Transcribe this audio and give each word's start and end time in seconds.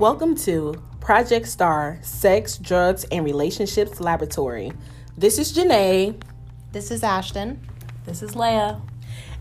Welcome 0.00 0.34
to 0.38 0.74
Project 0.98 1.46
Star 1.46 2.00
Sex, 2.02 2.58
Drugs, 2.58 3.04
and 3.12 3.24
Relationships 3.24 4.00
Laboratory. 4.00 4.72
This 5.16 5.38
is 5.38 5.56
Janae. 5.56 6.20
This 6.72 6.90
is 6.90 7.04
Ashton. 7.04 7.64
This 8.04 8.20
is 8.20 8.32
Leia. 8.32 8.80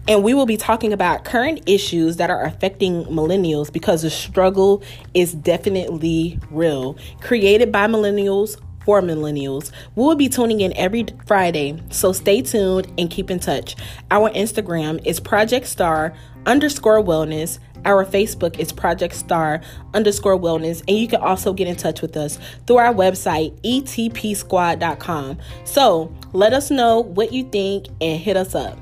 And 0.08 0.24
we 0.24 0.36
will 0.36 0.46
be 0.46 0.55
talking 0.55 0.94
about 0.94 1.26
current 1.26 1.63
issues 1.66 2.18
that 2.18 2.30
are 2.30 2.44
affecting 2.44 3.04
millennials 3.05 3.73
because 3.73 4.04
the 4.04 4.12
struggle 4.12 4.84
is 5.16 5.34
definitely 5.34 6.39
real. 6.52 6.98
Created 7.20 7.72
by 7.72 7.88
millennials 7.88 8.62
for 8.85 9.02
millennials. 9.02 9.72
We 9.95 10.04
will 10.04 10.16
be 10.16 10.30
tuning 10.30 10.62
in 10.62 10.77
every 10.77 11.08
Friday, 11.26 11.81
so 11.90 12.12
stay 12.12 12.44
tuned 12.44 12.94
and 12.99 13.09
keep 13.09 13.31
in 13.31 13.40
touch. 13.40 13.76
Our 14.12 14.30
Instagram 14.30 15.04
is 15.04 15.20
Project 15.20 15.66
Star 15.66 16.13
underscore 16.45 17.02
wellness. 17.02 17.58
Our 17.86 18.05
Facebook 18.05 18.60
is 18.60 18.72
Project 18.72 19.16
Star 19.16 19.62
underscore 19.94 20.40
wellness, 20.40 20.82
and 20.88 20.98
you 20.98 21.08
can 21.08 21.22
also 21.22 21.54
get 21.54 21.68
in 21.68 21.76
touch 21.76 22.02
with 22.02 22.16
us 22.16 22.40
through 22.66 22.78
our 22.78 22.94
website, 22.94 23.59
etpsquad.com. 23.62 25.40
So 25.66 26.16
let 26.32 26.54
us 26.54 26.72
know 26.72 27.02
what 27.02 27.34
you 27.34 27.44
think 27.44 27.88
and 28.00 28.20
hit 28.20 28.38
us 28.38 28.56
up. 28.56 28.78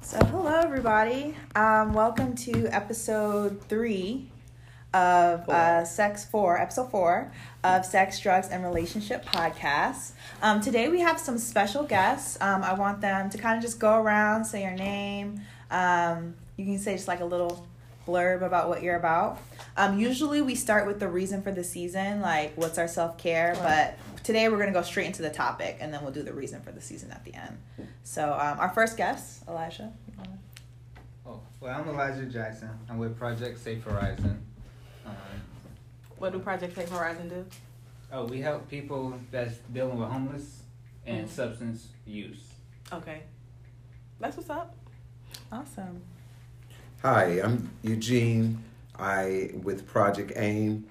So, 0.00 0.22
hello 0.26 0.60
everybody. 0.62 1.34
Um, 1.54 1.94
welcome 1.94 2.34
to 2.36 2.66
episode 2.66 3.62
three 3.68 4.31
of 4.94 5.48
uh, 5.48 5.84
Sex 5.84 6.24
Four, 6.24 6.58
episode 6.58 6.90
four 6.90 7.32
of 7.64 7.84
Sex, 7.84 8.20
Drugs, 8.20 8.48
and 8.48 8.62
Relationship 8.64 9.24
podcast. 9.24 10.12
Um, 10.42 10.60
today 10.60 10.88
we 10.88 11.00
have 11.00 11.18
some 11.18 11.38
special 11.38 11.84
guests. 11.84 12.36
Um, 12.40 12.62
I 12.62 12.74
want 12.74 13.00
them 13.00 13.30
to 13.30 13.38
kind 13.38 13.56
of 13.56 13.62
just 13.62 13.78
go 13.78 14.00
around, 14.00 14.44
say 14.44 14.62
your 14.62 14.72
name. 14.72 15.40
Um, 15.70 16.34
you 16.56 16.64
can 16.64 16.78
say 16.78 16.94
just 16.94 17.08
like 17.08 17.20
a 17.20 17.24
little 17.24 17.66
blurb 18.06 18.42
about 18.42 18.68
what 18.68 18.82
you're 18.82 18.96
about. 18.96 19.38
Um, 19.76 19.98
usually 19.98 20.42
we 20.42 20.54
start 20.54 20.86
with 20.86 21.00
the 21.00 21.08
reason 21.08 21.40
for 21.40 21.52
the 21.52 21.64
season, 21.64 22.20
like 22.20 22.52
what's 22.56 22.76
our 22.76 22.88
self 22.88 23.16
care, 23.16 23.54
but 23.62 23.96
today 24.24 24.48
we're 24.48 24.58
gonna 24.58 24.72
go 24.72 24.82
straight 24.82 25.06
into 25.06 25.22
the 25.22 25.30
topic, 25.30 25.78
and 25.80 25.92
then 25.94 26.02
we'll 26.02 26.12
do 26.12 26.22
the 26.22 26.34
reason 26.34 26.60
for 26.60 26.72
the 26.72 26.80
season 26.80 27.10
at 27.12 27.24
the 27.24 27.34
end. 27.34 27.58
So, 28.02 28.32
um, 28.32 28.58
our 28.58 28.68
first 28.70 28.96
guest, 28.96 29.42
Elijah. 29.48 29.92
Oh, 31.24 31.40
well, 31.60 31.80
I'm 31.80 31.88
Elijah 31.88 32.26
Jackson. 32.26 32.70
I'm 32.90 32.98
with 32.98 33.16
Project 33.16 33.58
Safe 33.58 33.82
Horizon. 33.84 34.44
Um, 35.06 35.14
What 36.18 36.32
do 36.32 36.38
Project 36.38 36.74
Safe 36.76 36.88
Horizon 36.88 37.28
do? 37.28 37.44
oh, 38.12 38.26
we 38.26 38.40
help 38.40 38.68
people 38.68 39.14
that's 39.30 39.56
dealing 39.72 39.98
with 39.98 40.08
homeless 40.08 40.62
and 41.06 41.26
Mhm. 41.26 41.30
substance 41.30 41.88
use. 42.06 42.44
Okay. 42.92 43.22
That's 44.20 44.36
what's 44.36 44.50
up. 44.50 44.74
Awesome. 45.50 46.02
Hi, 47.02 47.40
I'm 47.42 47.70
Eugene. 47.82 48.62
I 48.98 49.50
with 49.62 49.86
Project 49.86 50.32
AIM, 50.36 50.84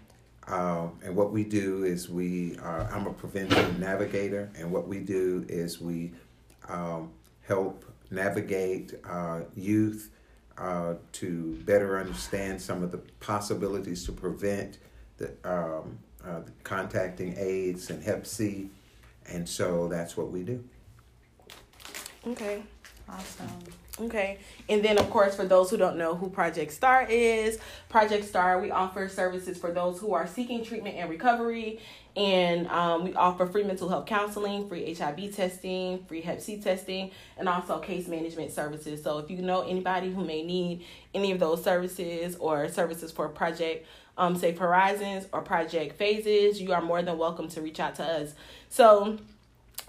uh, 0.48 0.90
and 1.04 1.16
what 1.16 1.32
we 1.32 1.44
do 1.46 1.84
is 1.84 2.10
we 2.10 2.58
are. 2.58 2.82
I'm 2.92 3.06
a 3.08 3.14
prevention 3.14 3.80
navigator, 3.80 4.50
and 4.58 4.72
what 4.72 4.88
we 4.88 5.00
do 5.00 5.46
is 5.48 5.80
we 5.80 6.12
um, 6.68 7.12
help 7.44 7.86
navigate 8.10 8.94
uh, 9.06 9.42
youth 9.56 10.10
uh, 10.62 10.94
to 11.12 11.60
better 11.66 12.00
understand 12.00 12.62
some 12.62 12.84
of 12.84 12.92
the 12.92 13.00
possibilities 13.20 14.06
to 14.06 14.12
prevent 14.12 14.78
the 15.18 15.32
um, 15.44 15.98
uh, 16.24 16.42
contacting 16.64 17.34
AIDS 17.36 17.90
and 17.90 18.04
Hep 18.04 18.28
C, 18.28 18.70
and 19.26 19.50
so 19.50 19.88
that's 19.88 20.16
what 20.16 20.30
we 20.30 20.44
do. 20.44 20.64
Okay. 22.28 22.62
Awesome. 23.10 23.48
Okay. 24.00 24.38
And 24.70 24.84
then, 24.84 24.98
of 24.98 25.10
course, 25.10 25.36
for 25.36 25.46
those 25.46 25.70
who 25.70 25.78
don't 25.78 25.98
know 25.98 26.16
who 26.16 26.30
Project 26.30 26.72
Star 26.72 27.06
is, 27.10 27.60
Project 27.90 28.26
Star, 28.26 28.62
we 28.62 28.72
offer 28.72 29.10
services 29.10 29.58
for 29.58 29.72
those 29.72 30.00
who 30.00 30.14
are 30.14 30.28
seeking 30.28 30.64
treatment 30.64 30.96
and 30.96 31.10
recovery. 31.10 31.80
And 32.16 32.68
um, 32.68 33.06
we 33.06 33.14
offer 33.14 33.46
free 33.46 33.64
mental 33.64 33.88
health 33.88 34.06
counseling, 34.06 34.68
free 34.68 34.94
HIV 34.94 35.34
testing, 35.34 36.04
free 36.06 36.22
Hep 36.22 36.42
C 36.42 36.60
testing, 36.60 37.12
and 37.38 37.48
also 37.48 37.80
case 37.80 38.08
management 38.08 38.52
services. 38.52 39.02
So 39.02 39.20
if 39.20 39.32
you 39.32 39.38
know 39.38 39.62
anybody 39.62 40.12
who 40.12 40.26
may 40.26 40.44
need 40.44 40.86
any 41.14 41.32
of 41.32 41.40
those 41.40 41.64
services 41.64 42.36
or 42.36 42.68
services 42.68 43.12
for 43.12 43.30
Project 43.30 43.88
um, 44.18 44.36
Safe 44.36 44.58
Horizons 44.58 45.28
or 45.32 45.42
Project 45.42 45.96
Phases, 45.96 46.62
you 46.62 46.74
are 46.74 46.82
more 46.82 47.02
than 47.02 47.18
welcome 47.18 47.48
to 47.50 47.62
reach 47.62 47.80
out 47.80 47.96
to 47.96 48.04
us. 48.04 48.34
So 48.70 49.18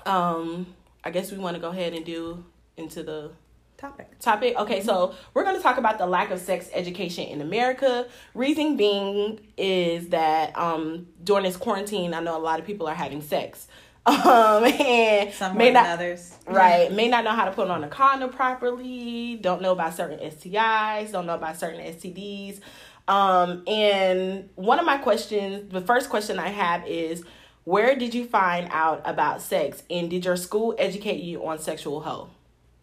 um, 0.06 0.66
I 1.02 1.10
guess 1.10 1.32
we 1.32 1.38
want 1.38 1.56
to 1.56 1.60
go 1.60 1.70
ahead 1.70 1.92
and 1.92 2.04
do 2.04 2.44
into 2.76 3.02
the 3.02 3.32
Topic. 3.82 4.16
topic. 4.20 4.56
Okay, 4.56 4.80
so 4.80 5.12
we're 5.34 5.42
going 5.42 5.56
to 5.56 5.62
talk 5.62 5.76
about 5.76 5.98
the 5.98 6.06
lack 6.06 6.30
of 6.30 6.38
sex 6.38 6.70
education 6.72 7.26
in 7.26 7.40
America. 7.40 8.06
Reason 8.32 8.76
being 8.76 9.40
is 9.56 10.10
that 10.10 10.56
um, 10.56 11.08
during 11.24 11.42
this 11.42 11.56
quarantine, 11.56 12.14
I 12.14 12.20
know 12.20 12.36
a 12.36 12.38
lot 12.38 12.60
of 12.60 12.64
people 12.64 12.86
are 12.86 12.94
having 12.94 13.20
sex. 13.20 13.66
Um, 14.06 14.64
and 14.64 15.32
Some 15.32 15.52
more 15.52 15.58
may 15.58 15.64
than 15.66 15.74
not, 15.74 15.86
others. 15.90 16.36
right, 16.46 16.92
may 17.00 17.08
not 17.08 17.22
know 17.22 17.30
how 17.30 17.44
to 17.44 17.52
put 17.52 17.68
on 17.70 17.82
a 17.84 17.88
condom 17.88 18.30
properly, 18.30 19.36
don't 19.40 19.62
know 19.62 19.70
about 19.72 19.94
certain 19.94 20.18
STIs, 20.18 21.12
don't 21.12 21.24
know 21.26 21.34
about 21.34 21.56
certain 21.56 21.80
STDs. 21.80 22.58
Um, 23.06 23.62
and 23.68 24.48
one 24.56 24.80
of 24.80 24.86
my 24.86 24.98
questions, 24.98 25.72
the 25.72 25.80
first 25.80 26.08
question 26.10 26.38
I 26.40 26.48
have 26.48 26.84
is, 26.86 27.24
where 27.64 27.94
did 27.96 28.12
you 28.12 28.26
find 28.26 28.68
out 28.72 29.02
about 29.04 29.40
sex, 29.40 29.84
and 29.88 30.10
did 30.10 30.24
your 30.24 30.36
school 30.36 30.74
educate 30.78 31.22
you 31.22 31.44
on 31.46 31.60
sexual 31.60 32.00
health? 32.00 32.30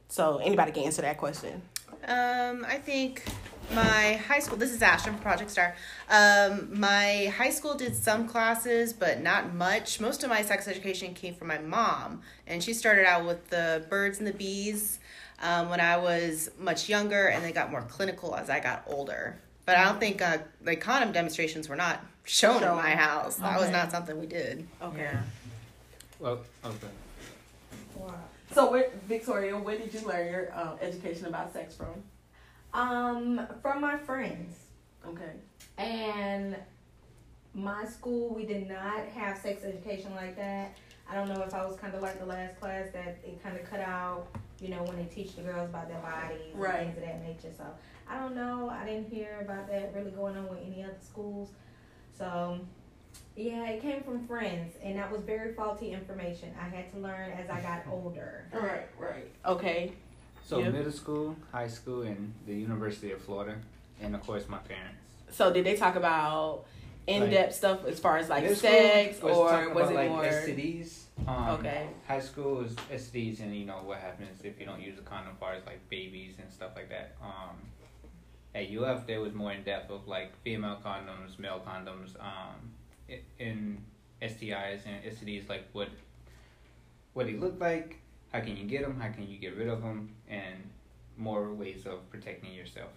So 0.09 0.37
anybody 0.37 0.71
can 0.71 0.83
answer 0.83 1.03
that 1.03 1.17
question. 1.17 1.61
Um, 2.07 2.65
I 2.67 2.79
think 2.83 3.23
my 3.73 4.19
high 4.27 4.39
school. 4.39 4.57
This 4.57 4.73
is 4.73 4.81
Ashton 4.81 5.13
from 5.13 5.21
Project 5.21 5.51
Star. 5.51 5.75
Um, 6.09 6.79
my 6.79 7.31
high 7.37 7.51
school 7.51 7.75
did 7.75 7.95
some 7.95 8.27
classes, 8.27 8.93
but 8.93 9.21
not 9.21 9.53
much. 9.53 10.01
Most 10.01 10.23
of 10.23 10.29
my 10.29 10.41
sex 10.41 10.67
education 10.67 11.13
came 11.13 11.35
from 11.35 11.47
my 11.47 11.59
mom, 11.59 12.21
and 12.47 12.63
she 12.63 12.73
started 12.73 13.05
out 13.05 13.25
with 13.25 13.49
the 13.49 13.85
birds 13.89 14.17
and 14.17 14.27
the 14.27 14.33
bees 14.33 14.99
um, 15.41 15.69
when 15.69 15.79
I 15.79 15.97
was 15.97 16.49
much 16.57 16.89
younger, 16.89 17.27
and 17.27 17.43
they 17.43 17.51
got 17.51 17.69
more 17.69 17.83
clinical 17.83 18.35
as 18.35 18.49
I 18.49 18.59
got 18.59 18.83
older. 18.87 19.39
But 19.65 19.77
I 19.77 19.85
don't 19.85 19.99
think 19.99 20.21
uh, 20.21 20.39
like 20.65 20.81
condom 20.81 21.11
demonstrations 21.11 21.69
were 21.69 21.75
not 21.75 22.03
shown 22.23 22.61
Shown. 22.61 22.69
in 22.69 22.75
my 22.75 22.95
house. 22.95 23.35
That 23.35 23.59
was 23.59 23.69
not 23.69 23.91
something 23.91 24.19
we 24.19 24.25
did. 24.25 24.67
Okay. 24.81 25.01
Yeah. 25.01 25.21
Well, 26.19 26.39
okay. 26.65 26.87
So, 28.51 28.71
where, 28.71 28.89
Victoria, 29.07 29.55
where 29.57 29.77
did 29.77 29.93
you 29.93 30.01
learn 30.07 30.31
your 30.31 30.59
um, 30.59 30.77
education 30.81 31.27
about 31.27 31.53
sex 31.53 31.75
from? 31.75 32.03
Um, 32.73 33.47
from 33.61 33.81
my 33.81 33.97
friends. 33.97 34.57
Okay. 35.07 35.31
And 35.77 36.55
my 37.53 37.85
school, 37.85 38.33
we 38.33 38.45
did 38.45 38.67
not 38.67 39.05
have 39.07 39.37
sex 39.37 39.63
education 39.63 40.13
like 40.15 40.35
that. 40.35 40.75
I 41.09 41.15
don't 41.15 41.27
know 41.29 41.41
if 41.41 41.53
I 41.53 41.65
was 41.65 41.75
kind 41.77 41.93
of 41.95 42.01
like 42.01 42.19
the 42.19 42.25
last 42.25 42.59
class 42.59 42.87
that 42.93 43.17
it 43.23 43.41
kind 43.43 43.57
of 43.57 43.69
cut 43.69 43.79
out, 43.79 44.27
you 44.61 44.69
know, 44.69 44.83
when 44.83 44.97
they 44.97 45.05
teach 45.05 45.35
the 45.35 45.41
girls 45.41 45.69
about 45.69 45.87
their 45.87 45.99
bodies 45.99 46.53
Right. 46.53 46.81
and 46.81 46.93
things 46.93 46.97
of 46.97 47.03
that 47.03 47.21
nature. 47.27 47.55
So 47.57 47.63
I 48.07 48.19
don't 48.19 48.35
know. 48.35 48.69
I 48.69 48.85
didn't 48.85 49.09
hear 49.09 49.39
about 49.41 49.67
that 49.69 49.93
really 49.95 50.11
going 50.11 50.37
on 50.37 50.47
with 50.49 50.59
any 50.63 50.83
other 50.83 50.97
schools. 51.01 51.49
So 52.15 52.59
yeah, 53.35 53.67
it 53.69 53.81
came 53.81 54.01
from 54.03 54.27
friends, 54.27 54.73
and 54.83 54.97
that 54.97 55.11
was 55.11 55.21
very 55.21 55.53
faulty 55.53 55.91
information. 55.93 56.53
I 56.59 56.67
had 56.67 56.91
to 56.93 56.99
learn 56.99 57.31
as 57.31 57.49
I 57.49 57.61
got 57.61 57.83
older. 57.91 58.45
Right, 58.53 58.87
right. 58.99 59.31
Okay. 59.45 59.93
So 60.43 60.59
Yeah. 60.59 60.69
middle 60.69 60.91
school, 60.91 61.35
high 61.51 61.67
school, 61.67 62.01
and 62.01 62.33
the 62.47 62.53
University 62.53 63.11
of 63.11 63.21
Florida, 63.21 63.55
and 64.01 64.15
of 64.15 64.21
course 64.25 64.47
my 64.49 64.57
parents. 64.57 64.97
So, 65.31 65.53
did 65.53 65.63
they 65.65 65.75
talk 65.75 65.95
about 65.95 66.65
in 67.05 67.29
depth 67.29 67.53
stuff 67.55 67.85
as 67.85 67.99
far 67.99 68.17
as 68.17 68.29
like 68.29 68.47
sex, 68.55 69.21
was 69.21 69.37
or 69.37 69.49
talking 69.49 69.73
was 69.75 69.89
about, 69.89 69.91
it 69.91 69.95
like 69.95 70.09
more? 70.09 70.23
STDs? 70.23 71.03
Um, 71.27 71.49
Okay. 71.59 71.87
High 72.07 72.19
school 72.21 72.55
was 72.55 72.73
STDs, 72.91 73.39
and 73.41 73.55
you 73.55 73.65
know 73.65 73.77
what 73.83 73.99
happens 73.99 74.41
if 74.43 74.59
you 74.59 74.65
don't 74.65 74.81
use 74.81 74.97
a 74.97 75.01
condom, 75.01 75.33
as 75.33 75.39
far 75.39 75.53
as 75.53 75.65
like 75.65 75.87
babies 75.89 76.35
and 76.41 76.51
stuff 76.51 76.71
like 76.75 76.89
that. 76.89 77.15
Um, 77.21 77.57
at 78.55 78.69
UF, 78.71 79.05
there 79.05 79.21
was 79.21 79.33
more 79.33 79.51
in 79.51 79.63
depth 79.63 79.91
of 79.91 80.07
like 80.07 80.35
female 80.43 80.79
condoms, 80.83 81.37
male 81.37 81.61
condoms, 81.65 82.19
um, 82.19 82.55
i- 82.57 82.78
in 83.37 83.77
STIs 84.21 84.79
and 84.85 85.03
STDs, 85.05 85.49
like 85.49 85.63
what 85.73 85.89
what 87.13 87.25
they 87.25 87.33
look 87.33 87.59
like, 87.59 87.99
how 88.31 88.39
can 88.39 88.55
you 88.55 88.65
get 88.65 88.83
them, 88.83 88.99
how 88.99 89.09
can 89.09 89.27
you 89.27 89.37
get 89.37 89.55
rid 89.57 89.67
of 89.67 89.81
them, 89.81 90.09
and 90.29 90.69
more 91.17 91.53
ways 91.53 91.85
of 91.85 92.09
protecting 92.09 92.53
yourself. 92.53 92.89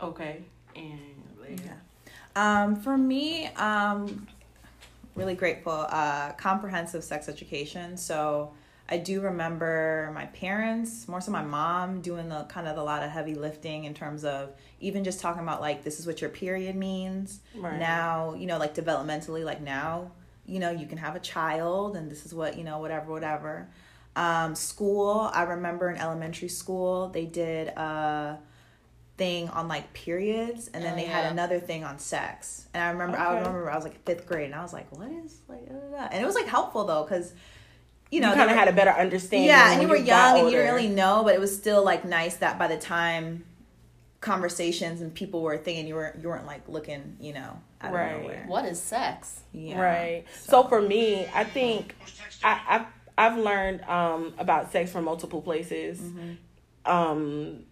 Okay. 0.00 0.42
And. 0.74 0.98
Yeah. 1.64 1.74
Um, 2.34 2.76
for 2.76 2.96
me, 2.96 3.46
um, 3.48 4.26
really 5.14 5.34
grateful. 5.34 5.86
Uh, 5.88 6.32
comprehensive 6.32 7.04
sex 7.04 7.28
education. 7.28 7.96
So 7.96 8.52
I 8.88 8.98
do 8.98 9.20
remember 9.22 10.10
my 10.14 10.26
parents, 10.26 11.08
more 11.08 11.20
so 11.20 11.30
my 11.30 11.42
mom, 11.42 12.00
doing 12.02 12.28
the 12.28 12.44
kind 12.44 12.68
of 12.68 12.76
a 12.76 12.82
lot 12.82 13.02
of 13.02 13.10
heavy 13.10 13.34
lifting 13.34 13.84
in 13.84 13.94
terms 13.94 14.24
of 14.24 14.52
even 14.80 15.02
just 15.04 15.20
talking 15.20 15.42
about 15.42 15.60
like 15.60 15.82
this 15.84 15.98
is 15.98 16.06
what 16.06 16.20
your 16.20 16.30
period 16.30 16.76
means. 16.76 17.40
Right. 17.54 17.78
Now, 17.78 18.34
you 18.34 18.46
know, 18.46 18.58
like 18.58 18.74
developmentally, 18.74 19.44
like 19.44 19.60
now, 19.62 20.10
you 20.44 20.58
know, 20.58 20.70
you 20.70 20.86
can 20.86 20.98
have 20.98 21.16
a 21.16 21.20
child 21.20 21.96
and 21.96 22.10
this 22.10 22.26
is 22.26 22.34
what, 22.34 22.58
you 22.58 22.64
know, 22.64 22.78
whatever, 22.80 23.10
whatever. 23.10 23.68
Um, 24.14 24.54
school, 24.54 25.30
I 25.32 25.44
remember 25.44 25.88
in 25.88 25.96
elementary 25.96 26.48
school, 26.48 27.08
they 27.08 27.24
did 27.24 27.68
a 27.68 28.38
thing 29.16 29.48
on 29.50 29.68
like 29.68 29.92
periods 29.94 30.68
and 30.74 30.82
then 30.84 30.94
Oh, 30.94 30.96
they 30.96 31.04
yeah. 31.04 31.22
had 31.22 31.32
another 31.32 31.60
thing 31.60 31.84
on 31.84 31.98
sex. 31.98 32.66
And 32.74 32.82
I 32.82 32.90
remember, 32.90 33.16
I 33.16 33.38
remember 33.38 33.70
I 33.70 33.76
was 33.76 33.84
like 33.84 34.04
fifth 34.04 34.26
grade 34.26 34.46
and 34.46 34.54
I 34.54 34.62
was 34.62 34.72
like, 34.72 34.90
what 34.94 35.10
is 35.10 35.38
like, 35.48 35.62
and 35.68 36.22
it 36.22 36.26
was 36.26 36.34
like 36.34 36.46
helpful 36.46 36.84
though, 36.84 37.04
because 37.04 37.32
you 38.12 38.20
know, 38.20 38.28
you 38.30 38.34
kind 38.36 38.50
of 38.50 38.56
had 38.56 38.68
a 38.68 38.72
better 38.72 38.90
understanding. 38.90 39.48
yeah, 39.48 39.72
and 39.72 39.82
you 39.82 39.88
were 39.88 39.96
got 39.96 40.06
young 40.06 40.38
and 40.40 40.50
you 40.50 40.56
didn't 40.58 40.74
really 40.74 40.88
know, 40.88 41.22
but 41.24 41.34
it 41.34 41.40
was 41.40 41.54
still 41.56 41.82
like 41.84 42.04
nice 42.04 42.36
that 42.36 42.58
by 42.58 42.68
the 42.68 42.76
time 42.78 43.44
conversations 44.20 45.00
and 45.00 45.12
people 45.12 45.42
were 45.42 45.56
thinking 45.58 45.86
you 45.88 45.94
were 45.96 46.14
you 46.20 46.28
weren't 46.28 46.46
like 46.46 46.68
looking, 46.68 47.16
you 47.20 47.32
know, 47.32 47.58
out 47.80 47.92
Right. 47.92 48.20
nowhere. 48.22 48.44
What 48.46 48.64
is 48.64 48.80
sex? 48.80 49.40
Yeah. 49.52 49.80
Right. 49.80 50.24
So 50.42 50.62
for 50.68 50.80
me, 50.80 51.26
I 51.34 51.42
think 51.44 51.96
I, 52.44 52.60
I've 52.68 52.86
I've 53.18 53.38
learned 53.38 53.82
um, 53.82 54.34
about 54.38 54.70
sex 54.72 54.92
from 54.92 55.04
multiple 55.04 55.42
places. 55.42 56.00
Um, 56.84 57.64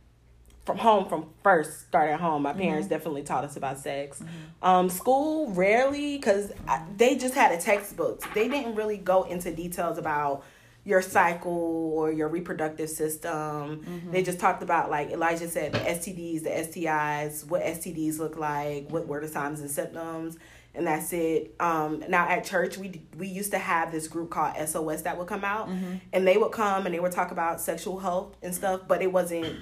from 0.64 0.78
home, 0.78 1.08
from 1.08 1.26
first 1.42 1.88
started 1.88 2.12
at 2.12 2.20
home, 2.20 2.42
my 2.42 2.50
mm-hmm. 2.50 2.60
parents 2.60 2.88
definitely 2.88 3.22
taught 3.22 3.44
us 3.44 3.56
about 3.56 3.78
sex. 3.78 4.18
Mm-hmm. 4.18 4.66
Um, 4.66 4.90
school 4.90 5.50
rarely, 5.52 6.16
because 6.16 6.52
they 6.96 7.16
just 7.16 7.34
had 7.34 7.52
a 7.52 7.58
textbook. 7.58 8.22
They 8.34 8.48
didn't 8.48 8.74
really 8.74 8.98
go 8.98 9.24
into 9.24 9.54
details 9.54 9.98
about 9.98 10.44
your 10.84 11.02
cycle 11.02 11.92
or 11.94 12.10
your 12.10 12.28
reproductive 12.28 12.88
system. 12.88 13.30
Mm-hmm. 13.30 14.10
They 14.12 14.22
just 14.22 14.38
talked 14.38 14.62
about 14.62 14.90
like 14.90 15.10
Elijah 15.10 15.48
said, 15.48 15.72
the 15.72 15.78
STDs, 15.78 16.42
the 16.42 16.50
STIs, 16.50 17.46
what 17.46 17.62
STDs 17.62 18.18
look 18.18 18.36
like, 18.38 18.90
what 18.90 19.06
were 19.06 19.20
the 19.20 19.28
signs 19.28 19.60
and 19.60 19.70
symptoms, 19.70 20.38
and 20.74 20.86
that's 20.86 21.12
it. 21.12 21.54
Um, 21.60 22.04
now 22.08 22.28
at 22.28 22.44
church, 22.44 22.78
we 22.78 23.02
we 23.16 23.28
used 23.28 23.50
to 23.52 23.58
have 23.58 23.92
this 23.92 24.08
group 24.08 24.30
called 24.30 24.54
SOS 24.56 25.02
that 25.02 25.18
would 25.18 25.26
come 25.26 25.44
out, 25.44 25.68
mm-hmm. 25.68 25.96
and 26.12 26.26
they 26.26 26.36
would 26.36 26.52
come 26.52 26.86
and 26.86 26.94
they 26.94 27.00
would 27.00 27.12
talk 27.12 27.30
about 27.30 27.60
sexual 27.60 27.98
health 27.98 28.36
and 28.42 28.54
stuff, 28.54 28.82
but 28.86 29.02
it 29.02 29.12
wasn't. 29.12 29.56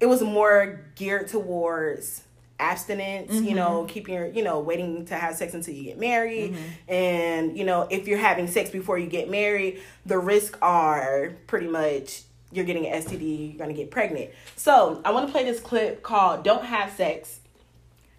It 0.00 0.06
was 0.06 0.22
more 0.22 0.84
geared 0.94 1.28
towards 1.28 2.24
abstinence 2.60 3.32
you 3.34 3.40
mm-hmm. 3.40 3.56
know 3.56 3.84
keeping 3.88 4.14
your 4.14 4.26
you 4.28 4.42
know 4.42 4.60
waiting 4.60 5.04
to 5.04 5.16
have 5.16 5.34
sex 5.34 5.54
until 5.54 5.74
you 5.74 5.84
get 5.84 5.98
married. 5.98 6.52
Mm-hmm. 6.52 6.92
And 6.92 7.58
you 7.58 7.64
know 7.64 7.86
if 7.90 8.06
you're 8.06 8.18
having 8.18 8.46
sex 8.46 8.70
before 8.70 8.98
you 8.98 9.06
get 9.06 9.28
married 9.28 9.82
the 10.06 10.18
risks 10.18 10.56
are 10.62 11.32
pretty 11.46 11.66
much 11.66 12.22
you're 12.52 12.64
getting 12.64 12.86
an 12.86 13.02
std 13.02 13.50
you're 13.50 13.58
gonna 13.58 13.74
get 13.74 13.90
pregnant. 13.90 14.30
So 14.56 15.02
i 15.04 15.10
want 15.10 15.26
to 15.26 15.32
play 15.32 15.44
this 15.44 15.60
clip 15.60 16.02
called 16.02 16.44
don't 16.44 16.64
have 16.64 16.92
sex 16.92 17.40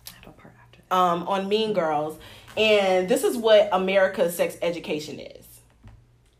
I 0.09 0.15
have 0.15 0.27
a 0.27 0.31
part 0.31 0.53
after. 0.61 0.74
Um, 0.91 1.27
on 1.27 1.47
mean 1.49 1.73
girls 1.73 2.17
and 2.57 3.09
this 3.09 3.23
is 3.23 3.37
what 3.37 3.69
america's 3.71 4.35
sex 4.35 4.57
education 4.61 5.19
is 5.19 5.45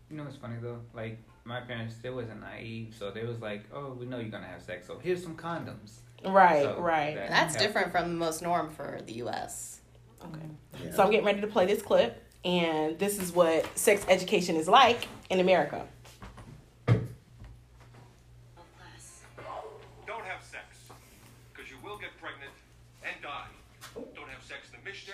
You 0.10 0.18
know 0.18 0.24
what's 0.24 0.38
funny 0.38 0.56
though? 0.62 0.80
Like 0.94 1.18
my 1.44 1.60
parents, 1.62 1.96
they 2.02 2.10
wasn't 2.10 2.42
naive, 2.42 2.96
so 2.98 3.12
they 3.12 3.24
was 3.24 3.40
like, 3.40 3.66
"Oh, 3.72 3.96
we 4.00 4.06
know 4.08 4.18
you're 4.18 4.30
gonna 4.30 4.48
have 4.48 4.64
sex, 4.64 4.88
so 4.88 4.98
here's 4.98 5.22
some 5.22 5.36
condoms." 5.36 6.00
right 6.26 6.64
So 6.64 6.80
right 6.80 7.16
that 7.16 7.30
That's 7.30 7.56
helped. 7.56 7.60
different 7.60 7.92
from 7.92 8.10
the 8.10 8.16
most 8.16 8.42
norm 8.42 8.70
for 8.72 9.00
the 9.06 9.14
U.S. 9.26 9.82
okay 10.24 10.92
so 10.96 11.04
i'm 11.04 11.12
getting 11.12 11.26
ready 11.26 11.42
to 11.42 11.48
play 11.48 11.66
this 11.68 11.82
clip 11.84 12.24
and 12.44 12.98
this 12.98 13.20
is 13.20 13.32
what 13.32 13.66
sex 13.78 14.04
education 14.08 14.56
is 14.56 14.68
like 14.68 15.08
in 15.30 15.40
america 15.40 15.86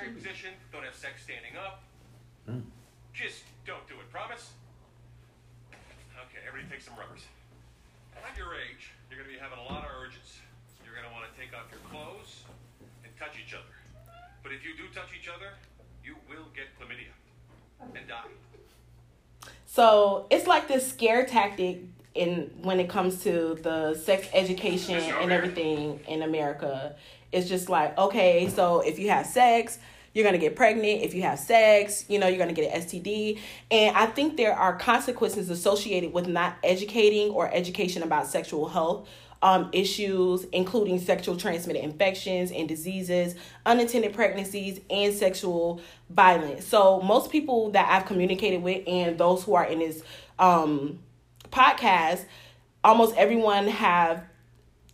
missionary 0.01 0.17
position. 0.17 0.49
Don't 0.71 0.83
have 0.83 0.95
sex 0.95 1.23
standing 1.23 1.53
up. 1.57 1.83
Hmm. 2.45 2.65
Just 3.13 3.43
don't 3.65 3.85
do 3.87 3.93
it. 3.95 4.09
Promise? 4.11 4.51
Okay, 5.71 6.41
everybody 6.47 6.73
take 6.73 6.81
some 6.81 6.95
rubbers. 6.97 7.25
At 8.17 8.37
your 8.37 8.53
age, 8.53 8.93
you're 9.09 9.17
going 9.19 9.29
to 9.29 9.33
be 9.33 9.41
having 9.41 9.57
a 9.57 9.67
lot 9.67 9.85
of 9.85 9.91
urges. 10.01 10.41
You're 10.85 10.93
going 10.95 11.07
to 11.07 11.13
want 11.13 11.25
to 11.25 11.33
take 11.39 11.53
off 11.53 11.69
your 11.71 11.81
clothes 11.89 12.43
and 13.03 13.11
touch 13.17 13.37
each 13.37 13.53
other. 13.53 13.73
But 14.43 14.51
if 14.51 14.65
you 14.65 14.75
do 14.77 14.89
touch 14.93 15.09
each 15.17 15.29
other, 15.29 15.53
you 16.03 16.15
will 16.29 16.49
get 16.55 16.69
chlamydia 16.77 17.13
and 17.95 18.07
die. 18.07 18.29
So 19.65 20.27
it's 20.29 20.47
like 20.47 20.67
this 20.67 20.87
scare 20.87 21.25
tactic 21.25 21.81
in 22.13 22.51
when 22.61 22.79
it 22.79 22.89
comes 22.89 23.23
to 23.23 23.57
the 23.63 23.95
sex 23.95 24.27
education 24.33 24.95
and 24.95 25.31
everything 25.31 25.99
in 26.07 26.23
America. 26.23 26.95
It's 27.31 27.47
just 27.47 27.69
like, 27.69 27.97
okay, 27.97 28.49
so 28.49 28.81
if 28.81 28.99
you 28.99 29.09
have 29.09 29.25
sex, 29.25 29.79
you're 30.13 30.25
gonna 30.25 30.37
get 30.37 30.55
pregnant. 30.55 31.01
If 31.01 31.13
you 31.13 31.21
have 31.21 31.39
sex, 31.39 32.05
you 32.09 32.19
know, 32.19 32.27
you're 32.27 32.37
gonna 32.37 32.53
get 32.53 32.73
an 32.73 32.81
STD. 32.81 33.39
And 33.69 33.95
I 33.95 34.07
think 34.07 34.35
there 34.37 34.53
are 34.53 34.75
consequences 34.75 35.49
associated 35.49 36.11
with 36.11 36.27
not 36.27 36.57
educating 36.63 37.31
or 37.31 37.49
education 37.53 38.03
about 38.03 38.27
sexual 38.27 38.67
health 38.67 39.07
um, 39.43 39.69
issues, 39.71 40.45
including 40.51 40.99
sexual 40.99 41.35
transmitted 41.35 41.83
infections 41.83 42.51
and 42.51 42.67
diseases, 42.67 43.35
unintended 43.65 44.13
pregnancies, 44.13 44.81
and 44.89 45.13
sexual 45.13 45.81
violence. 46.09 46.65
So, 46.65 47.01
most 47.01 47.31
people 47.31 47.71
that 47.71 47.89
I've 47.89 48.05
communicated 48.05 48.61
with 48.61 48.83
and 48.87 49.17
those 49.17 49.43
who 49.43 49.55
are 49.55 49.65
in 49.65 49.79
this 49.79 50.03
um, 50.37 50.99
podcast, 51.51 52.25
almost 52.83 53.15
everyone 53.15 53.67
have 53.67 54.23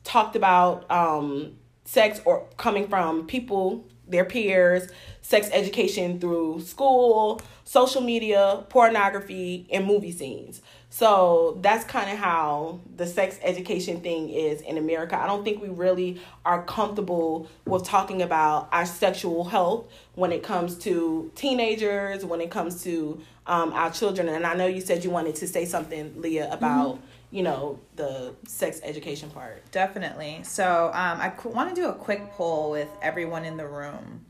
talked 0.03 0.37
about 0.37 0.89
um, 0.89 1.57
sex 1.87 2.21
or 2.25 2.45
coming 2.57 2.87
from 2.87 3.25
people, 3.25 3.85
their 4.07 4.25
peers, 4.25 4.89
sex 5.21 5.49
education 5.53 6.19
through 6.19 6.61
school, 6.61 7.41
social 7.63 8.01
media, 8.01 8.65
pornography, 8.69 9.65
and 9.71 9.85
movie 9.85 10.11
scenes. 10.11 10.61
So 10.89 11.57
that's 11.61 11.85
kind 11.85 12.09
of 12.09 12.17
how 12.17 12.79
the 12.95 13.05
sex 13.05 13.39
education 13.41 14.01
thing 14.01 14.29
is 14.29 14.61
in 14.61 14.77
America. 14.77 15.17
I 15.17 15.27
don't 15.27 15.43
think 15.43 15.61
we 15.61 15.69
really 15.69 16.21
are 16.45 16.63
comfortable 16.63 17.49
with 17.65 17.83
talking 17.83 18.21
about 18.21 18.69
our 18.71 18.85
sexual 18.85 19.45
health 19.45 19.87
when 20.15 20.31
it 20.31 20.43
comes 20.43 20.77
to 20.79 21.31
teenagers, 21.35 22.25
when 22.25 22.41
it 22.41 22.51
comes 22.51 22.83
to 22.83 23.21
um, 23.45 23.71
our 23.73 23.91
children. 23.91 24.27
And 24.27 24.45
I 24.45 24.55
know 24.55 24.67
you 24.67 24.81
said 24.81 25.03
you 25.03 25.09
wanted 25.09 25.35
to 25.35 25.47
say 25.47 25.65
something, 25.65 26.21
Leah, 26.21 26.51
about 26.51 26.99
you 27.31 27.43
know 27.43 27.79
the 27.95 28.33
sex 28.47 28.79
education 28.83 29.29
part. 29.29 29.69
Definitely. 29.71 30.41
So 30.43 30.87
um, 30.93 31.19
I 31.19 31.29
qu- 31.29 31.49
want 31.49 31.73
to 31.73 31.75
do 31.75 31.87
a 31.89 31.93
quick 31.93 32.31
poll 32.33 32.71
with 32.71 32.89
everyone 33.01 33.45
in 33.45 33.57
the 33.57 33.67
room. 33.67 34.25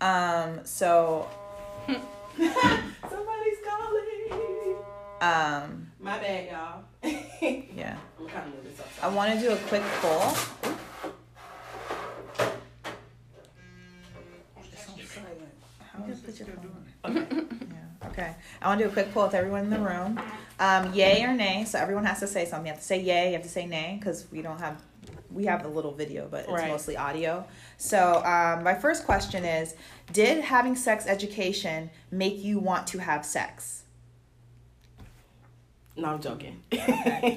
Um, 0.00 0.60
so 0.64 1.28
Somebody's 1.88 3.58
calling. 3.68 4.76
um, 5.20 5.90
My 6.00 6.18
bad, 6.18 6.50
y'all. 6.50 6.82
yeah, 7.74 7.96
I'm 8.18 8.26
kind 8.28 8.48
of 8.48 8.54
moving 8.54 8.72
I 9.02 9.08
want 9.08 9.32
to 9.34 9.40
do 9.40 9.52
a 9.52 9.56
quick 9.68 9.82
poll. 10.00 10.32
Yeah. 17.04 17.81
Okay. 18.06 18.34
I 18.60 18.66
want 18.68 18.80
to 18.80 18.84
do 18.86 18.90
a 18.90 18.92
quick 18.92 19.12
poll 19.12 19.24
with 19.24 19.34
everyone 19.34 19.64
in 19.64 19.70
the 19.70 19.78
room. 19.78 20.20
Um, 20.58 20.92
yay 20.92 21.22
or 21.24 21.32
nay? 21.32 21.64
So 21.64 21.78
everyone 21.78 22.04
has 22.04 22.20
to 22.20 22.26
say 22.26 22.44
something. 22.44 22.66
You 22.66 22.72
have 22.72 22.80
to 22.80 22.86
say 22.86 23.00
yay. 23.00 23.28
You 23.28 23.32
have 23.34 23.42
to 23.42 23.48
say 23.48 23.66
nay 23.66 23.96
because 23.98 24.26
we 24.30 24.42
don't 24.42 24.58
have 24.60 24.80
we 25.32 25.46
have 25.46 25.64
a 25.64 25.68
little 25.68 25.92
video, 25.92 26.28
but 26.30 26.40
it's 26.40 26.50
Right. 26.52 26.68
mostly 26.68 26.96
audio. 26.96 27.44
So 27.78 28.22
um, 28.24 28.62
my 28.62 28.74
first 28.74 29.04
question 29.06 29.44
is: 29.44 29.74
Did 30.12 30.44
having 30.44 30.76
sex 30.76 31.06
education 31.06 31.90
make 32.10 32.42
you 32.42 32.58
want 32.58 32.86
to 32.88 32.98
have 32.98 33.24
sex? 33.24 33.84
No, 35.96 36.08
I'm 36.08 36.20
joking. 36.20 36.62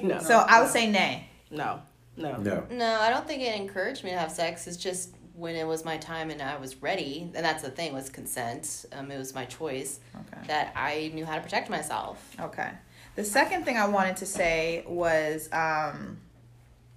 no. 0.02 0.18
So 0.20 0.38
I 0.38 0.60
would 0.60 0.70
say 0.70 0.90
nay. 0.90 1.28
no, 1.50 1.80
no, 2.16 2.36
No. 2.36 2.64
No, 2.70 3.00
I 3.00 3.10
don't 3.10 3.26
think 3.26 3.42
it 3.42 3.54
encouraged 3.58 4.04
me 4.04 4.10
to 4.10 4.18
have 4.18 4.30
sex. 4.32 4.66
It's 4.66 4.76
just 4.76 5.14
when 5.36 5.54
it 5.54 5.66
was 5.66 5.84
my 5.84 5.98
time 5.98 6.30
and 6.30 6.40
I 6.40 6.56
was 6.56 6.82
ready, 6.82 7.30
and 7.34 7.44
that's 7.44 7.62
the 7.62 7.70
thing 7.70 7.92
was 7.92 8.08
consent. 8.08 8.86
Um, 8.92 9.10
it 9.10 9.18
was 9.18 9.34
my 9.34 9.44
choice 9.44 10.00
Okay. 10.14 10.46
that 10.46 10.72
I 10.74 11.10
knew 11.14 11.26
how 11.26 11.34
to 11.36 11.42
protect 11.42 11.68
myself. 11.68 12.34
Okay. 12.40 12.70
The 13.16 13.24
second 13.24 13.64
thing 13.64 13.76
I 13.76 13.86
wanted 13.86 14.16
to 14.18 14.26
say 14.26 14.82
was 14.86 15.48
um, 15.52 16.18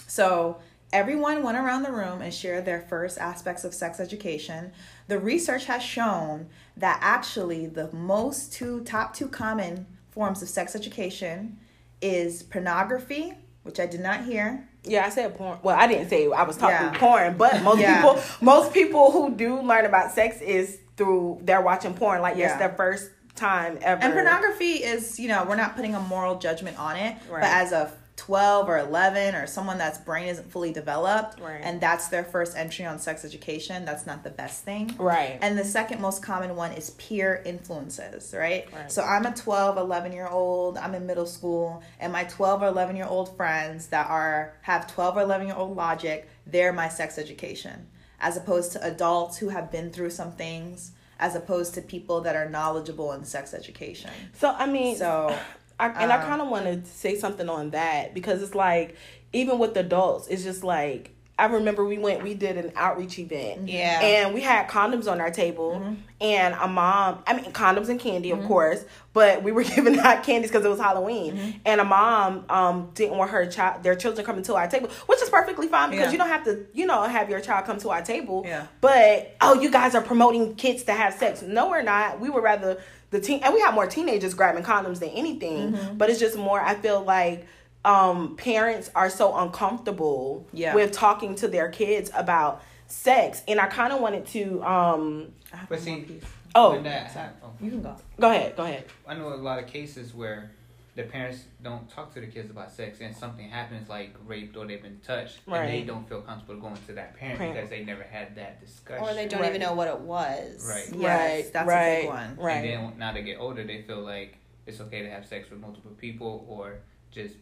so 0.08 0.60
everyone 0.93 1.43
went 1.43 1.58
around 1.58 1.84
the 1.84 1.91
room 1.91 2.22
and 2.22 2.34
shared 2.34 2.65
their 2.65 2.81
first 2.81 3.17
aspects 3.17 3.63
of 3.63 3.74
sex 3.74 4.00
education. 4.00 4.72
The 5.08 5.19
research 5.19 5.65
has 5.65 5.84
shown 5.84 6.48
that 6.77 7.00
actually 7.01 7.67
the 7.67 7.91
most 7.93 8.53
two 8.53 8.81
top 8.86 9.13
two 9.13 9.27
common 9.27 9.86
forms 10.12 10.41
of 10.41 10.48
sex 10.50 10.75
education 10.75 11.58
is 12.01 12.43
pornography, 12.43 13.34
which 13.63 13.79
I 13.79 13.86
did 13.86 14.00
not 14.00 14.24
hear. 14.24 14.68
Yeah, 14.83 15.05
I 15.05 15.09
said 15.09 15.38
porn. 15.38 15.59
Well, 15.62 15.75
I 15.77 15.88
didn't 15.88 16.09
say 16.09 16.31
I 16.31 16.43
was 16.43 16.55
talking 16.57 16.75
Yeah. 16.93 16.98
porn, 17.00 17.38
but 17.38 17.62
most 17.63 17.79
Yeah. 17.79 17.98
people, 18.01 18.19
most 18.41 18.74
people 18.74 19.12
who 19.12 19.31
do 19.31 19.59
learn 19.62 19.86
about 19.86 20.12
sex 20.13 20.39
is 20.41 20.77
through 20.98 21.39
they're 21.43 21.62
watching 21.62 21.93
porn. 21.93 22.21
Like 22.21 22.38
Yeah. 22.38 22.50
it's 22.50 22.57
their 22.59 22.69
first 22.69 23.09
time 23.36 23.77
ever. 23.81 24.01
And 24.03 24.13
pornography 24.13 24.75
is, 24.83 25.19
you 25.19 25.27
know, 25.29 25.45
we're 25.48 25.55
not 25.55 25.75
putting 25.75 25.95
a 25.95 26.00
moral 26.00 26.36
judgment 26.39 26.77
on 26.79 26.95
it, 26.95 27.15
Right. 27.29 27.41
but 27.41 27.50
as 27.50 27.71
a 27.71 27.91
12 28.19 28.67
or 28.67 28.77
11 28.77 29.33
or 29.33 29.47
someone 29.47 29.77
that's 29.77 29.97
brain 29.97 30.27
isn't 30.27 30.51
fully 30.51 30.73
developed 30.73 31.39
Right. 31.39 31.61
and 31.63 31.79
that's 31.79 32.09
their 32.09 32.23
first 32.25 32.57
entry 32.57 32.85
on 32.85 32.99
sex 32.99 33.23
education 33.23 33.85
that's 33.85 34.05
not 34.05 34.23
the 34.25 34.29
best 34.29 34.65
thing 34.65 34.93
Right. 34.99 35.39
and 35.41 35.57
the 35.57 35.63
second 35.63 36.01
most 36.01 36.21
common 36.21 36.55
one 36.57 36.73
is 36.73 36.89
peer 36.91 37.41
influences 37.45 38.33
right, 38.38 38.67
Right. 38.73 38.91
so 38.91 39.03
i'm 39.03 39.25
a 39.25 39.33
12 39.33 39.77
11 39.77 40.11
year 40.11 40.27
old 40.27 40.77
i'm 40.77 40.93
in 40.95 41.05
middle 41.05 41.25
school 41.25 41.81
and 41.99 42.11
my 42.11 42.25
12 42.25 42.61
or 42.63 42.67
11 42.67 42.97
year 42.97 43.07
old 43.07 43.35
friends 43.38 43.88
that 43.88 44.09
are 44.09 44.53
have 44.63 44.85
12 44.88 45.17
or 45.17 45.21
11 45.21 45.47
year 45.47 45.55
old 45.55 45.75
logic 45.77 46.27
they're 46.45 46.73
my 46.73 46.89
sex 46.89 47.17
education 47.17 47.88
as 48.19 48.35
opposed 48.35 48.73
to 48.73 48.85
adults 48.85 49.38
who 49.38 49.47
have 49.47 49.71
been 49.71 49.91
through 49.91 50.09
some 50.09 50.33
things 50.33 50.91
as 51.21 51.35
opposed 51.35 51.73
to 51.73 51.81
people 51.81 52.21
that 52.21 52.35
are 52.35 52.49
knowledgeable 52.49 53.11
in 53.13 53.23
sex 53.23 53.53
education 53.53 54.09
So 54.39 54.49
I 54.49 54.65
mean, 54.65 54.95
so 54.97 55.33
I, 55.79 55.88
and 55.88 56.12
I 56.12 56.17
Um, 56.17 56.21
kind 56.27 56.41
of 56.41 56.50
want 56.50 56.65
to 56.65 56.86
say 56.89 57.17
something 57.17 57.48
on 57.50 57.69
that 57.71 58.13
because 58.13 58.41
it's 58.43 58.55
like 58.55 58.95
even 59.33 59.59
with 59.59 59.77
adults, 59.77 60.27
it's 60.27 60.43
just 60.43 60.63
like 60.63 61.12
I 61.38 61.45
remember 61.45 61.86
we 61.86 61.98
went, 61.98 62.21
we 62.21 62.33
did 62.33 62.57
an 62.57 62.74
outreach 62.75 63.17
event, 63.17 63.69
Yeah. 63.69 64.01
and 64.01 64.33
we 64.33 64.41
had 64.41 64.67
condoms 64.67 65.09
on 65.09 65.21
our 65.21 65.31
table, 65.31 65.81
and 66.19 66.53
a 66.59 66.67
mom, 66.67 67.19
I 67.25 67.33
mean 67.33 67.45
condoms 67.53 67.88
and 67.88 67.98
candy, 67.98 68.31
Mm-hmm. 68.31 68.41
of 68.41 68.48
course, 68.50 68.83
but 69.13 69.41
we 69.41 69.53
were 69.53 69.63
giving 69.75 69.98
out 70.00 70.24
candies 70.24 70.50
because 70.50 70.65
it 70.65 70.67
was 70.69 70.81
Halloween, 70.81 71.38
Mm-hmm. 71.38 71.57
and 71.65 71.79
a 71.79 71.86
mom 71.86 72.43
um 72.50 72.89
didn't 72.93 73.17
want 73.17 73.31
her 73.31 73.45
child, 73.45 73.83
their 73.83 73.95
children 73.95 74.25
coming 74.25 74.43
to 74.43 74.55
our 74.55 74.67
table, 74.67 74.89
which 75.05 75.21
is 75.21 75.29
perfectly 75.29 75.67
fine 75.69 75.91
because 75.91 76.07
Yeah. 76.07 76.12
you 76.12 76.17
don't 76.17 76.27
have 76.27 76.43
to, 76.43 76.65
you 76.74 76.86
know, 76.86 77.03
have 77.03 77.29
your 77.29 77.39
child 77.39 77.63
come 77.65 77.77
to 77.79 77.89
our 77.91 78.01
table, 78.01 78.43
Yeah. 78.45 78.67
but 78.81 79.33
oh, 79.39 79.53
you 79.62 79.71
guys 79.71 79.95
are 79.95 80.01
promoting 80.01 80.55
kids 80.55 80.83
to 80.83 80.91
have 80.91 81.13
sex. 81.13 81.41
No, 81.41 81.69
we're 81.69 81.83
not. 81.83 82.19
We 82.19 82.29
would 82.29 82.43
rather 82.43 82.81
the 83.11 83.19
teen 83.19 83.41
and 83.43 83.53
we 83.53 83.61
have 83.61 83.73
more 83.73 83.87
teenagers 83.87 84.33
grabbing 84.33 84.63
condoms 84.63 84.99
than 84.99 85.09
anything. 85.09 85.73
Mm-hmm. 85.73 85.97
But 85.97 86.09
it's 86.09 86.19
just 86.19 86.37
more. 86.37 86.59
I 86.61 86.75
feel 86.75 87.01
like 87.03 87.47
um, 87.85 88.35
parents 88.35 88.91
are 88.93 89.09
so 89.09 89.35
uncomfortable 89.37 90.45
Yeah. 90.53 90.75
with 90.75 90.91
talking 90.91 91.35
to 91.35 91.47
their 91.47 91.69
kids 91.69 92.11
about 92.13 92.61
sex, 92.87 93.41
and 93.47 93.59
I 93.59 93.67
kind 93.67 93.93
of 93.93 94.01
wanted 94.01 94.25
to. 94.27 94.63
Um, 94.63 95.33
I 95.53 95.57
have 95.57 95.69
But 95.69 95.79
see, 95.79 96.19
oh, 96.55 96.71
when 96.71 96.83
that 96.83 97.11
hap- 97.11 97.41
oh, 97.43 97.51
you 97.61 97.71
can 97.71 97.81
go 97.81 97.95
go 98.19 98.29
ahead. 98.31 98.55
Go 98.55 98.63
ahead. 98.63 98.85
I 99.07 99.13
know 99.15 99.33
a 99.33 99.35
lot 99.35 99.59
of 99.59 99.67
cases 99.67 100.13
where 100.13 100.51
the 101.00 101.06
parents 101.06 101.46
don't 101.63 101.89
talk 101.89 102.13
to 102.13 102.20
the 102.20 102.27
kids 102.27 102.50
about 102.50 102.70
sex 102.70 103.00
and 103.00 103.15
something 103.15 103.48
happens 103.48 103.88
like 103.88 104.13
raped 104.25 104.58
or 104.58 104.68
they've 104.68 104.82
been 104.82 105.00
touched 105.01 105.39
and 105.48 105.70
they 105.70 105.82
don't 105.84 106.08
feel 106.10 106.20
comfortable 106.20 106.60
going 106.60 106.75
to 106.88 106.91
that 106.94 107.15
parent 107.15 107.38
Parent. 107.38 107.56
because 107.56 107.70
they 107.70 107.86
never 107.86 108.03
had 108.03 108.36
that 108.36 108.60
discussion. 108.60 109.06
Or 109.08 109.13
they 109.13 109.25
don't 109.25 109.39
Right. 109.39 109.48
even 109.48 109.62
know 109.62 109.74
what 109.75 109.88
it 109.88 109.98
was. 109.98 110.68
Right. 110.68 111.00
Yes, 111.01 111.51
that's 111.51 111.65
a 111.65 111.70
right, 111.72 112.01
big 112.01 112.10
one. 112.10 112.36
Right. 112.38 112.53
And 112.65 112.65
then 112.91 113.00
now 113.00 113.13
they 113.13 113.22
get 113.24 113.39
older, 113.39 113.63
they 113.63 113.82
feel 113.84 114.01
like 114.01 114.39
it's 114.68 114.82
okay 114.82 115.01
to 115.01 115.10
have 115.10 115.25
sex 115.25 115.50
with 115.50 115.62
multiple 115.62 115.91
people 115.91 116.46
or 116.50 116.79
just 117.12 117.36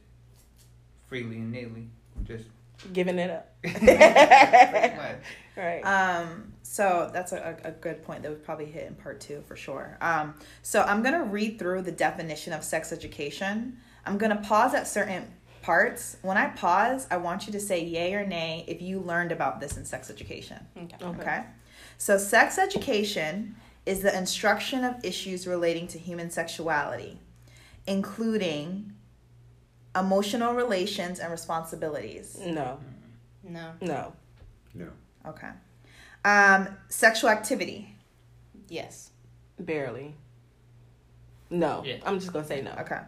freely 1.07 1.37
and 1.37 1.51
nilly, 1.51 1.89
just 2.25 2.45
Giving 2.93 3.17
it 3.17 3.31
up. 3.31 3.53
right. 5.57 5.81
Um, 5.81 6.53
so 6.61 7.09
that's 7.13 7.31
a, 7.31 7.57
a 7.63 7.69
a 7.69 7.71
good 7.71 8.03
point 8.03 8.23
that 8.23 8.31
we 8.31 8.35
probably 8.37 8.65
hit 8.65 8.87
in 8.87 8.95
part 8.95 9.19
two 9.19 9.43
for 9.47 9.55
sure. 9.55 9.97
Um, 10.01 10.35
so 10.61 10.83
I'm 10.83 11.01
gonna 11.01 11.23
read 11.23 11.57
through 11.59 11.81
the 11.83 11.91
definition 11.91 12.53
of 12.53 12.63
sex 12.63 12.91
education. 12.91 13.77
I'm 14.05 14.17
gonna 14.17 14.41
pause 14.41 14.73
at 14.73 14.87
certain 14.87 15.33
parts. 15.61 16.17
When 16.21 16.37
I 16.37 16.49
pause, 16.49 17.07
I 17.09 17.17
want 17.17 17.47
you 17.47 17.53
to 17.53 17.59
say 17.59 17.83
yay 17.83 18.13
or 18.13 18.25
nay 18.25 18.63
if 18.67 18.81
you 18.81 18.99
learned 18.99 19.31
about 19.31 19.59
this 19.59 19.75
in 19.75 19.85
sex 19.85 20.09
education. 20.09 20.59
Okay. 20.77 20.95
Okay. 21.01 21.21
Okay. 21.21 21.43
So 21.97 22.17
sex 22.17 22.57
education 22.57 23.55
is 23.85 24.01
the 24.01 24.15
instruction 24.15 24.83
of 24.83 25.03
issues 25.03 25.47
relating 25.47 25.87
to 25.87 25.97
human 25.97 26.29
sexuality, 26.29 27.19
including 27.87 28.93
emotional 29.99 30.53
relations 30.53 31.19
and 31.19 31.31
responsibilities. 31.31 32.37
No. 32.45 32.79
No. 33.43 33.71
No. 33.81 34.13
No. 34.73 34.89
Okay. 35.25 35.49
Um, 36.25 36.67
sexual 36.89 37.29
activity. 37.29 37.95
Yes. 38.67 39.11
Barely. 39.59 40.15
No. 41.49 41.83
Yeah. 41.85 41.97
I'm 42.05 42.19
just 42.19 42.33
gonna 42.33 42.45
say 42.45 42.61
no. 42.61 42.71
Okay. 42.79 42.99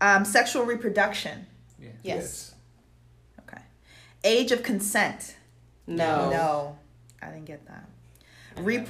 Um, 0.00 0.24
sexual 0.24 0.64
reproduction. 0.64 1.46
Yeah. 1.80 1.90
Yes. 2.02 2.54
Okay. 3.40 3.60
Age 4.24 4.52
of 4.52 4.62
consent. 4.62 5.36
No. 5.86 6.30
No. 6.30 6.78
I 7.20 7.26
didn't 7.30 7.46
get 7.46 7.66
that. 7.66 7.84
Re- 8.56 8.86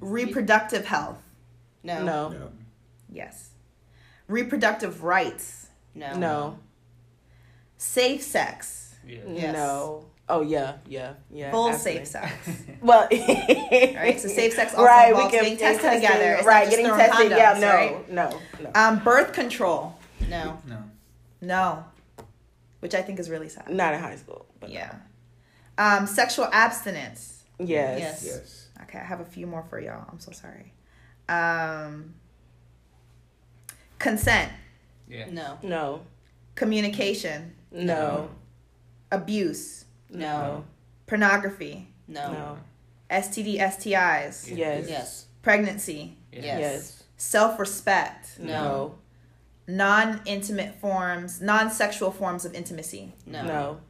reproductive 0.00 0.84
health. 0.86 1.22
No. 1.82 2.02
No. 2.02 2.28
No. 2.30 2.50
Yes. 3.12 3.50
Reproductive 4.28 5.02
rights. 5.02 5.68
No. 5.94 6.16
No. 6.16 6.58
Safe 7.80 8.20
sex. 8.20 8.94
Yeah. 9.06 9.20
Yes. 9.26 9.52
No. 9.54 10.04
Oh 10.28 10.42
yeah, 10.42 10.76
yeah, 10.86 11.14
yeah. 11.32 11.50
Full 11.50 11.70
absolutely. 11.70 12.04
safe 12.04 12.08
sex. 12.08 12.62
Well, 12.82 13.08
right. 13.10 14.20
So 14.20 14.28
safe 14.28 14.52
sex 14.52 14.74
also 14.74 14.84
right, 14.84 15.08
involves 15.08 15.32
getting 15.32 15.56
tested 15.56 15.90
together. 15.94 16.34
It's 16.34 16.46
right, 16.46 16.68
getting 16.68 16.84
throwing 16.84 17.00
tested. 17.00 17.30
yeah, 17.30 17.58
no, 17.58 17.68
right? 17.68 18.10
no, 18.12 18.40
no, 18.62 18.70
Um, 18.74 18.98
birth 19.02 19.32
control. 19.32 19.96
No. 20.28 20.60
No. 20.68 20.84
No. 21.40 21.84
Which 22.80 22.94
I 22.94 23.00
think 23.00 23.18
is 23.18 23.30
really 23.30 23.48
sad. 23.48 23.70
not 23.70 23.94
in 23.94 24.00
high 24.00 24.16
school. 24.16 24.44
But 24.60 24.70
Yeah. 24.70 24.94
Um, 25.78 26.06
sexual 26.06 26.48
abstinence. 26.52 27.44
Yes. 27.58 27.98
Yes. 28.00 28.24
Yes. 28.26 28.68
Okay, 28.82 28.98
I 28.98 29.04
have 29.04 29.20
a 29.20 29.24
few 29.24 29.46
more 29.46 29.62
for 29.62 29.80
y'all. 29.80 30.04
I'm 30.12 30.20
so 30.20 30.32
sorry. 30.32 30.74
Um, 31.30 32.12
consent, 33.98 34.52
Yeah. 35.08 35.30
No. 35.30 35.58
No. 35.62 36.02
communication, 36.56 37.54
No. 37.72 38.30
abuse, 39.10 39.84
No. 40.10 40.64
pornography, 41.06 41.88
No. 42.08 42.32
No. 42.32 42.58
STD, 43.10 43.58
STIs, 43.58 44.48
Yeah. 44.48 44.56
Yes. 44.78 44.88
Yes. 44.88 45.26
pregnancy, 45.42 46.16
Yes. 46.32 46.44
Yes. 46.44 47.02
self 47.16 47.58
respect, 47.58 48.38
No. 48.38 48.94
non 49.66 50.20
intimate 50.26 50.74
forms, 50.80 51.40
non 51.40 51.70
sexual 51.70 52.10
forms 52.10 52.44
of 52.44 52.54
intimacy. 52.54 53.12
No. 53.26 53.44
No. 53.44 53.80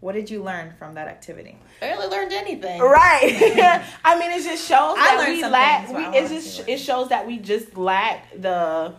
What 0.00 0.12
did 0.14 0.30
you 0.30 0.44
learn 0.44 0.74
from 0.78 0.94
that 0.94 1.08
activity? 1.08 1.58
Barely 1.80 2.06
learned 2.06 2.32
anything. 2.32 2.80
Right. 2.80 3.82
I 4.04 4.16
mean, 4.18 4.30
it 4.30 4.44
just 4.44 4.66
shows 4.68 4.94
I 4.96 5.16
that 5.16 5.28
we 5.28 5.44
lack. 5.44 5.86
things, 5.86 5.96
We, 5.96 6.04
it 6.18 6.28
just 6.28 6.68
it 6.68 6.78
shows 6.78 7.08
that 7.08 7.26
we 7.26 7.38
just 7.38 7.76
lack 7.76 8.30
the 8.40 8.94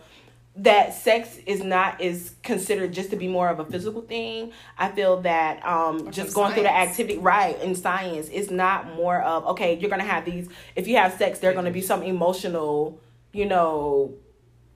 that 0.62 0.92
sex 0.94 1.38
is 1.46 1.62
not 1.62 2.00
is 2.00 2.34
considered 2.42 2.92
just 2.92 3.10
to 3.10 3.16
be 3.16 3.28
more 3.28 3.48
of 3.48 3.60
a 3.60 3.64
physical 3.64 4.02
thing. 4.02 4.52
I 4.78 4.90
feel 4.90 5.20
that 5.22 5.64
um 5.64 6.10
just 6.10 6.32
some 6.32 6.42
going 6.42 6.54
through 6.54 6.64
the 6.64 6.74
activity 6.76 7.18
right 7.18 7.60
in 7.62 7.74
science 7.74 8.28
is 8.28 8.50
not 8.50 8.94
more 8.94 9.20
of 9.22 9.46
okay, 9.46 9.78
you're 9.78 9.90
gonna 9.90 10.04
have 10.04 10.24
these 10.24 10.48
if 10.76 10.86
you 10.86 10.96
have 10.96 11.14
sex, 11.14 11.38
there 11.38 11.50
are 11.50 11.54
gonna 11.54 11.70
be 11.70 11.80
some 11.80 12.02
emotional, 12.02 12.98
you 13.32 13.46
know, 13.46 14.12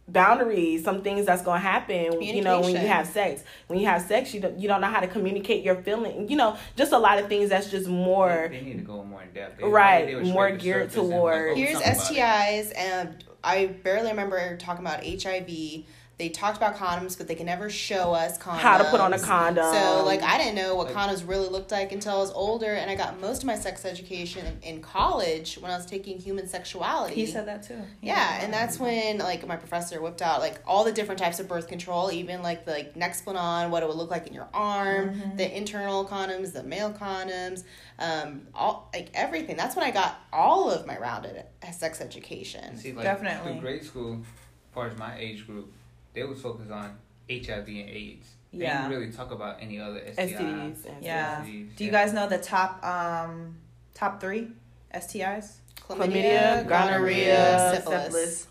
boundaries, 0.07 0.85
some 0.85 1.03
things 1.03 1.27
that's 1.27 1.43
gonna 1.43 1.61
happen, 1.61 2.21
you 2.23 2.43
know, 2.43 2.61
when 2.61 2.73
you 2.73 2.87
have 2.89 3.07
sex. 3.07 3.43
When 3.69 3.79
you 3.79 3.87
have 3.87 4.03
sex, 4.03 4.35
you 4.35 4.41
don't 4.41 4.59
you 4.59 4.69
don't 4.69 4.81
know 4.81 4.87
how 4.91 5.01
to 5.01 5.07
communicate 5.07 5.65
your 5.65 5.77
feeling. 5.77 6.29
You 6.29 6.37
know, 6.37 6.57
just 6.77 6.93
a 6.93 6.99
lot 6.99 7.19
of 7.19 7.29
things 7.29 7.51
that's 7.51 7.71
just 7.71 7.89
more 7.89 8.49
They, 8.51 8.59
they 8.59 8.65
need 8.65 8.79
to 8.79 8.85
go 8.85 9.03
more 9.05 9.23
in 9.23 9.33
depth. 9.33 9.59
They, 9.61 9.67
Right, 9.67 10.07
they 10.07 10.31
more 10.31 10.51
geared 10.51 10.93
surface 10.93 10.97
and 10.99 11.09
like, 11.11 11.19
toward- 11.19 11.51
oh, 11.51 11.55
Here's 11.57 11.73
something 11.73 11.93
about 11.93 12.11
it. 12.11 12.17
STIs, 12.17 12.73
and 12.77 13.25
I 13.45 13.67
barely 13.67 14.11
remember 14.11 14.57
talking 14.57 14.85
about 14.85 15.05
HIV. 15.05 15.85
They 16.17 16.29
talked 16.29 16.57
about 16.57 16.77
condoms, 16.77 17.19
but 17.19 17.27
they 17.27 17.35
can 17.35 17.47
never 17.47 17.69
show 17.69 18.15
us 18.15 18.39
condoms. 18.39 18.59
how 18.59 18.79
to 18.79 18.85
put 18.85 19.01
on 19.01 19.13
a 19.13 19.19
condom. 19.19 19.65
So, 19.75 20.05
like, 20.05 20.23
I 20.23 20.39
didn't 20.39 20.55
know 20.55 20.77
what 20.77 20.89
condoms 20.89 21.27
really 21.27 21.49
looked 21.49 21.73
like 21.73 21.91
until 21.91 22.15
I 22.15 22.19
was 22.19 22.31
older, 22.31 22.73
and 22.73 22.89
I 22.89 22.95
got 22.95 23.21
most 23.21 23.43
of 23.43 23.47
my 23.47 23.57
sex 23.57 23.85
education 23.85 24.47
in, 24.47 24.77
in 24.77 24.81
college 24.81 25.57
when 25.57 25.73
I 25.73 25.77
was 25.77 25.87
taking 25.87 26.19
human 26.19 26.47
sexuality. 26.47 27.17
He 27.17 27.27
said 27.27 27.49
that 27.49 27.65
too. 27.65 27.79
Yeah, 28.01 28.39
and 28.43 28.53
that's 28.53 28.79
when 28.79 29.19
like 29.19 29.45
my 29.47 29.57
professor 29.57 30.01
whipped 30.01 30.23
out 30.23 30.39
like 30.41 30.61
all 30.67 30.85
the 30.85 30.93
different 30.93 31.19
types 31.19 31.41
of 31.41 31.49
birth 31.49 31.67
control, 31.67 32.13
even 32.13 32.43
like 32.43 32.65
the 32.65 32.71
like 32.71 32.95
Nexplanon, 32.95 33.71
what 33.71 33.83
it 33.83 33.89
would 33.89 33.97
look 33.97 34.11
like 34.11 34.29
in 34.29 34.35
your 34.35 34.49
arm, 34.55 35.21
the 35.37 35.57
internal 35.57 36.05
condoms, 36.05 36.53
the 36.53 36.63
male 36.63 36.93
condoms, 36.93 37.65
um, 37.99 38.43
all 38.55 38.89
like 38.95 39.11
everything. 39.15 39.57
That's 39.57 39.75
when 39.75 39.85
I 39.85 39.91
got 39.91 40.21
all 40.33 40.71
of 40.71 40.87
my 40.87 40.97
rounded 40.97 41.45
sex 41.73 42.01
education. 42.01 42.77
See, 42.77 42.93
like, 42.93 43.05
Definitely. 43.05 43.53
Through 43.53 43.61
grade 43.61 43.85
school, 43.85 44.21
as 44.21 44.75
far 44.75 44.87
as 44.87 44.97
my 44.97 45.17
age 45.19 45.47
group, 45.47 45.73
they 46.15 46.23
would 46.25 46.39
focus 46.39 46.71
on 46.71 46.97
HIV 47.29 47.69
and 47.69 47.89
AIDS. 47.91 48.27
They 48.53 48.61
Yeah. 48.61 48.89
didn't 48.89 49.01
really 49.01 49.13
talk 49.13 49.31
about 49.33 49.57
any 49.61 49.81
other 49.81 50.01
STIs. 50.01 50.17
STDs. 50.39 51.03
Yeah. 51.03 51.43
STDs, 51.43 51.77
Do 51.77 51.85
you 51.85 51.91
yeah. 51.91 52.05
guys 52.05 52.13
know 52.13 52.29
the 52.29 52.39
top 52.39 52.83
um 52.85 53.57
top 53.95 54.21
three 54.21 54.49
STIs? 54.95 55.57
Chlamydia, 55.81 56.67
gonorrhea, 56.67 57.75
syphilis. 57.77 58.47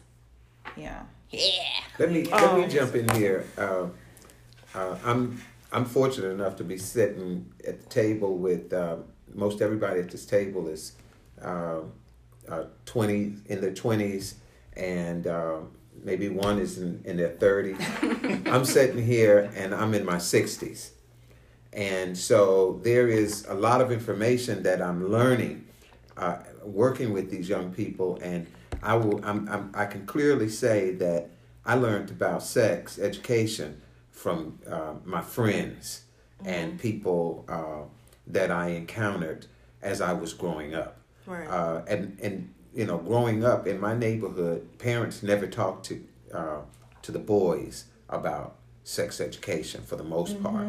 Yeah. 0.75 1.03
Yeah. 1.29 1.39
Let 1.99 2.11
me 2.11 2.25
let 2.25 2.55
me 2.57 2.63
Um, 2.65 2.69
jump 2.69 2.95
in 2.95 3.09
here. 3.15 3.45
Uh, 3.57 3.87
uh, 4.75 4.97
I'm 5.03 5.41
I'm 5.71 5.85
fortunate 5.85 6.29
enough 6.29 6.55
to 6.57 6.63
be 6.63 6.77
sitting 6.77 7.51
at 7.67 7.81
the 7.81 7.89
table 7.89 8.37
with 8.37 8.71
uh, 8.73 8.97
most 9.33 9.61
everybody 9.61 9.99
at 10.01 10.11
this 10.11 10.25
table 10.25 10.67
is 10.67 10.93
uh, 11.41 11.79
uh, 12.47 12.65
twenty 12.85 13.35
in 13.47 13.61
their 13.61 13.73
twenties 13.73 14.35
and 14.75 15.25
uh, 15.27 15.59
maybe 16.03 16.29
one 16.29 16.59
is 16.59 16.77
in, 16.77 17.01
in 17.05 17.17
their 17.17 17.29
30s. 17.29 18.47
I'm 18.51 18.65
sitting 18.65 19.03
here 19.03 19.51
and 19.55 19.73
I'm 19.73 19.93
in 19.93 20.05
my 20.05 20.17
60s. 20.17 20.91
And 21.71 22.17
so 22.17 22.79
there 22.83 23.07
is 23.07 23.45
a 23.47 23.53
lot 23.53 23.81
of 23.81 23.91
information 23.91 24.63
that 24.63 24.81
I'm 24.81 25.09
learning 25.09 25.65
uh, 26.17 26.37
working 26.63 27.13
with 27.13 27.31
these 27.31 27.49
young 27.49 27.73
people. 27.73 28.19
And 28.21 28.47
I, 28.81 28.95
will, 28.95 29.23
I'm, 29.25 29.47
I'm, 29.49 29.71
I 29.73 29.85
can 29.85 30.05
clearly 30.05 30.49
say 30.49 30.91
that 30.95 31.29
I 31.65 31.75
learned 31.75 32.11
about 32.11 32.43
sex 32.43 32.99
education 32.99 33.81
from 34.11 34.59
uh, 34.69 34.93
my 35.05 35.21
friends 35.21 36.03
and 36.45 36.79
people 36.79 37.45
uh, 37.47 37.87
that 38.27 38.51
I 38.51 38.69
encountered 38.69 39.47
as 39.81 40.01
I 40.01 40.13
was 40.13 40.33
growing 40.33 40.75
up. 40.75 40.97
Right. 41.25 41.47
Uh, 41.47 41.83
and, 41.87 42.19
and, 42.21 42.52
you 42.73 42.85
know, 42.85 42.97
growing 42.97 43.43
up 43.45 43.67
in 43.67 43.79
my 43.79 43.95
neighborhood, 43.95 44.67
parents 44.79 45.23
never 45.23 45.47
talked 45.47 45.85
to, 45.87 46.03
uh, 46.33 46.59
to 47.01 47.11
the 47.11 47.19
boys 47.19 47.85
about 48.09 48.55
sex 48.83 49.21
education 49.21 49.81
for 49.83 49.95
the 49.95 50.03
most 50.03 50.41
part. 50.41 50.65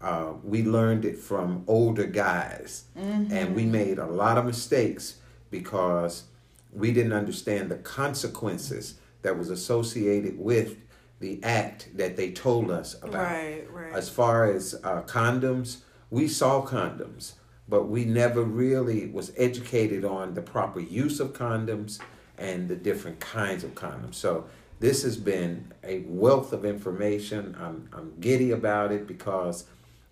Uh, 0.00 0.32
we 0.42 0.62
learned 0.62 1.04
it 1.04 1.18
from 1.18 1.64
older 1.66 2.04
guys, 2.04 2.84
and 2.96 3.54
we 3.54 3.64
made 3.64 3.98
a 3.98 4.06
lot 4.06 4.36
of 4.38 4.44
mistakes 4.44 5.16
because 5.50 6.24
we 6.72 6.92
didn't 6.92 7.12
understand 7.12 7.70
the 7.70 7.76
consequences 7.76 8.94
that 9.22 9.38
was 9.38 9.50
associated 9.50 10.38
with 10.38 10.76
the 11.20 11.42
act 11.42 11.88
that 11.96 12.16
they 12.16 12.30
told 12.32 12.70
us 12.70 12.94
about. 13.02 13.14
Right, 13.14 13.64
right. 13.70 13.92
As 13.94 14.08
far 14.10 14.50
as 14.50 14.74
uh, 14.84 15.02
condoms, 15.02 15.78
we 16.10 16.28
saw 16.28 16.66
condoms, 16.66 17.34
but 17.68 17.84
we 17.84 18.04
never 18.04 18.42
really 18.42 19.06
was 19.06 19.32
educated 19.36 20.04
on 20.04 20.34
the 20.34 20.42
proper 20.42 20.80
use 20.80 21.20
of 21.20 21.32
condoms 21.32 21.98
and 22.38 22.68
the 22.68 22.76
different 22.76 23.20
kinds 23.20 23.64
of 23.64 23.74
condoms. 23.74 24.14
So 24.14 24.46
this 24.80 25.02
has 25.02 25.16
been 25.16 25.72
a 25.82 26.00
wealth 26.00 26.52
of 26.52 26.64
information. 26.64 27.56
I'm, 27.58 27.88
I'm 27.92 28.12
giddy 28.20 28.50
about 28.50 28.92
it 28.92 29.06
because 29.06 29.64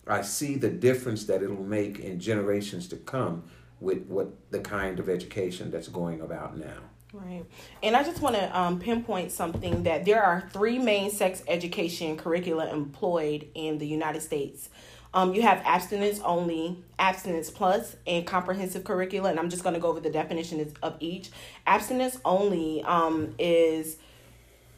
I 0.06 0.22
see 0.22 0.56
the 0.56 0.70
difference 0.70 1.24
that 1.26 1.42
it'll 1.42 1.62
make 1.62 1.98
in 1.98 2.18
generations 2.20 2.88
to 2.88 2.96
come 2.96 3.44
with 3.80 4.06
what 4.06 4.28
the 4.50 4.60
kind 4.60 4.98
of 4.98 5.08
education 5.08 5.70
that's 5.70 5.88
going 5.88 6.20
about 6.20 6.56
now. 6.56 6.78
Right. 7.12 7.44
And 7.82 7.94
I 7.94 8.02
just 8.02 8.22
want 8.22 8.36
to 8.36 8.58
um, 8.58 8.80
pinpoint 8.80 9.32
something 9.32 9.82
that 9.82 10.06
there 10.06 10.24
are 10.24 10.48
three 10.52 10.78
main 10.78 11.10
sex 11.10 11.42
education 11.46 12.16
curricula 12.16 12.72
employed 12.72 13.48
in 13.54 13.76
the 13.76 13.86
United 13.86 14.22
States. 14.22 14.70
Um, 15.14 15.34
you 15.34 15.42
have 15.42 15.60
abstinence 15.64 16.20
only, 16.20 16.78
abstinence 16.98 17.50
plus, 17.50 17.96
and 18.06 18.26
comprehensive 18.26 18.84
curricula. 18.84 19.30
And 19.30 19.38
I'm 19.38 19.50
just 19.50 19.62
going 19.62 19.74
to 19.74 19.80
go 19.80 19.88
over 19.88 20.00
the 20.00 20.10
definitions 20.10 20.72
of 20.82 20.96
each. 21.00 21.30
Abstinence 21.66 22.18
only 22.24 22.82
um, 22.84 23.34
is 23.38 23.98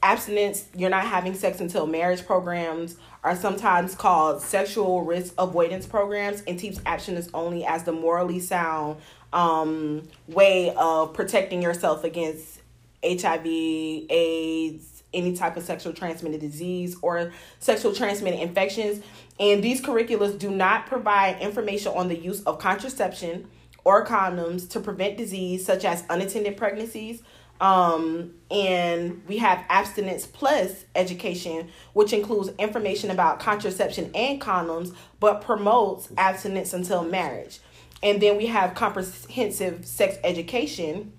abstinence, 0.03 0.69
you're 0.76 0.91
not 0.91 1.07
having 1.07 1.35
sex 1.35 1.61
until 1.61 1.87
marriage 1.87 2.26
programs 2.26 2.97
are 3.23 3.35
sometimes 3.35 3.95
called 3.95 4.43
sexual 4.43 5.03
risk 5.03 5.33
avoidance 5.38 5.87
programs 5.87 6.43
and 6.43 6.59
teach 6.59 6.76
abstinence 6.85 7.29
only 7.33 7.64
as 7.64 7.85
the 7.85 7.93
morally 7.93 8.38
sound 8.38 9.00
um, 9.33 10.07
way 10.29 10.75
of 10.76 11.14
protecting 11.14 11.62
yourself 11.62 12.05
against 12.05 12.61
HIV, 13.03 13.47
AIDS, 13.47 14.94
any 15.14 15.35
type 15.35 15.56
of 15.56 15.62
sexual 15.62 15.92
transmitted 15.92 16.40
disease 16.40 16.97
or 17.00 17.33
sexual 17.61 17.94
transmitted 17.94 18.40
infections. 18.40 19.02
And 19.40 19.64
these 19.64 19.80
curriculums 19.80 20.38
do 20.38 20.50
not 20.50 20.87
provide 20.87 21.40
information 21.40 21.92
on 21.92 22.09
the 22.09 22.16
use 22.16 22.42
of 22.42 22.59
contraception 22.59 23.49
or 23.85 24.04
condoms 24.04 24.68
to 24.71 24.80
prevent 24.80 25.16
disease 25.16 25.64
such 25.64 25.85
as 25.85 26.04
unattended 26.09 26.56
pregnancies, 26.56 27.23
um, 27.61 28.35
and 28.50 29.23
we 29.28 29.38
have 29.38 29.64
abstinence 29.68 30.26
plus 30.26 30.85
education, 30.94 31.68
which 31.92 32.12
includes 32.12 32.50
information 32.59 33.11
about 33.11 33.40
contraception 33.40 34.11
and 34.14 34.40
condoms, 34.40 34.94
but 35.21 35.40
promotes 35.40 36.09
abstinence 36.16 36.73
until 36.73 37.04
marriage. 37.04 37.61
And 38.02 38.21
then 38.21 38.37
we 38.37 38.47
have 38.47 38.75
comprehensive 38.75 39.87
sex 39.87 40.16
education, 40.25 41.12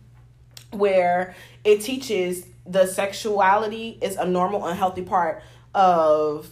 where 0.71 1.35
it 1.63 1.81
teaches 1.81 2.45
the 2.65 2.86
sexuality 2.86 3.98
is 4.01 4.15
a 4.15 4.25
normal 4.25 4.65
and 4.65 4.77
healthy 4.77 5.03
part 5.03 5.43
of 5.74 6.50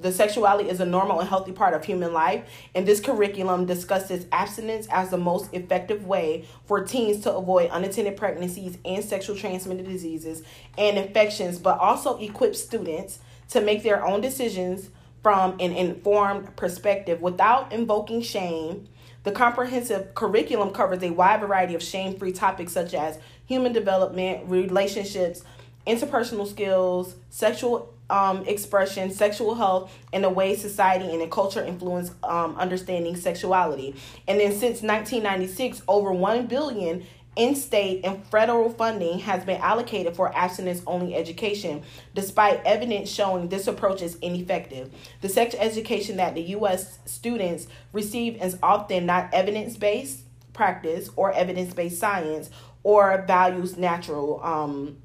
the 0.00 0.12
sexuality 0.12 0.68
is 0.68 0.80
a 0.80 0.86
normal 0.86 1.20
and 1.20 1.28
healthy 1.28 1.52
part 1.52 1.74
of 1.74 1.84
human 1.84 2.12
life, 2.12 2.44
and 2.74 2.86
this 2.86 3.00
curriculum 3.00 3.66
discusses 3.66 4.26
abstinence 4.32 4.86
as 4.90 5.10
the 5.10 5.18
most 5.18 5.52
effective 5.52 6.06
way 6.06 6.44
for 6.66 6.84
teens 6.84 7.22
to 7.22 7.32
avoid 7.32 7.70
unattended 7.72 8.16
pregnancies 8.16 8.78
and 8.84 9.04
sexual 9.04 9.36
transmitted 9.36 9.86
diseases 9.86 10.42
and 10.76 10.98
infections, 10.98 11.58
but 11.58 11.78
also 11.78 12.18
equips 12.18 12.62
students 12.62 13.20
to 13.48 13.60
make 13.60 13.82
their 13.82 14.04
own 14.04 14.20
decisions 14.20 14.90
from 15.22 15.52
an 15.60 15.72
informed 15.72 16.54
perspective 16.56 17.20
without 17.20 17.72
invoking 17.72 18.20
shame. 18.22 18.88
The 19.24 19.32
comprehensive 19.32 20.14
curriculum 20.14 20.70
covers 20.70 21.02
a 21.02 21.10
wide 21.10 21.40
variety 21.40 21.74
of 21.74 21.82
shame 21.82 22.16
free 22.16 22.32
topics 22.32 22.72
such 22.72 22.94
as 22.94 23.18
human 23.46 23.72
development, 23.72 24.48
relationships, 24.48 25.44
interpersonal 25.86 26.46
skills, 26.46 27.14
sexual 27.30 27.92
um, 28.10 28.44
expression, 28.46 29.10
sexual 29.10 29.54
health, 29.54 29.92
and 30.12 30.24
the 30.24 30.28
way 30.28 30.54
society 30.54 31.10
and 31.10 31.20
the 31.20 31.28
culture 31.28 31.64
influence 31.64 32.12
um, 32.22 32.56
understanding 32.56 33.16
sexuality. 33.16 33.94
And 34.28 34.38
then 34.38 34.52
since 34.52 34.82
1996, 34.82 35.82
over 35.88 36.12
1 36.12 36.46
billion 36.46 37.06
in 37.34 37.54
state 37.54 38.04
and 38.04 38.24
federal 38.26 38.70
funding 38.70 39.18
has 39.20 39.44
been 39.44 39.60
allocated 39.60 40.14
for 40.14 40.36
abstinence 40.36 40.82
only 40.86 41.14
education, 41.14 41.82
despite 42.14 42.62
evidence 42.64 43.10
showing 43.10 43.48
this 43.48 43.66
approach 43.66 44.02
is 44.02 44.16
ineffective. 44.16 44.92
The 45.22 45.28
sex 45.28 45.54
education 45.58 46.18
that 46.18 46.34
the 46.34 46.42
U.S. 46.42 46.98
students 47.06 47.66
receive 47.92 48.42
is 48.42 48.58
often 48.62 49.06
not 49.06 49.32
evidence 49.32 49.76
based 49.76 50.20
practice 50.52 51.08
or 51.16 51.32
evidence 51.32 51.72
based 51.72 51.98
science 51.98 52.50
or 52.82 53.24
values 53.26 53.76
natural 53.76 54.42
um, 54.42 54.96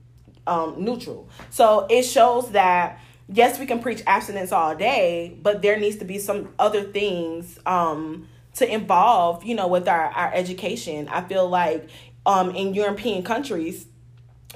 um, 0.45 0.75
neutral. 0.77 1.29
So 1.49 1.87
it 1.89 2.03
shows 2.03 2.51
that 2.51 2.99
yes, 3.31 3.59
we 3.59 3.65
can 3.65 3.79
preach 3.79 4.01
abstinence 4.07 4.51
all 4.51 4.75
day, 4.75 5.37
but 5.41 5.61
there 5.61 5.77
needs 5.79 5.97
to 5.97 6.05
be 6.05 6.17
some 6.17 6.53
other 6.59 6.83
things 6.83 7.59
um, 7.65 8.27
to 8.55 8.73
involve, 8.73 9.43
you 9.43 9.55
know, 9.55 9.67
with 9.67 9.87
our, 9.87 10.05
our 10.05 10.33
education. 10.33 11.07
I 11.09 11.21
feel 11.21 11.47
like 11.47 11.89
um, 12.27 12.51
in 12.51 12.73
European 12.73 13.23
countries, 13.23 13.87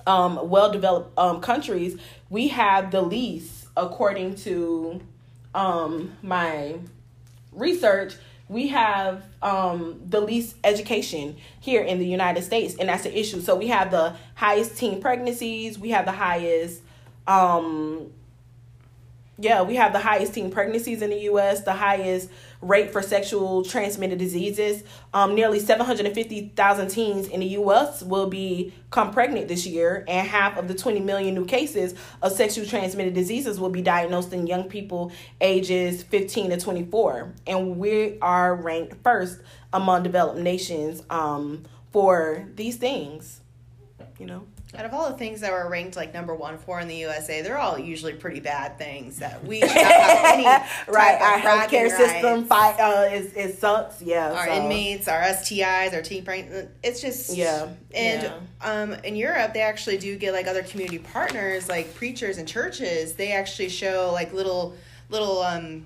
um, 0.06 0.50
well 0.50 0.72
developed 0.72 1.18
um, 1.18 1.42
countries, 1.42 1.98
we 2.30 2.50
have 2.50 2.92
the 2.92 3.02
least, 3.02 3.68
according 3.76 4.36
to 4.36 5.02
um, 5.56 6.16
my 6.22 6.76
research, 7.52 8.16
we 8.50 8.68
have 8.68 9.24
um, 9.42 10.02
the 10.10 10.20
least 10.20 10.58
education 10.66 11.38
here 11.62 11.82
in 11.82 12.00
the 12.00 12.06
United 12.06 12.44
States, 12.44 12.76
and 12.78 12.90
that's 12.90 13.04
the 13.04 13.18
issue. 13.18 13.40
So 13.40 13.56
we 13.56 13.68
have 13.68 13.90
the 13.90 14.16
highest 14.36 14.78
teen 14.78 15.02
pregnancies, 15.02 15.80
we 15.80 15.92
have 15.92 16.06
the 16.06 16.12
highest, 16.12 16.82
um, 17.28 18.12
yeah, 19.42 19.62
we 19.64 19.76
have 19.76 19.92
the 19.92 20.00
highest 20.00 20.34
teen 20.34 20.52
pregnancies 20.52 21.02
in 21.02 21.10
the 21.10 21.20
U.S., 21.22 21.62
the 21.62 21.74
highest 21.74 22.30
rate 22.62 22.92
for 22.92 23.02
sexual 23.02 23.64
transmitted 23.64 24.20
diseases. 24.20 24.84
Um, 25.14 25.34
nearly 25.34 25.60
750,000 25.60 26.88
teens 26.90 27.28
in 27.28 27.40
the 27.40 27.48
U.S. 27.48 28.04
will 28.04 28.28
become 28.28 29.12
pregnant 29.12 29.48
this 29.48 29.66
year, 29.66 30.06
and 30.08 30.28
half 30.28 30.58
of 30.58 30.68
the 30.68 30.76
20 30.76 31.00
million 31.00 31.34
new 31.34 31.46
cases 31.46 31.96
of 32.22 32.32
sexually 32.32 32.68
transmitted 32.68 33.14
diseases 33.14 33.60
will 33.60 33.70
be 33.70 33.82
diagnosed 33.82 34.32
in 34.32 34.46
young 34.46 34.66
people 34.66 35.12
ages 35.42 36.04
15 36.04 36.52
to 36.52 36.58
24. 36.58 37.34
And 37.48 37.78
we 37.78 38.20
are 38.22 38.56
ranked 38.56 39.02
first 39.04 39.40
among 39.74 40.04
developed 40.04 40.40
nations 40.40 41.02
um, 41.10 41.64
for 41.92 42.48
these 42.56 42.78
things, 42.78 43.42
you 44.20 44.28
know? 44.28 44.46
Out 44.78 44.86
of 44.86 44.94
all 44.94 45.10
the 45.12 45.18
things 45.18 45.42
that 45.42 45.52
were 45.52 45.68
ranked 45.70 45.98
like 45.98 46.14
number 46.14 46.34
one 46.34 46.58
for 46.58 46.80
in 46.80 46.88
the 46.88 46.96
USA, 46.96 47.42
they're 47.42 47.58
all 47.58 47.78
usually 47.78 48.14
pretty 48.14 48.40
bad 48.40 48.78
things 48.78 49.18
that 49.20 49.44
we 49.46 49.60
have 49.60 49.70
any 50.34 50.46
right, 50.46 51.20
type 51.20 51.22
our 51.22 51.36
of 51.38 51.42
bragging 51.44 51.80
healthcare 51.80 51.90
system 51.98 52.34
rights. 52.36 52.48
fight 52.48 52.80
uh, 52.80 53.10
is 53.14 53.34
it 53.36 53.60
sucks. 53.60 54.02
Yeah, 54.02 54.32
our 54.32 54.46
so- 54.46 54.54
inmates, 54.54 55.10
our 55.10 55.20
STIs, 55.22 55.94
our 55.94 56.02
teen 56.02 56.24
pregnant. 56.24 56.70
It's 56.84 57.02
just 57.02 57.36
Yeah, 57.36 57.68
And 57.94 58.24
yeah. 58.24 58.34
um, 58.62 58.94
in 59.04 59.18
Europe, 59.18 59.54
they 59.54 59.62
actually 59.62 59.98
do 59.98 60.18
get 60.18 60.32
like 60.32 60.48
other 60.48 60.64
community 60.64 61.00
partners, 61.00 61.68
like 61.68 61.94
preachers 61.96 62.38
and 62.38 62.48
churches. 62.48 63.16
They 63.16 63.34
actually 63.34 63.68
show 63.70 64.12
like 64.14 64.32
little 64.34 64.76
little 65.10 65.42
um, 65.42 65.86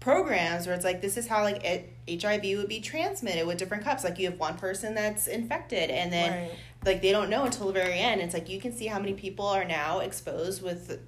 programs 0.00 0.66
where 0.66 0.74
it's 0.74 0.84
like 0.84 1.00
this 1.02 1.16
is 1.16 1.26
how 1.26 1.42
like 1.42 1.62
it, 1.64 1.90
HIV 2.06 2.58
would 2.58 2.68
be 2.68 2.80
transmitted 2.80 3.46
with 3.46 3.56
different 3.58 3.82
cups. 3.84 4.04
Like 4.04 4.18
you 4.18 4.30
have 4.30 4.38
one 4.38 4.56
person 4.56 4.94
that's 4.94 5.26
infected, 5.26 5.90
and 5.90 6.12
then 6.12 6.32
Right. 6.48 6.50
Like 6.84 7.02
they 7.02 7.12
don't 7.12 7.30
know 7.30 7.44
until 7.44 7.66
the 7.66 7.72
very 7.72 7.98
end. 7.98 8.20
It's 8.20 8.34
like 8.34 8.48
you 8.48 8.60
can 8.60 8.72
see 8.72 8.86
how 8.86 8.98
many 8.98 9.14
people 9.14 9.46
are 9.46 9.64
now 9.64 10.00
exposed 10.00 10.62
with 10.62 11.00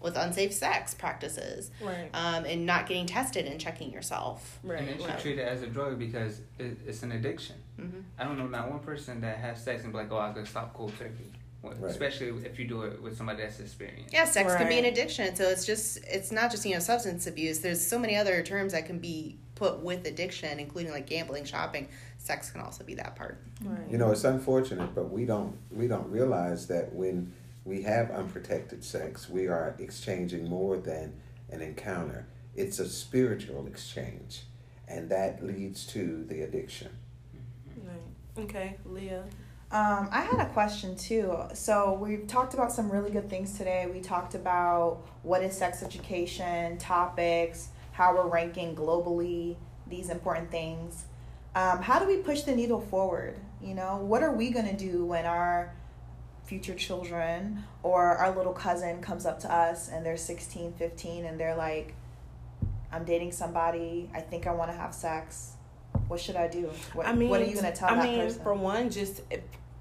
with 0.00 0.16
unsafe 0.16 0.52
sex 0.52 0.94
practices, 0.94 1.70
Right. 1.82 2.08
um, 2.14 2.44
and 2.44 2.64
not 2.64 2.86
getting 2.86 3.06
tested 3.06 3.46
and 3.46 3.60
checking 3.60 3.92
yourself. 3.92 4.60
Right, 4.62 4.78
and 4.78 4.88
they 4.88 4.96
should 4.96 5.06
right. 5.08 5.18
treat 5.20 5.38
it 5.38 5.42
as 5.48 5.62
a 5.62 5.66
drug 5.66 5.98
because 5.98 6.40
it, 6.58 6.78
it's 6.86 7.02
an 7.02 7.12
addiction. 7.12 7.56
Mhm. 7.78 8.04
I 8.16 8.24
don't 8.24 8.38
know 8.38 8.46
not 8.46 8.70
one 8.70 8.78
person 8.78 9.20
that 9.22 9.38
has 9.38 9.62
sex 9.62 9.82
and 9.82 9.92
be 9.92 9.98
like, 9.98 10.12
oh, 10.12 10.18
I 10.18 10.32
could 10.32 10.46
stop 10.46 10.72
cold 10.74 10.92
turkey. 10.98 11.32
Right. 11.60 11.90
especially 11.90 12.28
if 12.46 12.56
you 12.56 12.66
do 12.68 12.82
it 12.82 13.02
with 13.02 13.16
somebody 13.16 13.42
that's 13.42 13.58
experienced. 13.58 14.12
Yeah, 14.12 14.24
sex 14.26 14.54
can 14.54 14.68
be 14.68 14.78
an 14.78 14.84
addiction. 14.84 15.34
So 15.34 15.48
it's 15.48 15.66
just 15.66 15.98
it's 16.04 16.30
not 16.30 16.52
just 16.52 16.64
you 16.64 16.74
know 16.74 16.78
substance 16.78 17.26
abuse. 17.26 17.58
There's 17.58 17.84
so 17.84 17.98
many 17.98 18.14
other 18.14 18.42
terms 18.44 18.72
that 18.72 18.86
can 18.86 19.00
be 19.00 19.36
put 19.58 19.80
with 19.80 20.06
addiction, 20.06 20.60
including 20.60 20.92
like 20.92 21.06
gambling, 21.06 21.44
shopping. 21.44 21.88
Sex 22.18 22.50
can 22.50 22.60
also 22.60 22.84
be 22.84 22.94
that 22.94 23.16
part. 23.16 23.42
You 23.90 23.98
know, 23.98 24.12
it's 24.12 24.24
unfortunate, 24.24 24.94
but 24.94 25.10
we 25.10 25.24
don't 25.24 25.56
we 25.70 25.88
don't 25.88 26.08
realize 26.10 26.68
that 26.68 26.92
when 26.92 27.32
we 27.64 27.82
have 27.82 28.10
unprotected 28.10 28.84
sex, 28.84 29.28
we 29.28 29.48
are 29.48 29.74
exchanging 29.78 30.48
more 30.48 30.76
than 30.76 31.14
an 31.50 31.60
encounter. 31.60 32.26
It's 32.54 32.78
a 32.78 32.88
spiritual 32.88 33.66
exchange, 33.66 34.44
and 34.86 35.10
that 35.10 35.44
leads 35.44 35.86
to 35.88 36.24
the 36.28 36.42
addiction. 36.42 36.90
Right. 37.76 38.44
Okay, 38.44 38.76
Leah. 38.84 39.24
Um, 39.70 40.08
I 40.10 40.22
had 40.22 40.40
a 40.40 40.48
question 40.50 40.96
too. 40.96 41.36
So 41.52 41.92
we've 41.92 42.26
talked 42.26 42.54
about 42.54 42.72
some 42.72 42.90
really 42.90 43.10
good 43.10 43.28
things 43.28 43.58
today. 43.58 43.86
We 43.92 44.00
talked 44.00 44.34
about 44.34 45.06
what 45.22 45.42
is 45.42 45.56
sex 45.56 45.82
education, 45.82 46.78
topics, 46.78 47.68
how 47.98 48.14
we're 48.14 48.28
ranking 48.28 48.76
globally, 48.76 49.56
these 49.88 50.08
important 50.08 50.48
things. 50.52 51.06
Um, 51.56 51.82
how 51.82 51.98
do 51.98 52.06
we 52.06 52.18
push 52.18 52.42
the 52.42 52.54
needle 52.54 52.80
forward? 52.80 53.34
You 53.60 53.74
know, 53.74 53.96
what 53.96 54.22
are 54.22 54.30
we 54.30 54.50
gonna 54.50 54.76
do 54.76 55.04
when 55.04 55.26
our 55.26 55.74
future 56.44 56.76
children 56.76 57.64
or 57.82 58.16
our 58.16 58.34
little 58.36 58.52
cousin 58.52 59.00
comes 59.02 59.26
up 59.26 59.40
to 59.40 59.52
us 59.52 59.88
and 59.88 60.06
they're 60.06 60.16
16, 60.16 60.74
15 60.74 61.24
and 61.24 61.40
they're 61.40 61.56
like, 61.56 61.96
I'm 62.92 63.04
dating 63.04 63.32
somebody, 63.32 64.08
I 64.14 64.20
think 64.20 64.46
I 64.46 64.52
wanna 64.52 64.74
have 64.74 64.94
sex. 64.94 65.54
What 66.06 66.20
should 66.20 66.36
I 66.36 66.46
do? 66.46 66.70
What, 66.92 67.04
I 67.04 67.12
mean, 67.12 67.28
what 67.28 67.40
are 67.40 67.46
you 67.46 67.56
gonna 67.56 67.74
tell 67.74 67.88
I 67.88 67.96
that 67.96 68.04
mean, 68.04 68.20
person? 68.20 68.42
for 68.44 68.54
one, 68.54 68.90
just 68.90 69.22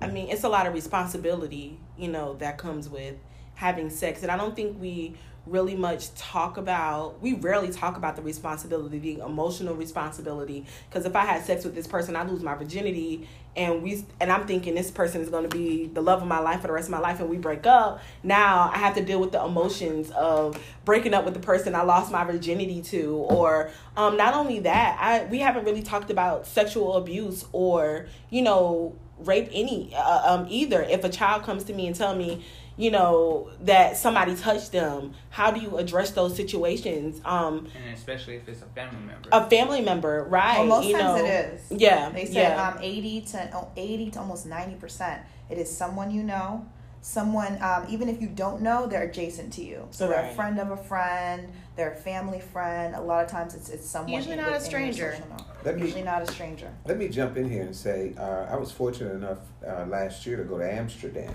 I 0.01 0.07
mean, 0.07 0.29
it's 0.29 0.43
a 0.43 0.49
lot 0.49 0.65
of 0.65 0.73
responsibility, 0.73 1.79
you 1.95 2.07
know, 2.07 2.33
that 2.39 2.57
comes 2.57 2.89
with 2.89 3.13
having 3.53 3.91
sex, 3.91 4.23
and 4.23 4.31
I 4.31 4.37
don't 4.37 4.55
think 4.55 4.81
we 4.81 5.17
really 5.49 5.75
much 5.75 6.13
talk 6.15 6.57
about. 6.57 7.21
We 7.21 7.33
rarely 7.33 7.69
talk 7.69 7.97
about 7.97 8.15
the 8.15 8.21
responsibility, 8.21 8.99
the 8.99 9.19
emotional 9.25 9.75
responsibility. 9.75 10.65
Because 10.89 11.05
if 11.05 11.15
I 11.15 11.25
had 11.25 11.43
sex 11.43 11.63
with 11.63 11.75
this 11.75 11.87
person, 11.87 12.15
I 12.15 12.23
lose 12.23 12.43
my 12.43 12.55
virginity, 12.55 13.27
and 13.55 13.81
we, 13.81 14.05
and 14.19 14.31
I'm 14.31 14.45
thinking 14.45 14.75
this 14.75 14.91
person 14.91 15.21
is 15.21 15.29
going 15.29 15.49
to 15.49 15.55
be 15.55 15.87
the 15.87 16.01
love 16.01 16.21
of 16.21 16.27
my 16.27 16.39
life 16.39 16.61
for 16.61 16.67
the 16.67 16.73
rest 16.73 16.87
of 16.87 16.91
my 16.91 16.99
life, 16.99 17.19
and 17.19 17.29
we 17.29 17.37
break 17.37 17.65
up. 17.65 18.01
Now 18.23 18.69
I 18.73 18.77
have 18.77 18.95
to 18.95 19.03
deal 19.03 19.19
with 19.19 19.31
the 19.31 19.43
emotions 19.43 20.11
of 20.11 20.61
breaking 20.85 21.13
up 21.13 21.25
with 21.25 21.33
the 21.33 21.39
person 21.39 21.73
I 21.73 21.81
lost 21.81 22.11
my 22.11 22.23
virginity 22.23 22.81
to, 22.83 23.15
or 23.15 23.71
um, 23.95 24.15
not 24.15 24.35
only 24.35 24.59
that, 24.59 24.97
I 24.99 25.25
we 25.25 25.39
haven't 25.39 25.65
really 25.65 25.81
talked 25.81 26.11
about 26.11 26.45
sexual 26.45 26.93
abuse 26.93 27.45
or 27.51 28.07
you 28.29 28.41
know 28.41 28.95
rape 29.19 29.49
any 29.51 29.93
uh, 29.95 30.21
um 30.33 30.45
either 30.49 30.81
if 30.83 31.03
a 31.03 31.09
child 31.09 31.43
comes 31.43 31.63
to 31.65 31.73
me 31.73 31.87
and 31.87 31.95
tell 31.95 32.15
me 32.15 32.43
you 32.79 32.91
know 32.91 33.49
that 33.61 33.97
somebody 33.97 34.35
touched 34.35 34.71
them 34.71 35.13
how 35.31 35.49
do 35.49 35.59
you 35.59 35.77
address 35.77 36.11
those 36.11 36.35
situations 36.35 37.19
um 37.25 37.67
And 37.75 37.93
especially 37.95 38.35
if 38.35 38.47
it's 38.47 38.61
a 38.61 38.65
family 38.67 38.99
member. 39.05 39.29
a 39.31 39.49
family 39.49 39.81
member 39.81 40.23
right 40.29 40.59
Well, 40.59 40.67
most 40.67 40.87
you 40.87 40.93
times 40.97 41.03
know 41.21 41.25
it 41.25 41.29
is. 41.29 41.71
yeah 41.71 42.09
They 42.09 42.25
said 42.25 42.33
yeah. 42.55 42.69
um, 42.69 42.77
80 42.81 43.21
to 43.21 43.49
oh, 43.55 43.67
80 43.75 44.11
to 44.11 44.19
almost 44.19 44.47
90%. 44.47 45.19
It 45.49 45.57
is 45.57 45.75
someone 45.75 46.11
you 46.11 46.23
know, 46.23 46.65
someone, 47.01 47.61
um, 47.61 47.85
even 47.89 48.09
if 48.09 48.21
you 48.21 48.27
don't 48.27 48.61
know, 48.61 48.87
they're 48.87 49.03
adjacent 49.03 49.53
to 49.53 49.63
you. 49.63 49.87
So 49.91 50.07
they're 50.07 50.29
a 50.31 50.33
friend 50.35 50.59
of 50.59 50.71
a 50.71 50.77
friend, 50.77 51.49
they're 51.75 51.93
a 51.93 51.95
family 51.95 52.39
friend. 52.41 52.95
A 52.95 53.01
lot 53.01 53.23
of 53.23 53.29
times 53.31 53.55
it's, 53.55 53.69
it's 53.69 53.87
someone. 53.87 54.13
Usually 54.13 54.35
not 54.35 54.53
a 54.53 54.59
stranger. 54.59 55.15
Let 55.63 55.75
me- 55.77 55.83
Usually 55.83 56.03
not 56.03 56.21
a 56.21 56.27
stranger. 56.31 56.71
Let 56.85 56.97
me 56.97 57.07
jump 57.09 57.37
in 57.37 57.49
here 57.49 57.61
and 57.63 57.75
say 57.75 58.13
uh, 58.17 58.45
I 58.49 58.55
was 58.55 58.71
fortunate 58.71 59.13
enough 59.15 59.39
uh, 59.65 59.85
last 59.87 60.25
year 60.25 60.37
to 60.37 60.43
go 60.43 60.57
to 60.57 60.71
Amsterdam, 60.71 61.33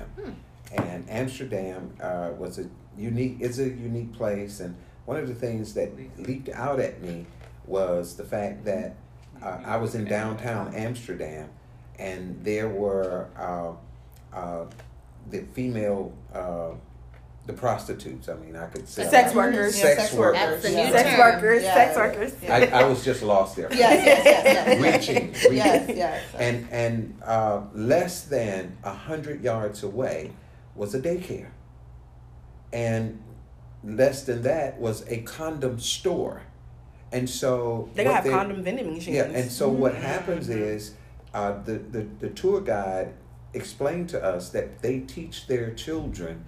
and 0.72 1.08
Amsterdam 1.08 1.94
uh, 2.00 2.30
was 2.38 2.58
a 2.58 2.66
unique. 2.96 3.36
It's 3.40 3.58
a 3.58 3.68
unique 3.68 4.12
place, 4.14 4.60
and 4.60 4.74
one 5.06 5.16
of 5.16 5.28
the 5.28 5.34
things 5.34 5.74
that 5.74 5.90
leaped 6.18 6.48
out 6.50 6.80
at 6.80 7.00
me 7.02 7.26
was 7.66 8.16
the 8.16 8.24
fact 8.24 8.64
that 8.64 8.96
uh, 9.42 9.58
I 9.64 9.76
was 9.76 9.94
in 9.94 10.04
downtown 10.04 10.74
Amsterdam, 10.74 11.48
and 11.98 12.42
there 12.44 12.68
were 12.68 13.28
uh, 13.38 14.36
uh, 14.36 14.64
the 15.30 15.40
female. 15.54 16.12
Uh, 16.32 16.70
the 17.44 17.52
prostitutes. 17.52 18.28
I 18.28 18.34
mean, 18.34 18.54
I 18.54 18.66
could 18.68 18.88
say 18.88 19.02
sex 19.10 19.34
workers 19.34 19.74
Sex 19.74 20.00
sex 20.02 20.12
workers. 20.14 20.38
That's 20.40 20.62
the 20.62 20.70
Yeah. 20.70 20.84
new 20.86 20.92
sex 20.92 21.08
term. 21.10 21.18
workers 21.18 21.62
Yeah. 21.64 21.74
sex 21.74 21.96
workers 21.96 22.32
I, 22.48 22.66
I 22.66 22.84
was 22.84 23.04
just 23.04 23.20
lost 23.24 23.56
there. 23.56 23.66
Yes, 23.74 24.06
yes, 24.06 24.22
yes, 24.24 24.44
yes. 24.44 25.08
Reaching, 25.08 25.32
reaching. 25.32 25.52
Yes, 25.56 25.90
yes. 25.92 26.22
And 26.38 26.68
and 26.70 27.18
uh, 27.24 27.62
less 27.74 28.22
than 28.26 28.76
a 28.84 28.92
hundred 28.92 29.42
yards 29.42 29.82
away 29.82 30.30
was 30.76 30.94
a 30.94 31.00
daycare, 31.00 31.48
and 32.72 33.20
less 33.82 34.22
than 34.22 34.42
that 34.42 34.78
was 34.78 35.04
a 35.08 35.22
condom 35.22 35.80
store, 35.80 36.42
and 37.10 37.28
so 37.28 37.88
they 37.94 38.04
what 38.04 38.10
gotta 38.10 38.14
have 38.14 38.24
they- 38.24 38.30
condom 38.30 38.62
vending 38.62 38.86
machines 38.94 39.16
Yeah, 39.16 39.24
and 39.24 39.50
so 39.50 39.68
what 39.68 39.96
happens 39.96 40.48
is 40.48 40.94
uh, 41.34 41.60
the, 41.64 41.72
the 41.72 42.06
the 42.20 42.28
tour 42.30 42.60
guide 42.60 43.14
explained 43.54 44.08
to 44.10 44.22
us 44.22 44.50
that 44.50 44.82
they 44.82 45.00
teach 45.00 45.46
their 45.46 45.72
children 45.72 46.44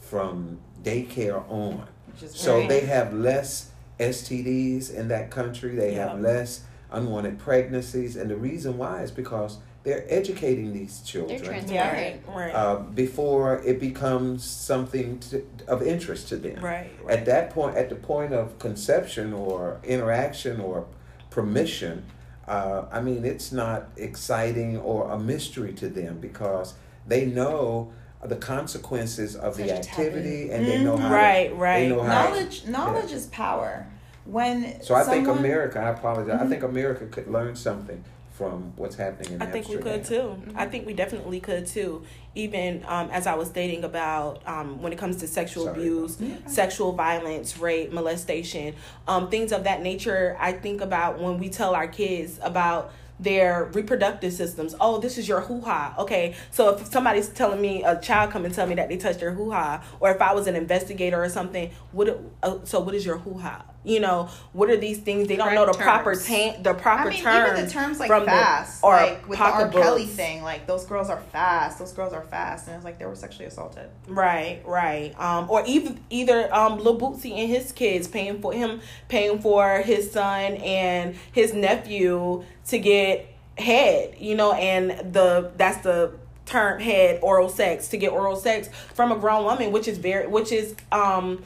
from 0.00 0.58
daycare 0.82 1.44
on. 1.50 1.86
Which 2.12 2.22
is 2.22 2.34
So 2.34 2.56
great. 2.58 2.68
they 2.68 2.80
have 2.86 3.12
less 3.12 3.70
STDs 4.00 4.92
in 4.94 5.08
that 5.08 5.30
country. 5.30 5.74
They 5.74 5.94
have 5.94 6.20
less 6.20 6.62
unwanted 6.90 7.38
pregnancies, 7.38 8.16
and 8.16 8.30
the 8.30 8.36
reason 8.36 8.78
why 8.78 9.02
is 9.02 9.10
because 9.10 9.58
they're 9.82 10.04
educating 10.08 10.72
these 10.72 11.00
They're 11.00 11.06
children 11.26 11.42
transparent. 11.42 12.22
right 12.26 12.36
right 12.36 12.54
uh, 12.54 12.76
before 12.76 13.60
it 13.64 13.78
becomes 13.80 14.42
something 14.44 15.18
to, 15.20 15.44
of 15.68 15.82
interest 15.82 16.28
to 16.28 16.36
them. 16.36 16.62
right 16.64 16.90
At 17.08 17.24
that 17.26 17.50
point, 17.50 17.76
at 17.76 17.88
the 17.88 17.94
point 17.96 18.32
of 18.32 18.58
conception 18.58 19.32
or 19.32 19.80
interaction 19.84 20.60
or 20.60 20.86
permission, 21.30 22.04
uh, 22.48 22.84
I 22.92 23.00
mean, 23.00 23.24
it's 23.24 23.52
not 23.52 23.88
exciting 23.96 24.78
or 24.78 25.10
a 25.10 25.18
mystery 25.18 25.72
to 25.74 25.88
them 25.88 26.18
because 26.20 26.74
they 27.06 27.26
know 27.26 27.92
the 28.24 28.36
consequences 28.36 29.36
of 29.36 29.56
the 29.56 29.68
Such 29.68 29.70
a 29.70 29.78
activity 29.90 30.48
taboo. 30.48 30.52
and 30.54 30.66
they 30.66 30.82
know 30.84 30.96
how. 30.96 31.08
to- 31.08 31.14
right 31.14 31.56
right 31.56 31.80
They 31.80 31.88
know 31.88 32.02
how. 32.02 32.28
knowledge 32.30 32.66
knowledge 32.66 33.12
is 33.12 33.26
power. 33.26 33.86
When 34.24 34.82
So 34.82 34.94
I 34.96 35.04
think 35.04 35.28
America. 35.28 35.78
I 35.78 35.90
apologize. 35.90 36.40
I 36.40 36.44
Mhm. 36.44 36.48
think 36.48 36.62
America 36.64 37.06
could 37.06 37.28
learn 37.28 37.54
something 37.54 38.02
from 38.36 38.72
what's 38.76 38.96
happening 38.96 39.32
in 39.34 39.42
I 39.42 39.46
think 39.46 39.68
we 39.68 39.78
could 39.78 40.04
too. 40.04 40.36
I 40.54 40.66
think 40.66 40.86
we 40.86 40.92
definitely 40.92 41.40
could 41.40 41.66
too. 41.66 42.04
Even 42.34 42.84
um, 42.86 43.08
as 43.10 43.26
I 43.26 43.34
was 43.34 43.48
stating 43.48 43.82
about 43.84 44.42
um, 44.46 44.82
when 44.82 44.92
it 44.92 44.98
comes 44.98 45.16
to 45.18 45.26
sexual 45.26 45.64
Sorry. 45.64 45.80
abuse, 45.80 46.18
sexual 46.46 46.92
violence, 46.92 47.56
rape, 47.58 47.92
molestation, 47.92 48.74
um, 49.08 49.30
things 49.30 49.52
of 49.52 49.64
that 49.64 49.82
nature. 49.82 50.36
I 50.38 50.52
think 50.52 50.82
about 50.82 51.18
when 51.18 51.38
we 51.38 51.48
tell 51.48 51.74
our 51.74 51.88
kids 51.88 52.38
about 52.42 52.92
their 53.18 53.70
reproductive 53.72 54.34
systems. 54.34 54.74
Oh, 54.78 54.98
this 55.00 55.16
is 55.16 55.26
your 55.26 55.40
hoo 55.40 55.62
ha. 55.62 55.94
Okay, 55.98 56.34
so 56.50 56.76
if 56.76 56.86
somebody's 56.88 57.30
telling 57.30 57.62
me 57.62 57.82
a 57.82 57.98
child 57.98 58.30
come 58.30 58.44
and 58.44 58.52
tell 58.52 58.66
me 58.66 58.74
that 58.74 58.90
they 58.90 58.98
touched 58.98 59.20
their 59.20 59.32
hoo 59.32 59.50
ha, 59.50 59.82
or 60.00 60.10
if 60.10 60.20
I 60.20 60.34
was 60.34 60.46
an 60.46 60.54
investigator 60.56 61.22
or 61.24 61.30
something, 61.30 61.70
what? 61.92 62.08
it- 62.08 62.20
Uh, 62.42 62.58
so 62.64 62.80
what 62.80 62.94
is 62.94 63.06
your 63.06 63.16
hoo 63.16 63.38
ha? 63.38 63.64
You 63.86 64.00
know, 64.00 64.28
what 64.52 64.68
are 64.68 64.76
these 64.76 64.98
things? 64.98 65.28
They 65.28 65.36
don't 65.36 65.54
know 65.54 65.64
the 65.64 65.72
Correct 65.72 65.84
proper 65.84 66.14
terms. 66.14 66.26
tam- 66.26 66.62
the 66.64 66.74
proper 66.74 67.08
I 67.08 67.12
mean, 67.12 67.22
terms. 67.22 67.52
even 67.52 67.64
the 67.66 67.70
terms 67.70 68.00
like 68.00 68.08
from 68.08 68.24
the- 68.24 68.30
fast, 68.32 68.82
or 68.82 68.94
like 68.96 69.28
with 69.28 69.38
the 69.38 69.44
R. 69.44 69.68
Kelly 69.68 70.06
thing, 70.06 70.42
like 70.42 70.66
those 70.66 70.84
girls 70.86 71.08
are 71.08 71.20
fast, 71.20 71.78
those 71.78 71.92
girls 71.92 72.12
are 72.12 72.24
fast, 72.24 72.66
and 72.66 72.74
it's 72.74 72.84
like 72.84 72.98
they 72.98 73.06
were 73.06 73.14
sexually 73.14 73.46
assaulted. 73.46 73.88
Right, 74.08 74.60
right. 74.66 75.14
Um, 75.20 75.48
or 75.48 75.62
even 75.66 76.00
either 76.10 76.52
um 76.52 76.78
Lil 76.78 76.98
Boosie 76.98 77.38
and 77.38 77.48
his 77.48 77.70
kids 77.70 78.08
paying 78.08 78.40
for 78.42 78.52
him 78.52 78.80
paying 79.08 79.38
for 79.38 79.78
his 79.82 80.10
son 80.10 80.54
and 80.54 81.14
his 81.30 81.54
nephew 81.54 82.42
to 82.66 82.78
get 82.80 83.26
head, 83.56 84.16
you 84.18 84.34
know, 84.34 84.52
and 84.52 85.12
the 85.14 85.52
that's 85.56 85.78
the 85.84 86.10
term 86.44 86.80
head 86.80 87.20
oral 87.22 87.48
sex 87.48 87.88
to 87.88 87.96
get 87.96 88.10
oral 88.12 88.36
sex 88.36 88.68
from 88.94 89.12
a 89.12 89.16
grown 89.16 89.44
woman, 89.44 89.70
which 89.70 89.86
is 89.86 89.98
very 89.98 90.26
which 90.26 90.50
is 90.50 90.74
um 90.90 91.44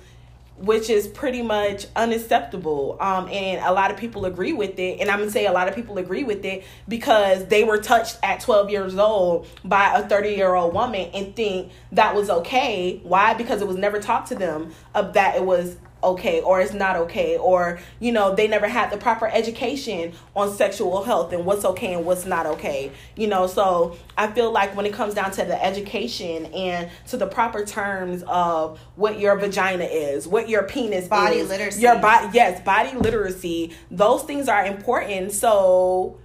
which 0.60 0.90
is 0.90 1.06
pretty 1.06 1.42
much 1.42 1.86
unacceptable. 1.96 2.96
Um, 3.00 3.28
and 3.28 3.64
a 3.64 3.72
lot 3.72 3.90
of 3.90 3.96
people 3.96 4.26
agree 4.26 4.52
with 4.52 4.78
it. 4.78 5.00
And 5.00 5.10
I'm 5.10 5.18
gonna 5.18 5.30
say 5.30 5.46
a 5.46 5.52
lot 5.52 5.68
of 5.68 5.74
people 5.74 5.98
agree 5.98 6.24
with 6.24 6.44
it 6.44 6.64
because 6.86 7.46
they 7.46 7.64
were 7.64 7.78
touched 7.78 8.18
at 8.22 8.40
12 8.40 8.70
years 8.70 8.96
old 8.96 9.46
by 9.64 9.94
a 9.94 10.06
30 10.06 10.30
year 10.30 10.54
old 10.54 10.74
woman 10.74 11.10
and 11.14 11.34
think 11.34 11.72
that 11.92 12.14
was 12.14 12.28
okay. 12.28 13.00
Why? 13.02 13.34
Because 13.34 13.62
it 13.62 13.68
was 13.68 13.76
never 13.76 14.00
taught 14.00 14.26
to 14.26 14.34
them 14.34 14.72
of 14.94 15.14
that 15.14 15.36
it 15.36 15.44
was 15.44 15.76
okay 16.02 16.40
or 16.40 16.60
it's 16.60 16.72
not 16.72 16.96
okay 16.96 17.36
or 17.36 17.78
you 17.98 18.12
know 18.12 18.34
they 18.34 18.48
never 18.48 18.68
had 18.68 18.90
the 18.90 18.96
proper 18.96 19.28
education 19.28 20.12
on 20.34 20.52
sexual 20.52 21.02
health 21.02 21.32
and 21.32 21.44
what's 21.44 21.64
okay 21.64 21.94
and 21.94 22.04
what's 22.04 22.24
not 22.24 22.46
okay 22.46 22.90
you 23.16 23.26
know 23.26 23.46
so 23.46 23.96
i 24.16 24.26
feel 24.28 24.50
like 24.50 24.74
when 24.76 24.86
it 24.86 24.92
comes 24.92 25.14
down 25.14 25.30
to 25.30 25.44
the 25.44 25.64
education 25.64 26.46
and 26.46 26.90
to 27.06 27.16
the 27.16 27.26
proper 27.26 27.64
terms 27.64 28.22
of 28.26 28.78
what 28.96 29.18
your 29.18 29.36
vagina 29.36 29.84
is 29.84 30.26
what 30.26 30.48
your 30.48 30.62
penis 30.62 31.08
Body 31.08 31.36
is 31.36 31.48
literacy. 31.48 31.80
your 31.80 31.98
body 31.98 32.28
yes 32.32 32.62
body 32.64 32.96
literacy 32.96 33.72
those 33.90 34.22
things 34.22 34.48
are 34.48 34.64
important 34.64 35.32
so 35.32 36.18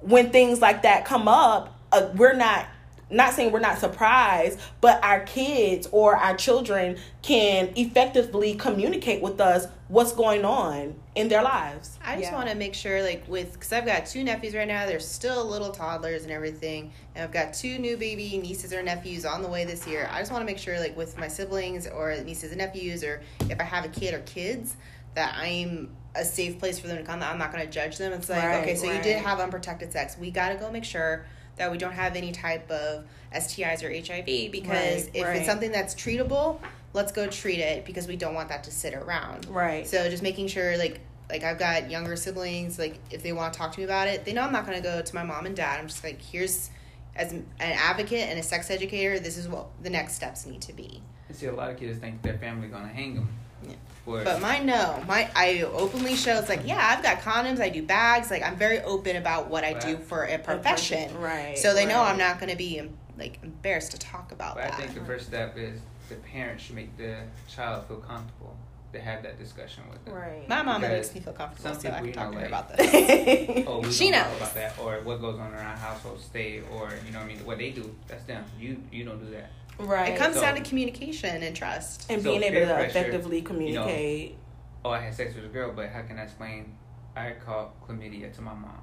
when 0.00 0.30
things 0.30 0.60
like 0.60 0.82
that 0.82 1.04
come 1.04 1.28
up 1.28 1.78
uh, 1.92 2.08
we're 2.16 2.34
not 2.34 2.66
not 3.12 3.34
saying 3.34 3.52
we're 3.52 3.60
not 3.60 3.78
surprised, 3.78 4.58
but 4.80 5.02
our 5.04 5.20
kids 5.20 5.86
or 5.92 6.16
our 6.16 6.36
children 6.36 6.96
can 7.22 7.70
effectively 7.76 8.54
communicate 8.54 9.22
with 9.22 9.40
us 9.40 9.66
what's 9.88 10.12
going 10.12 10.44
on 10.44 10.94
in 11.14 11.28
their 11.28 11.42
lives. 11.42 11.98
I 12.04 12.16
just 12.16 12.30
Yeah. 12.30 12.34
want 12.36 12.48
to 12.48 12.54
make 12.54 12.74
sure, 12.74 13.02
like, 13.02 13.24
with 13.28 13.52
because 13.52 13.72
I've 13.72 13.84
got 13.84 14.06
two 14.06 14.24
nephews 14.24 14.54
right 14.54 14.66
now. 14.66 14.86
They're 14.86 14.98
still 14.98 15.44
little 15.44 15.70
toddlers 15.70 16.22
and 16.22 16.32
everything, 16.32 16.90
and 17.14 17.22
I've 17.24 17.32
got 17.32 17.52
two 17.52 17.78
new 17.78 17.96
baby 17.96 18.38
nieces 18.38 18.72
or 18.72 18.82
nephews 18.82 19.26
on 19.26 19.42
the 19.42 19.48
way 19.48 19.64
this 19.64 19.86
year. 19.86 20.08
I 20.10 20.18
just 20.20 20.32
want 20.32 20.40
to 20.42 20.46
make 20.46 20.58
sure, 20.58 20.80
like, 20.80 20.96
with 20.96 21.18
my 21.18 21.28
siblings 21.28 21.86
or 21.86 22.16
nieces 22.24 22.50
and 22.50 22.58
nephews, 22.58 23.04
or 23.04 23.22
if 23.50 23.60
I 23.60 23.64
have 23.64 23.84
a 23.84 23.88
kid 23.88 24.14
or 24.14 24.20
kids, 24.20 24.76
that 25.14 25.34
I'm 25.36 25.90
a 26.14 26.24
safe 26.24 26.58
place 26.58 26.78
for 26.78 26.88
them 26.88 26.96
to 26.96 27.02
come. 27.02 27.20
That 27.20 27.30
I'm 27.30 27.38
not 27.38 27.52
going 27.52 27.64
to 27.64 27.70
judge 27.70 27.98
them. 27.98 28.12
It's 28.12 28.28
like, 28.28 28.42
Right, 28.42 28.62
okay, 28.62 28.74
so 28.74 28.90
you 28.90 29.02
did 29.02 29.18
have 29.18 29.40
unprotected 29.40 29.92
sex. 29.92 30.16
We 30.18 30.30
got 30.30 30.48
to 30.50 30.54
go 30.56 30.70
make 30.70 30.84
sure 30.84 31.26
that 31.56 31.70
we 31.70 31.78
don't 31.78 31.92
have 31.92 32.16
any 32.16 32.32
type 32.32 32.70
of 32.70 33.04
STIs 33.34 33.82
or 33.82 33.90
HIV 33.90 34.52
because 34.52 35.04
Right, 35.04 35.10
if 35.14 35.24
right. 35.24 35.36
it's 35.36 35.46
something 35.46 35.72
that's 35.72 35.94
treatable, 35.94 36.58
let's 36.92 37.12
go 37.12 37.26
treat 37.26 37.58
it 37.60 37.84
because 37.84 38.06
we 38.06 38.16
don't 38.16 38.34
want 38.34 38.48
that 38.48 38.64
to 38.64 38.70
sit 38.70 38.94
around. 38.94 39.46
Right. 39.48 39.86
So 39.86 40.08
just 40.10 40.22
making 40.22 40.48
sure 40.48 40.76
like 40.76 41.00
like 41.30 41.44
I've 41.44 41.58
got 41.58 41.90
younger 41.90 42.14
siblings, 42.16 42.78
like 42.78 42.98
if 43.10 43.22
they 43.22 43.32
want 43.32 43.54
to 43.54 43.58
talk 43.58 43.72
to 43.72 43.78
me 43.78 43.84
about 43.84 44.08
it, 44.08 44.24
they 44.24 44.32
know 44.32 44.42
I'm 44.42 44.52
not 44.52 44.66
gonna 44.66 44.82
go 44.82 45.00
to 45.00 45.14
my 45.14 45.22
mom 45.22 45.46
and 45.46 45.56
dad. 45.56 45.80
I'm 45.80 45.88
just 45.88 46.04
like, 46.04 46.20
here's 46.20 46.70
as 47.14 47.32
an 47.32 47.46
advocate 47.60 48.28
and 48.28 48.38
a 48.38 48.42
sex 48.42 48.70
educator, 48.70 49.18
this 49.18 49.36
is 49.36 49.48
what 49.48 49.66
the 49.82 49.90
next 49.90 50.14
steps 50.14 50.46
need 50.46 50.62
to 50.62 50.72
be. 50.72 51.02
I 51.28 51.32
see 51.32 51.46
a 51.46 51.54
lot 51.54 51.70
of 51.70 51.78
kids 51.78 51.98
think 51.98 52.22
their 52.22 52.38
family 52.38 52.68
gonna 52.68 52.88
hang 52.88 53.14
them. 53.14 53.28
Yeah. 53.66 53.74
For, 54.04 54.24
But 54.24 54.40
mine, 54.40 54.66
no. 54.66 55.02
My 55.06 55.30
I 55.36 55.62
openly 55.62 56.16
show 56.16 56.36
it's 56.38 56.48
like, 56.48 56.62
yeah, 56.66 56.94
I've 56.96 57.02
got 57.04 57.20
condoms, 57.20 57.60
I 57.60 57.68
do 57.68 57.82
bags, 57.82 58.30
like 58.30 58.42
I'm 58.42 58.56
very 58.56 58.80
open 58.80 59.16
about 59.16 59.48
what 59.48 59.62
I 59.64 59.74
do 59.74 59.96
for 59.96 60.24
a 60.24 60.38
profession. 60.38 61.16
Right. 61.20 61.56
So 61.56 61.72
they 61.74 61.86
know. 61.86 62.02
I'm 62.02 62.18
not 62.18 62.40
gonna 62.40 62.56
be 62.56 62.80
um, 62.80 62.90
like 63.18 63.38
embarrassed 63.42 63.92
to 63.92 63.98
talk 63.98 64.32
about 64.32 64.56
but 64.56 64.64
I 64.64 64.70
think 64.70 64.94
the 64.94 65.04
first 65.04 65.26
step 65.26 65.56
is 65.56 65.80
the 66.08 66.16
parents 66.16 66.64
should 66.64 66.74
make 66.76 66.96
the 66.96 67.18
child 67.48 67.86
feel 67.86 67.98
comfortable 67.98 68.56
to 68.92 69.00
have 69.00 69.22
that 69.22 69.38
discussion 69.38 69.82
with 69.90 70.04
them. 70.04 70.14
Right. 70.14 70.46
My 70.48 70.62
mama 70.62 70.80
Because 70.80 71.06
makes 71.06 71.14
me 71.14 71.20
feel 71.22 71.32
comfortable, 71.32 71.72
some 71.72 71.80
so 71.80 71.88
I 71.88 71.92
people, 71.92 71.98
can 72.00 72.06
you 72.08 72.12
talk 72.12 72.32
know, 72.32 72.38
to 72.40 72.44
her 72.44 72.50
like- 72.50 72.64
about 72.64 72.76
this. 73.56 73.64
Oh, 73.66 73.82
She 73.90 74.10
don't 74.10 74.20
know 74.22 74.28
knows. 74.28 74.36
about 74.38 74.54
that, 74.54 74.78
or 74.78 75.00
what 75.02 75.20
goes 75.20 75.38
on 75.38 75.46
in 75.48 75.54
our 75.54 75.76
household 75.76 76.20
stay, 76.20 76.60
or 76.72 76.90
you 77.06 77.12
know, 77.12 77.20
what 77.20 77.24
I 77.24 77.28
mean, 77.28 77.38
what 77.46 77.58
they 77.58 77.70
do, 77.70 77.94
that's 78.08 78.24
them. 78.24 78.44
You 78.58 78.82
you 78.90 79.04
don't 79.04 79.24
do 79.24 79.30
that. 79.30 79.50
Right. 79.82 80.12
It 80.12 80.18
comes 80.18 80.36
So- 80.36 80.42
down 80.42 80.54
to 80.56 80.62
communication 80.62 81.42
and 81.42 81.54
trust. 81.54 82.10
and 82.10 82.22
So 82.22 82.30
being 82.30 82.42
able 82.42 82.66
to 82.66 82.74
pressure, 82.74 82.86
effectively 82.98 83.36
you 83.38 83.42
know, 83.42 83.48
communicate. 83.48 84.38
Oh, 84.84 84.90
I 84.90 85.00
had 85.00 85.14
sex 85.14 85.34
with 85.34 85.44
a 85.44 85.48
girl, 85.48 85.72
but 85.72 85.90
how 85.90 86.02
can 86.02 86.18
I 86.18 86.22
explain? 86.24 86.76
I 87.14 87.32
caught 87.44 87.86
chlamydia 87.86 88.32
to 88.36 88.40
my 88.42 88.54
mom, 88.54 88.80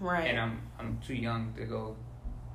right. 0.00 0.28
and 0.30 0.40
I'm 0.40 0.62
I'm 0.78 0.98
too 1.06 1.14
young 1.14 1.52
to 1.58 1.64
go 1.66 1.96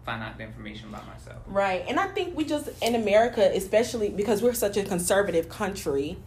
find 0.04 0.24
out 0.24 0.38
the 0.38 0.44
information 0.44 0.90
about 0.90 1.06
myself. 1.08 1.38
Right. 1.46 1.86
And 1.88 2.00
I 2.00 2.08
think 2.08 2.36
we 2.36 2.44
just, 2.44 2.70
in 2.82 2.96
America, 2.96 3.52
especially 3.54 4.10
because 4.10 4.42
we're 4.42 4.54
such 4.54 4.76
a 4.78 4.84
conservative 4.84 5.48
country, 5.48 6.18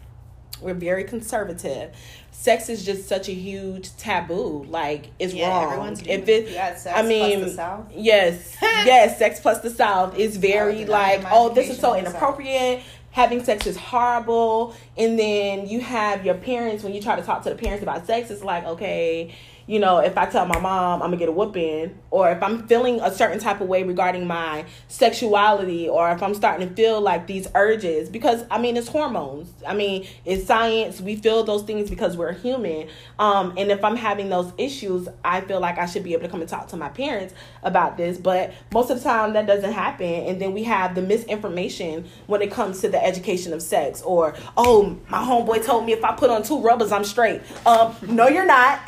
we're 0.61 0.73
very 0.73 1.03
conservative. 1.03 1.91
Sex 2.31 2.69
is 2.69 2.85
just 2.85 3.07
such 3.07 3.27
a 3.29 3.33
huge 3.33 3.95
taboo. 3.97 4.65
Like, 4.69 5.07
it's 5.19 5.33
Yeah, 5.33 5.49
wrong. 5.49 5.63
everyone's 5.65 6.01
if 6.05 6.27
it, 6.29 6.49
sex 6.49 6.85
I 6.87 7.01
mean, 7.01 7.39
plus 7.39 7.51
the 7.51 7.55
South. 7.55 7.91
yes, 7.95 8.55
yes, 8.61 9.17
sex 9.17 9.39
plus 9.39 9.59
the 9.61 9.69
South 9.69 10.17
is 10.19 10.37
very 10.37 10.85
like, 10.85 11.23
oh, 11.31 11.49
this 11.53 11.69
is 11.69 11.79
so 11.79 11.93
in 11.93 12.03
the 12.03 12.11
South. 12.11 12.19
inappropriate. 12.21 12.83
Having 13.11 13.45
sex 13.45 13.65
is 13.65 13.77
horrible. 13.77 14.75
And 14.97 15.17
then 15.17 15.67
you 15.67 15.79
have 15.79 16.25
your 16.25 16.35
parents, 16.35 16.83
when 16.83 16.93
you 16.93 17.01
try 17.01 17.15
to 17.15 17.21
talk 17.21 17.43
to 17.43 17.49
the 17.49 17.55
parents 17.55 17.81
about 17.81 18.05
sex, 18.05 18.29
it's 18.29 18.43
like, 18.43 18.65
okay, 18.65 19.33
you 19.67 19.79
know, 19.79 19.97
if 19.97 20.17
I 20.17 20.25
tell 20.27 20.45
my 20.45 20.59
mom 20.59 21.01
I'm 21.01 21.09
gonna 21.09 21.17
get 21.17 21.29
a 21.29 21.31
whooping, 21.31 21.97
or 22.11 22.31
if 22.31 22.41
I'm 22.43 22.67
feeling 22.67 23.01
a 23.01 23.11
certain 23.13 23.39
type 23.39 23.61
of 23.61 23.67
way 23.67 23.83
regarding 23.83 24.27
my 24.27 24.65
sexuality, 24.87 25.89
or 25.89 26.11
if 26.11 26.21
I'm 26.21 26.33
starting 26.33 26.67
to 26.69 26.75
feel 26.75 27.01
like 27.01 27.27
these 27.27 27.47
urges, 27.55 28.09
because 28.09 28.43
I 28.51 28.59
mean, 28.59 28.77
it's 28.77 28.87
hormones. 28.87 29.51
I 29.67 29.73
mean, 29.73 30.05
it's 30.23 30.45
science. 30.45 31.01
We 31.01 31.15
feel 31.15 31.43
those 31.43 31.63
things 31.63 31.89
because 31.89 32.15
we're 32.15 32.33
human. 32.33 32.87
Um, 33.17 33.53
and 33.57 33.71
if 33.71 33.83
I'm 33.83 33.95
having 33.95 34.29
those 34.29 34.51
issues, 34.57 35.07
I 35.23 35.41
feel 35.41 35.59
like 35.59 35.77
I 35.77 35.85
should 35.85 36.03
be 36.03 36.13
able 36.13 36.23
to 36.23 36.29
come 36.29 36.41
and 36.41 36.49
talk 36.49 36.67
to 36.69 36.77
my 36.77 36.89
parents 36.89 37.33
about 37.63 37.97
this. 37.97 38.17
But 38.17 38.53
most 38.73 38.91
of 38.91 38.97
the 38.97 39.03
time, 39.03 39.33
that 39.33 39.47
doesn't 39.47 39.73
happen. 39.73 40.05
And 40.05 40.41
then 40.41 40.53
we 40.53 40.63
have 40.63 40.95
the 40.95 41.01
misinformation 41.01 42.05
when 42.27 42.41
it 42.41 42.51
comes 42.51 42.81
to 42.81 42.89
the 42.89 43.03
education 43.03 43.51
of 43.53 43.61
sex, 43.61 44.01
or 44.03 44.35
oh, 44.57 44.97
my 45.09 45.19
homeboy 45.19 45.65
told 45.65 45.85
me 45.85 45.93
if 45.93 46.03
I 46.03 46.13
put 46.13 46.29
on 46.29 46.43
two 46.43 46.59
rubbers, 46.59 46.91
I'm 46.91 47.03
straight. 47.03 47.41
Um, 47.65 47.95
no, 48.03 48.27
you're 48.27 48.45
not. 48.45 48.81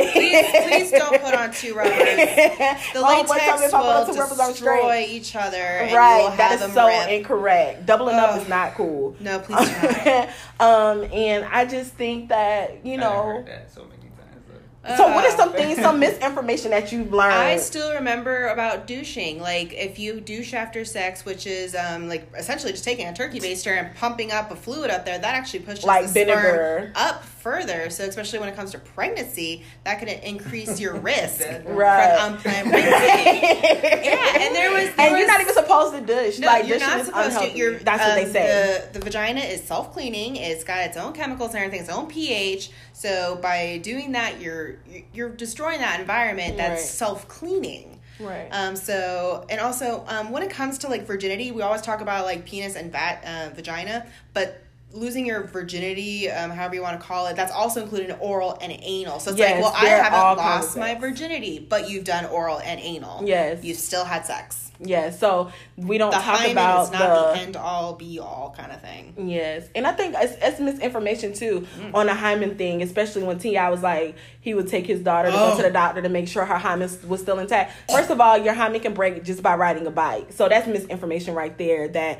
Please 0.67 0.91
don't 0.91 1.21
put 1.21 1.33
on 1.35 1.51
two 1.51 1.73
rubbers. 1.73 1.93
The 2.93 3.01
My 3.01 3.23
homeboy 3.23 3.27
told 3.27 3.27
me 3.27 3.35
latex 3.35 3.61
if 3.63 3.73
I 3.73 3.81
put 3.81 4.07
will 4.07 4.13
two 4.13 4.19
rubbers, 4.19 4.39
I'm 4.39 4.51
destroy 4.51 5.05
each 5.09 5.35
other, 5.35 5.57
and 5.57 5.91
you 5.91 5.97
Right, 5.97 6.25
have 6.29 6.37
that 6.37 6.51
is 6.53 6.59
them 6.61 6.71
so 6.71 6.87
rip. 6.87 7.09
incorrect. 7.09 7.85
Doubling 7.85 8.15
up 8.15 8.39
is 8.41 8.47
not 8.49 8.73
cool. 8.75 9.15
No, 9.19 9.39
please 9.39 9.57
do 9.69 10.63
um, 10.65 11.03
and 11.11 11.45
I 11.45 11.65
just 11.65 11.93
think 11.93 12.29
that 12.29 12.85
you 12.85 12.93
I 12.93 12.97
know. 12.97 13.45
So 14.95 14.97
many 14.97 14.97
times. 14.97 14.99
Look. 14.99 15.07
So 15.07 15.13
what 15.15 15.25
is 15.25 15.33
Uh, 15.33 15.37
some 15.37 15.53
things, 15.53 15.77
some 15.81 15.99
misinformation 15.99 16.71
that 16.71 16.91
you've 16.91 17.11
learned? 17.13 17.33
I 17.33 17.57
still 17.57 17.93
remember 17.93 18.47
about 18.47 18.87
douching. 18.87 19.39
Like 19.41 19.73
if 19.73 19.99
you 19.99 20.21
douche 20.21 20.53
after 20.53 20.85
sex, 20.85 21.25
which 21.25 21.45
is 21.47 21.75
um 21.75 22.07
like 22.07 22.27
essentially 22.37 22.71
just 22.71 22.83
taking 22.83 23.07
a 23.07 23.13
turkey 23.13 23.39
baster 23.39 23.77
and 23.77 23.95
pumping 23.95 24.31
up 24.31 24.51
a 24.51 24.55
fluid 24.55 24.89
up 24.91 25.05
there, 25.05 25.17
that 25.19 25.35
actually 25.35 25.59
pushes 25.59 25.83
Like 25.85 26.03
the 26.03 26.09
sperm 26.09 26.27
vinegar. 26.27 26.91
up 26.95 27.23
further. 27.23 27.89
So 27.89 28.03
especially 28.03 28.39
when 28.39 28.49
it 28.49 28.55
comes 28.55 28.71
to 28.71 28.79
pregnancy, 28.79 29.63
that 29.83 29.99
could 29.99 30.09
increase 30.09 30.79
your 30.79 30.95
risk 30.99 31.41
Right. 31.65 32.17
from 32.19 32.33
unplanned 32.33 32.69
pregnancy. 32.69 33.07
yeah, 34.07 34.37
and 34.41 34.55
there 34.55 34.71
was 34.71 34.93
there 34.95 35.07
and 35.09 35.17
you're 35.17 35.27
not 35.27 35.41
even 35.41 35.53
supposed 35.53 35.93
to 35.95 36.01
douche. 36.01 36.39
No, 36.39 36.47
like 36.47 36.67
you're 36.67 36.79
not 36.79 37.05
supposed 37.05 37.27
unhealthy. 37.27 37.51
to. 37.51 37.57
You're, 37.57 37.79
That's 37.79 38.03
what 38.03 38.15
they 38.15 38.25
um, 38.25 38.31
say. 38.31 38.89
The, 38.91 38.99
the 38.99 39.05
vagina 39.05 39.41
is 39.41 39.63
self 39.63 39.93
cleaning. 39.93 40.35
It's 40.35 40.63
got 40.63 40.79
its 40.85 40.97
own 40.97 41.13
chemicals 41.13 41.49
and 41.53 41.63
everything, 41.63 41.81
its 41.81 41.89
own 41.89 42.07
pH. 42.07 42.71
So 42.97 43.37
by 43.43 43.77
doing 43.83 44.13
that, 44.13 44.41
you're 44.41 44.77
you're 45.13 45.29
destroying 45.29 45.81
that 45.81 45.99
environment 45.99 46.57
that's 46.57 46.81
Right. 46.81 46.89
self 46.89 47.27
cleaning. 47.27 47.99
right. 48.19 48.47
Um, 48.51 48.75
so 48.75 49.45
and 49.51 49.61
also 49.61 50.03
um, 50.07 50.31
when 50.31 50.41
it 50.41 50.49
comes 50.49 50.79
to 50.79 50.87
like 50.87 51.05
virginity, 51.05 51.51
we 51.51 51.61
always 51.61 51.81
talk 51.83 52.01
about 52.01 52.25
like 52.25 52.43
penis 52.45 52.75
and 52.75 52.91
vat, 52.91 53.23
uh, 53.23 53.53
vagina, 53.55 54.07
but 54.33 54.63
losing 54.93 55.27
your 55.27 55.43
virginity, 55.45 56.31
um, 56.31 56.49
however 56.49 56.73
you 56.73 56.81
want 56.81 56.99
to 56.99 57.05
call 57.05 57.27
it, 57.27 57.35
that's 57.35 57.51
also 57.51 57.83
including 57.83 58.13
oral 58.13 58.57
and 58.61 58.71
anal. 58.81 59.19
So 59.19 59.29
it's 59.29 59.37
Yes, 59.39 59.51
like, 59.51 59.61
well, 59.61 59.73
I 59.75 59.89
haven't 59.89 60.13
all 60.19 60.35
kinds 60.35 60.65
of 60.65 60.75
lost 60.75 60.77
my 60.77 60.95
virginity, 60.95 61.59
but 61.59 61.87
you've 61.87 62.05
done 62.05 62.25
oral 62.25 62.59
and 62.59 62.79
anal. 62.79 63.21
Yes. 63.27 63.63
you've 63.63 63.77
still 63.77 64.05
had 64.05 64.25
sex. 64.25 64.66
Yeah. 64.79 65.09
So 65.11 65.51
we 65.75 65.97
don't 65.97 66.11
The 66.11 66.17
talk 66.17 66.47
about 66.47 66.85
is 66.85 66.91
not 66.91 67.33
the, 67.33 67.39
end 67.39 67.55
all 67.57 67.93
be 67.95 68.19
all 68.19 68.53
kind 68.57 68.71
of 68.71 68.81
thing. 68.81 69.13
Yes, 69.29 69.67
and 69.75 69.87
I 69.87 69.91
think 69.93 70.15
it's, 70.17 70.33
it's 70.41 70.59
misinformation 70.59 71.33
too 71.33 71.67
Mm. 71.79 71.93
on 71.95 72.05
the 72.07 72.13
hymen 72.13 72.57
thing, 72.57 72.81
especially 72.81 73.23
when 73.23 73.39
T.I. 73.39 73.69
was 73.69 73.81
like 73.83 74.15
he 74.41 74.53
would 74.53 74.67
take 74.67 74.85
his 74.85 75.01
daughter 75.01 75.29
to 75.29 75.33
go 75.35 75.51
Oh. 75.53 75.57
to 75.57 75.63
the 75.63 75.71
doctor 75.71 76.01
to 76.01 76.09
make 76.09 76.27
sure 76.27 76.45
her 76.45 76.57
hymen 76.57 76.89
was 77.07 77.21
still 77.21 77.39
intact. 77.39 77.73
First 77.89 78.09
of 78.11 78.21
all, 78.21 78.37
your 78.37 78.53
hymen 78.53 78.79
can 78.81 78.93
break 78.93 79.23
just 79.23 79.41
by 79.43 79.55
riding 79.55 79.85
a 79.87 79.91
bike, 79.91 80.31
so 80.31 80.47
that's 80.49 80.67
misinformation 80.67 81.33
right 81.35 81.57
there. 81.57 81.87
That 81.87 82.19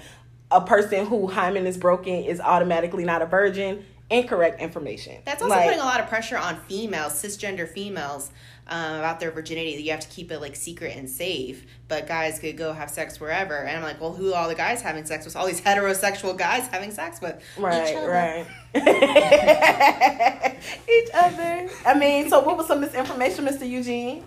a 0.52 0.62
person 0.62 1.06
who 1.06 1.28
hymen 1.28 1.68
is 1.68 1.78
broken 1.78 2.24
is 2.24 2.40
automatically 2.40 3.04
not 3.06 3.22
a 3.22 3.26
virgin. 3.26 3.86
Incorrect 4.10 4.62
information. 4.62 5.18
That's 5.26 5.42
also 5.42 5.54
Like, 5.54 5.66
putting 5.66 5.82
a 5.82 5.86
lot 5.86 6.00
of 6.00 6.08
pressure 6.08 6.38
on 6.38 6.56
females, 6.62 7.12
cisgender 7.12 7.68
females, 7.68 8.32
um, 8.70 8.96
about 9.00 9.20
their 9.20 9.32
virginity. 9.32 9.76
That 9.76 9.82
you 9.82 9.92
have 9.92 10.00
to 10.02 10.08
keep 10.10 10.32
it 10.32 10.40
like 10.40 10.56
secret 10.56 10.96
and 10.96 11.10
safe. 11.10 11.66
But 11.88 12.08
guys 12.08 12.40
could 12.40 12.58
go 12.58 12.74
have 12.74 12.90
sex 12.90 13.20
wherever. 13.20 13.56
And 13.56 13.78
I'm 13.78 13.84
like, 13.84 14.00
well, 14.02 14.14
who 14.14 14.34
are 14.34 14.42
all 14.44 14.48
the 14.50 14.56
guys 14.56 14.82
having 14.82 15.06
sex 15.06 15.26
with? 15.26 15.36
All 15.36 15.46
these 15.48 15.62
heterosexual 15.62 16.38
guys 16.38 16.68
having 16.68 16.92
sex 16.92 17.22
with 17.22 17.36
each 17.58 17.64
Right, 17.64 17.96
other. 17.96 18.10
right. 18.10 18.46
Each 20.90 21.10
other. 21.14 21.70
I 21.86 21.94
mean, 21.98 22.30
so 22.30 22.40
what 22.42 22.58
was 22.58 22.68
some 22.68 22.82
misinformation, 22.82 23.46
Mr. 23.46 23.68
Eugene? 23.70 24.24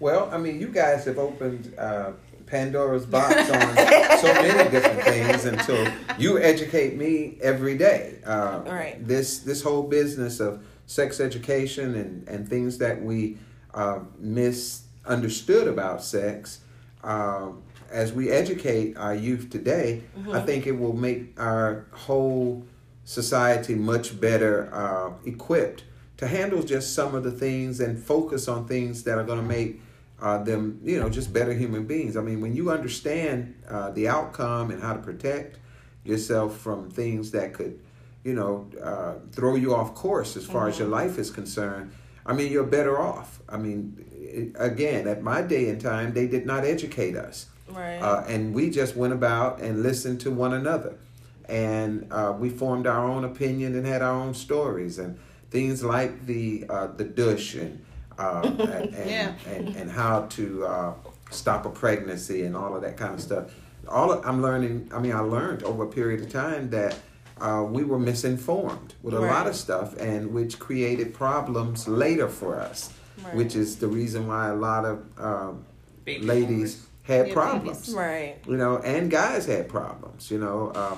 Well, 0.00 0.28
I 0.32 0.38
mean, 0.38 0.60
you 0.60 0.68
guys 0.68 1.04
have 1.06 1.18
opened 1.18 1.74
uh, 1.78 2.12
Pandora's 2.46 3.06
box 3.06 3.34
on 3.34 3.76
so 4.18 4.32
many 4.34 4.70
different 4.70 5.02
things 5.02 5.44
until 5.46 5.90
you 6.18 6.38
educate 6.40 6.96
me 6.96 7.38
every 7.42 7.76
day. 7.76 8.18
Uh, 8.24 8.60
Right. 8.66 8.96
This 9.06 9.38
this 9.40 9.62
whole 9.62 9.82
business 9.82 10.38
of 10.40 10.62
sex 10.86 11.18
education 11.20 11.94
and 11.94 12.28
and 12.28 12.48
things 12.48 12.78
that 12.78 13.02
we 13.02 13.38
uh, 13.76 14.00
misunderstood 14.18 15.68
about 15.68 16.02
sex. 16.02 16.60
Um, 17.04 17.62
as 17.90 18.12
we 18.12 18.30
educate 18.30 18.96
our 18.96 19.14
youth 19.14 19.48
today, 19.50 20.02
I 20.32 20.40
think 20.40 20.66
it 20.66 20.72
will 20.72 20.96
make 20.96 21.38
our 21.38 21.86
whole 21.92 22.66
society 23.04 23.76
much 23.76 24.20
better 24.20 24.68
uh, 24.74 25.12
equipped 25.24 25.84
to 26.16 26.26
handle 26.26 26.62
just 26.62 26.94
some 26.94 27.14
of 27.14 27.22
the 27.22 27.30
things 27.30 27.78
and 27.78 28.02
focus 28.02 28.48
on 28.48 28.66
things 28.66 29.04
that 29.04 29.18
are 29.18 29.24
going 29.24 29.40
to 29.40 29.46
make 29.46 29.80
uh, 30.20 30.42
them, 30.42 30.80
you 30.82 30.98
know, 30.98 31.08
just 31.08 31.32
better 31.32 31.52
human 31.52 31.86
beings. 31.86 32.16
I 32.16 32.22
mean, 32.22 32.40
when 32.40 32.56
you 32.56 32.70
understand 32.70 33.54
uh, 33.68 33.90
the 33.90 34.08
outcome 34.08 34.70
and 34.70 34.82
how 34.82 34.94
to 34.94 34.98
protect 34.98 35.58
yourself 36.04 36.56
from 36.58 36.90
things 36.90 37.30
that 37.32 37.52
could, 37.52 37.78
you 38.24 38.32
know, 38.34 38.68
uh, 38.82 39.14
throw 39.30 39.54
you 39.56 39.74
off 39.74 39.94
course 39.94 40.36
as 40.36 40.46
far 40.46 40.68
as 40.68 40.78
your 40.78 40.88
life 40.88 41.18
is 41.18 41.30
concerned, 41.30 41.92
I 42.26 42.32
mean, 42.32 42.50
you're 42.52 42.64
better 42.64 43.00
off. 43.00 43.40
I 43.48 43.56
mean, 43.56 44.52
again, 44.58 45.06
at 45.06 45.22
my 45.22 45.40
day 45.42 45.68
and 45.70 45.80
time, 45.80 46.12
they 46.12 46.26
did 46.26 46.44
not 46.44 46.64
educate 46.64 47.16
us. 47.16 47.46
Right. 47.70 47.98
Uh, 47.98 48.24
and 48.26 48.52
we 48.54 48.70
just 48.70 48.96
went 48.96 49.12
about 49.12 49.60
and 49.60 49.82
listened 49.82 50.20
to 50.22 50.30
one 50.30 50.52
another. 50.52 50.94
And 51.48 52.06
uh, 52.10 52.34
we 52.38 52.50
formed 52.50 52.86
our 52.86 53.04
own 53.06 53.24
opinion 53.24 53.76
and 53.76 53.86
had 53.86 54.02
our 54.02 54.14
own 54.14 54.34
stories 54.34 54.98
and 54.98 55.16
things 55.50 55.84
like 55.84 56.26
the 56.26 56.64
uh, 56.68 56.88
the 56.88 57.04
douche 57.04 57.54
and 57.54 57.84
uh, 58.18 58.40
and, 58.58 58.60
and, 58.94 59.10
Yeah. 59.10 59.34
and 59.46 59.76
and 59.76 59.90
how 59.90 60.22
to 60.30 60.66
uh, 60.66 60.94
stop 61.30 61.64
a 61.64 61.70
pregnancy 61.70 62.42
and 62.42 62.56
all 62.56 62.74
of 62.74 62.82
that 62.82 62.96
kind 62.96 63.14
of 63.14 63.20
stuff. 63.20 63.54
All 63.88 64.10
of, 64.10 64.26
I'm 64.26 64.42
learning. 64.42 64.90
I 64.92 64.98
mean, 64.98 65.12
I 65.12 65.20
learned 65.20 65.62
over 65.62 65.84
a 65.84 65.88
period 65.88 66.20
of 66.20 66.30
time 66.30 66.70
that 66.70 66.98
uh, 67.40 67.64
we 67.68 67.84
were 67.84 67.98
misinformed 67.98 68.94
with 69.02 69.14
a 69.14 69.20
lot 69.20 69.46
of 69.46 69.54
stuff, 69.56 69.96
and 69.98 70.32
which 70.32 70.58
created 70.58 71.12
problems 71.14 71.86
later 71.86 72.28
for 72.28 72.58
us. 72.60 72.92
Right. 73.24 73.34
Which 73.34 73.56
is 73.56 73.76
the 73.76 73.88
reason 73.88 74.26
why 74.28 74.48
a 74.48 74.54
lot 74.54 74.84
of 74.84 75.02
um, 75.18 75.64
ladies 76.06 76.74
boomers. 76.76 76.86
had 77.02 77.28
Yeah, 77.28 77.32
problems 77.34 77.94
right. 77.94 78.36
you 78.46 78.56
know, 78.56 78.78
and 78.78 79.10
guys 79.10 79.46
had 79.46 79.68
problems. 79.68 80.30
You 80.30 80.38
know, 80.38 80.72
uh, 80.74 80.96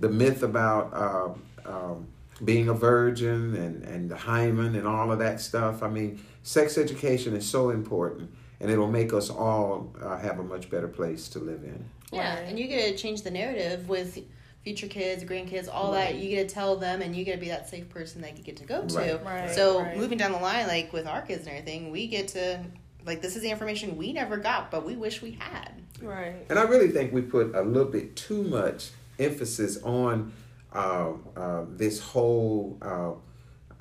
the 0.00 0.08
myth 0.10 0.42
about 0.42 0.92
uh, 0.92 1.68
um, 1.68 2.06
being 2.44 2.68
a 2.68 2.74
virgin 2.74 3.54
and 3.56 3.82
and 3.84 4.10
the 4.10 4.16
hymen 4.16 4.74
and 4.76 4.86
all 4.86 5.10
of 5.10 5.18
that 5.20 5.40
stuff. 5.40 5.82
I 5.82 5.88
mean, 5.88 6.20
sex 6.42 6.76
education 6.76 7.34
is 7.34 7.48
so 7.48 7.70
important, 7.70 8.30
and 8.60 8.70
it'll 8.70 8.90
make 8.90 9.12
us 9.14 9.30
all 9.30 9.90
uh, 10.02 10.18
have 10.18 10.38
a 10.38 10.42
much 10.44 10.68
better 10.70 10.88
place 10.88 11.28
to 11.30 11.38
live 11.38 11.62
in. 11.64 11.84
Yeah, 12.12 12.34
Right. 12.34 12.44
and 12.48 12.58
you 12.58 12.68
get 12.68 12.90
to 12.90 12.96
change 13.02 13.22
the 13.22 13.30
narrative 13.30 13.88
with 13.88 14.18
future 14.64 14.88
kids, 14.88 15.22
grandkids, 15.22 15.68
all 15.70 15.92
that. 15.92 16.16
You 16.16 16.30
get 16.30 16.48
to 16.48 16.54
tell 16.54 16.76
them, 16.76 17.02
and 17.02 17.14
you 17.14 17.24
get 17.24 17.34
to 17.34 17.40
be 17.40 17.48
that 17.48 17.68
safe 17.68 17.88
person 17.90 18.22
that 18.22 18.36
you 18.36 18.42
get 18.42 18.56
to 18.56 18.64
go 18.64 18.84
to. 18.84 18.96
Right. 18.96 19.24
Right, 19.24 19.50
So 19.50 19.80
right. 19.80 19.96
moving 19.96 20.18
down 20.18 20.32
the 20.32 20.38
line, 20.38 20.66
like 20.66 20.92
with 20.92 21.06
our 21.06 21.22
kids 21.22 21.46
and 21.46 21.56
everything, 21.56 21.90
we 21.90 22.06
get 22.06 22.28
to 22.28 22.64
like 23.06 23.20
this 23.20 23.36
is 23.36 23.42
the 23.42 23.50
information 23.50 23.96
we 23.96 24.12
never 24.12 24.38
got, 24.38 24.70
but 24.70 24.84
we 24.84 24.96
wish 24.96 25.20
we 25.20 25.32
had. 25.32 25.70
Right. 26.02 26.34
And 26.48 26.58
I 26.58 26.62
really 26.62 26.88
think 26.88 27.12
we 27.12 27.20
put 27.20 27.54
a 27.54 27.62
little 27.62 27.90
bit 27.90 28.16
too 28.16 28.42
much 28.42 28.90
emphasis 29.18 29.80
on 29.82 30.32
uh, 30.72 31.12
uh, 31.36 31.64
this 31.68 32.00
whole. 32.00 32.78
Uh, 32.80 33.12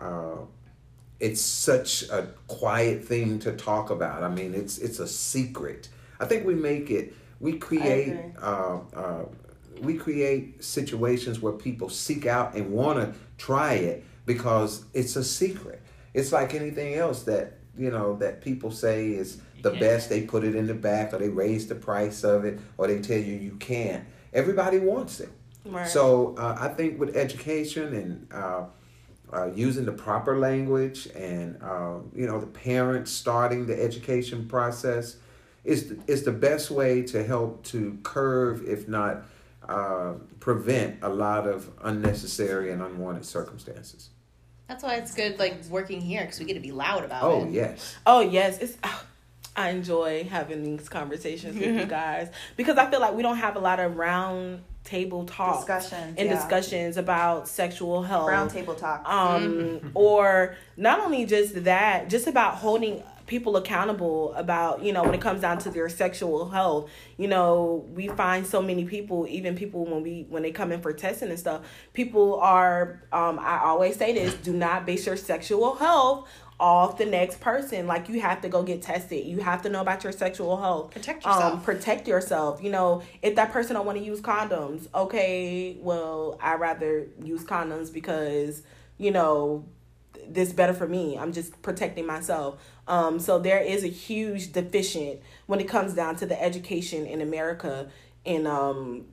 uh, 0.04 0.38
it's 1.22 1.40
such 1.40 2.04
a 2.10 2.28
quiet 2.48 3.06
thing 3.06 3.40
to 3.40 3.54
talk 3.54 3.90
about. 3.90 4.24
I 4.24 4.30
mean, 4.30 4.54
it's 4.54 4.78
it's 4.78 5.00
a 5.00 5.08
secret. 5.08 5.88
I 6.20 6.26
think 6.26 6.46
we 6.46 6.56
make 6.56 6.92
it. 6.92 7.16
We 7.40 7.54
create. 7.54 8.20
Agree. 9.78 9.94
We 9.94 10.00
create 10.00 10.64
situations 10.64 11.42
where 11.42 11.54
people 11.54 11.90
seek 11.90 12.26
out 12.26 12.56
and 12.56 12.72
want 12.72 13.00
to 13.00 13.18
try 13.38 13.74
it 13.74 14.04
because 14.26 14.86
it's 14.94 15.16
a 15.16 15.24
secret. 15.24 15.82
It's 16.14 16.32
like 16.32 16.54
anything 16.54 16.96
else 16.96 17.24
that 17.24 17.60
you 17.78 17.90
know 17.90 18.16
that 18.18 18.42
people 18.42 18.72
say 18.72 19.10
is 19.10 19.42
the 19.62 19.72
can't. 19.72 19.80
best. 19.80 20.10
They 20.10 20.22
put 20.22 20.44
it 20.44 20.56
in 20.56 20.68
the 20.68 20.74
back, 20.74 21.14
or 21.14 21.18
they 21.18 21.30
raise 21.30 21.68
the 21.68 21.76
price 21.76 22.24
of 22.24 22.46
it, 22.46 22.60
or 22.78 22.88
they 22.88 23.00
tell 23.00 23.18
you 23.18 23.34
you 23.36 23.56
can't. 23.58 24.06
Everybody 24.34 24.80
wants 24.80 25.20
it. 25.20 25.30
Right. 25.66 25.88
So 25.88 26.36
uh, 26.38 26.58
I 26.60 26.68
think 26.70 27.00
with 27.00 27.16
education 27.16 27.94
and 27.94 28.28
uh, 28.34 28.66
uh, 29.32 29.52
using 29.54 29.86
the 29.86 29.92
proper 29.92 30.38
language 30.38 31.08
and 31.16 31.58
uh, 31.62 31.96
you 32.16 32.28
know 32.28 32.40
the 32.40 32.48
parents 32.48 33.12
starting 33.12 33.66
the 33.66 33.82
education 33.82 34.48
process 34.48 35.18
is 35.64 35.90
the, 35.90 36.00
is 36.08 36.24
the 36.24 36.32
best 36.32 36.70
way 36.70 37.02
to 37.04 37.24
help 37.24 37.64
to 37.64 37.98
curve, 38.04 38.64
if 38.68 38.88
not 38.88 39.24
uh, 39.70 40.14
prevent, 40.40 41.00
a 41.02 41.10
lot 41.10 41.48
of 41.48 41.70
unnecessary 41.84 42.72
and 42.72 42.82
unwanted 42.82 43.26
circumstances. 43.26 44.10
That's 44.68 44.84
why 44.84 44.96
it's 44.96 45.14
good, 45.14 45.40
like 45.40 45.64
working 45.66 46.02
here, 46.02 46.22
because 46.22 46.40
we 46.40 46.46
get 46.46 46.54
to 46.56 46.60
be 46.60 46.72
loud 46.72 47.04
about 47.04 47.24
Oh 47.24 47.42
it. 47.42 47.48
Oh 47.48 47.50
yes, 47.50 47.96
Oh 48.06 48.20
yes, 48.22 48.58
it's. 48.60 48.78
I 49.56 49.70
enjoy 49.70 50.24
having 50.24 50.64
these 50.64 50.90
conversations 50.90 51.56
with 51.56 51.76
you 51.80 51.86
guys 52.02 52.32
because 52.58 52.78
I 52.78 52.90
feel 52.90 53.00
like 53.00 53.14
we 53.14 53.22
don't 53.22 53.38
have 53.38 53.56
a 53.56 53.60
lot 53.60 53.80
of 53.80 53.98
round 53.98 54.64
table 54.84 55.26
talks 55.26 55.60
Discussions, 55.60 56.16
and 56.18 56.28
yeah. 56.28 56.36
discussions 56.36 56.98
about 56.98 57.48
sexual 57.48 58.02
health, 58.02 58.28
Round 58.30 58.50
table 58.50 58.74
talk. 58.74 59.08
um, 59.08 59.92
or 59.94 60.56
not 60.76 61.02
only 61.02 61.26
just 61.28 61.64
that, 61.66 62.10
just 62.10 62.26
about 62.26 62.56
holding 62.56 63.04
people 63.34 63.58
accountable 63.58 64.32
about 64.36 64.84
you 64.84 64.94
know 64.94 65.02
when 65.02 65.16
it 65.16 65.20
comes 65.20 65.42
down 65.42 65.58
to 65.58 65.72
their 65.72 65.90
sexual 65.90 66.48
health 66.52 66.88
you 67.18 67.28
know 67.28 67.84
we 67.96 68.08
find 68.10 68.46
so 68.46 68.62
many 68.62 68.86
people 68.86 69.26
even 69.28 69.56
people 69.56 69.86
when 69.86 70.04
we 70.04 70.28
when 70.30 70.44
they 70.44 70.52
come 70.52 70.72
in 70.72 70.80
for 70.80 70.94
testing 70.94 71.30
and 71.30 71.40
stuff 71.40 71.62
people 71.94 72.40
are 72.40 73.02
um 73.12 73.40
i 73.40 73.60
always 73.64 73.96
say 73.96 74.14
this 74.14 74.36
do 74.36 74.54
not 74.54 74.86
base 74.86 75.08
your 75.08 75.18
sexual 75.18 75.74
health 75.74 76.30
off 76.60 77.00
the 77.00 77.06
next 77.08 77.42
person 77.42 77.88
like 77.88 78.08
you 78.08 78.22
have 78.22 78.40
to 78.40 78.50
go 78.50 78.62
get 78.62 78.84
tested 78.84 79.26
you 79.26 79.40
have 79.40 79.64
to 79.64 79.70
know 79.70 79.82
about 79.82 80.04
your 80.04 80.14
sexual 80.14 80.56
health 80.56 80.92
Protect 80.92 81.26
yourself. 81.26 81.36
um, 81.44 81.44
yourself. 81.54 81.66
protect 81.66 82.08
yourself 82.08 82.62
you 82.62 82.70
know 82.70 83.02
if 83.24 83.34
that 83.34 83.52
person 83.52 83.74
don't 83.74 83.88
want 83.88 83.98
to 83.98 84.04
use 84.04 84.22
condoms 84.22 84.88
okay 84.94 85.76
well 85.80 86.38
i 86.40 86.54
rather 86.54 87.08
use 87.24 87.44
condoms 87.44 87.92
because 87.92 88.62
you 89.00 89.10
know 89.10 89.66
this 90.30 90.54
better 90.54 90.74
for 90.74 90.88
me. 90.88 91.18
I'm 91.18 91.34
just 91.34 91.62
protecting 91.62 92.06
myself. 92.06 92.62
Um, 92.88 93.20
so 93.20 93.40
there 93.40 93.62
is 93.62 93.84
a 93.84 93.88
huge 93.88 94.52
deficient 94.52 95.22
when 95.46 95.60
it 95.60 95.68
comes 95.68 95.94
down 95.94 96.16
to 96.18 96.26
the 96.26 96.42
education 96.42 97.06
in 97.06 97.22
america 97.22 97.90
in 98.26 98.46
um, 98.46 99.06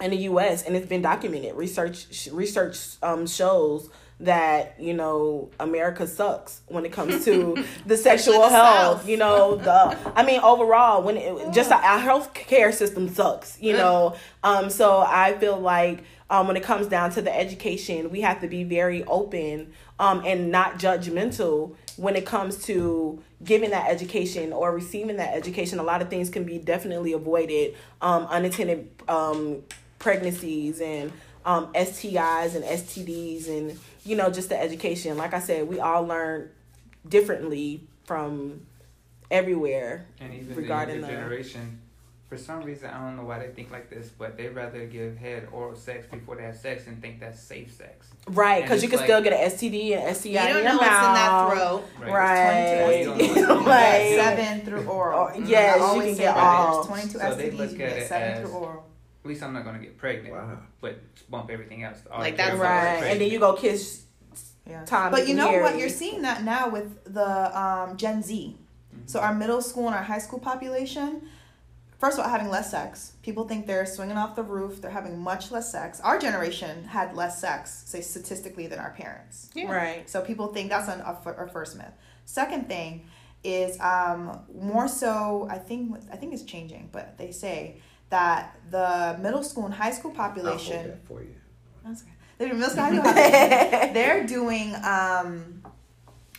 in 0.00 0.10
the 0.10 0.18
us 0.18 0.62
and 0.62 0.76
it's 0.76 0.86
been 0.86 1.02
documented. 1.02 1.54
Research 1.54 2.28
research 2.32 2.78
um, 3.02 3.26
shows 3.26 3.90
that 4.20 4.74
you 4.80 4.92
know 4.92 5.48
america 5.60 6.04
sucks 6.06 6.62
when 6.66 6.84
it 6.84 6.90
comes 6.90 7.24
to 7.24 7.64
the 7.86 7.96
sexual 7.96 8.40
the 8.40 8.48
health 8.48 8.98
South. 8.98 9.08
you 9.08 9.16
know 9.16 9.54
the 9.54 9.96
i 10.16 10.24
mean 10.24 10.40
overall 10.40 11.02
when 11.02 11.16
it 11.16 11.52
just 11.52 11.70
our 11.70 11.98
health 12.00 12.34
care 12.34 12.72
system 12.72 13.08
sucks 13.08 13.60
you 13.60 13.72
know? 13.72 14.16
Um 14.42 14.70
so 14.70 14.98
i 14.98 15.34
feel 15.38 15.58
like 15.58 16.02
um 16.30 16.48
when 16.48 16.56
it 16.56 16.64
comes 16.64 16.88
down 16.88 17.12
to 17.12 17.22
the 17.22 17.34
education 17.34 18.10
we 18.10 18.22
have 18.22 18.40
to 18.40 18.48
be 18.48 18.64
very 18.64 19.04
open 19.04 19.72
um 19.98 20.22
and 20.24 20.50
not 20.50 20.78
judgmental 20.78 21.74
when 21.96 22.14
it 22.16 22.24
comes 22.24 22.64
to 22.64 23.20
giving 23.42 23.70
that 23.70 23.90
education 23.90 24.52
or 24.52 24.72
receiving 24.72 25.16
that 25.16 25.34
education. 25.34 25.78
A 25.78 25.82
lot 25.82 26.00
of 26.02 26.08
things 26.10 26.30
can 26.30 26.44
be 26.44 26.58
definitely 26.58 27.12
avoided 27.12 27.74
um 28.00 28.26
unattended 28.30 28.88
um 29.08 29.62
pregnancies 29.98 30.80
and 30.80 31.12
um 31.44 31.72
STIs 31.74 32.54
and 32.54 32.64
STDs 32.64 33.48
and 33.48 33.78
you 34.04 34.16
know 34.16 34.30
just 34.30 34.48
the 34.48 34.60
education. 34.60 35.16
Like 35.16 35.34
I 35.34 35.40
said 35.40 35.68
we 35.68 35.80
all 35.80 36.04
learn 36.04 36.50
differently 37.08 37.82
from 38.04 38.62
everywhere 39.30 40.06
And 40.20 40.32
even 40.34 40.54
regarding 40.54 41.00
the 41.00 41.06
the- 41.08 41.12
generation, 41.14 41.80
for 42.28 42.36
some 42.36 42.62
reason, 42.62 42.90
I 42.90 43.00
don't 43.04 43.16
know 43.16 43.24
why 43.24 43.38
they 43.38 43.48
think 43.48 43.70
like 43.70 43.88
this, 43.88 44.10
but 44.10 44.36
they 44.36 44.48
rather 44.48 44.84
give 44.86 45.16
head 45.16 45.48
oral 45.50 45.74
sex 45.74 46.06
before 46.10 46.36
they 46.36 46.42
have 46.42 46.56
sex 46.56 46.86
and 46.86 47.00
think 47.00 47.20
that's 47.20 47.40
safe 47.40 47.72
sex. 47.72 48.08
right 48.28 48.62
because 48.62 48.82
you 48.82 48.88
can 48.88 48.98
like- 48.98 49.06
still 49.06 49.22
get 49.22 49.32
an 49.32 49.50
STD 49.50 49.94
and 49.96 50.14
STI 50.16 50.28
You 50.30 50.38
don't 50.38 50.48
your 50.48 50.62
know 50.64 50.76
what's 50.76 51.06
in 51.08 51.14
that 51.14 51.50
throat. 51.52 51.84
right 52.00 52.76
Well, 52.82 52.92
you 52.98 53.04
don't 53.04 53.18
know 53.18 53.54
what's 53.54 53.60
in 53.60 53.64
Right. 53.66 54.14
seven 54.16 54.60
through 54.66 54.86
oral. 54.88 55.30
Oh, 55.34 55.38
yes, 55.46 55.80
I 55.80 55.94
you 55.94 56.00
can 56.02 56.14
get 56.16 56.34
that. 56.34 56.36
all. 56.36 56.74
There's 56.84 56.86
22 57.12 57.18
So 57.18 57.34
they 57.34 57.48
STDs, 57.50 57.56
look 57.58 57.70
you 57.78 57.84
at 57.84 57.94
get 57.96 58.08
seven 58.08 58.28
as- 58.32 58.40
through 58.42 58.58
oral. 58.58 58.84
At 59.24 59.28
least 59.28 59.42
I'm 59.42 59.52
not 59.52 59.64
gonna 59.64 59.78
get 59.78 59.96
pregnant, 59.98 60.34
wow. 60.34 60.58
but 60.80 60.98
bump 61.30 61.50
everything 61.50 61.82
else. 61.82 61.98
All 62.10 62.18
Like 62.20 62.36
that's 62.36 62.56
right 62.56 63.04
and 63.04 63.20
then 63.20 63.30
you 63.30 63.38
go 63.38 63.54
kiss 63.54 64.04
Yeah. 64.66 64.84
Tom, 64.84 65.10
But 65.10 65.22
you 65.26 65.28
and 65.30 65.38
know 65.38 65.62
what? 65.62 65.78
You're 65.78 65.88
seeing 65.88 66.20
that 66.22 66.44
now 66.44 66.68
with 66.68 67.04
the 67.12 67.58
um, 67.58 67.96
Gen 67.96 68.22
Z. 68.22 68.54
So 69.06 69.20
our 69.20 69.32
middle 69.34 69.62
school 69.62 69.86
and 69.86 69.94
our 69.96 70.02
high 70.02 70.18
school 70.18 70.38
population, 70.38 71.22
first 71.98 72.18
of 72.18 72.24
all, 72.24 72.30
having 72.30 72.48
less 72.48 72.70
sex. 72.70 73.12
People 73.22 73.46
think 73.46 73.66
they're 73.66 73.86
swinging 73.86 74.16
off 74.16 74.36
the 74.36 74.42
roof. 74.42 74.80
They're 74.80 74.90
having 74.90 75.18
much 75.18 75.50
less 75.50 75.70
sex. 75.70 76.00
Our 76.00 76.18
generation 76.18 76.84
had 76.84 77.14
less 77.14 77.40
sex, 77.40 77.82
say 77.86 78.00
statistically, 78.00 78.66
than 78.66 78.78
our 78.78 78.90
parents. 78.90 79.50
Yeah. 79.54 79.70
right 79.70 80.08
So 80.08 80.22
people 80.22 80.48
think 80.48 80.70
that's 80.70 80.88
an, 80.88 81.00
a, 81.00 81.18
f- 81.24 81.38
a 81.38 81.48
first 81.48 81.76
myth. 81.76 81.92
Second 82.24 82.68
thing 82.68 83.06
is 83.44 83.78
um, 83.80 84.40
more 84.54 84.88
so. 84.88 85.46
I 85.50 85.58
think 85.58 85.96
I 86.12 86.16
think 86.16 86.32
it's 86.32 86.42
changing, 86.42 86.88
but 86.92 87.18
they 87.18 87.30
say 87.30 87.80
that 88.10 88.56
the 88.70 89.18
middle 89.20 89.42
school 89.42 89.66
and 89.66 89.74
high 89.74 89.92
school 89.92 90.12
I'll 90.12 90.16
hold 90.28 90.34
population. 90.36 90.88
that 90.88 91.06
for 91.06 91.22
you. 91.22 91.34
That's 91.84 92.02
okay. 92.02 92.12
They're 92.38 92.54
middle 92.54 92.70
school, 92.70 92.82
high 92.84 92.90
school 92.90 93.12
population, 93.12 93.94
They're 93.94 94.26
doing 94.26 94.74
um, 94.84 95.62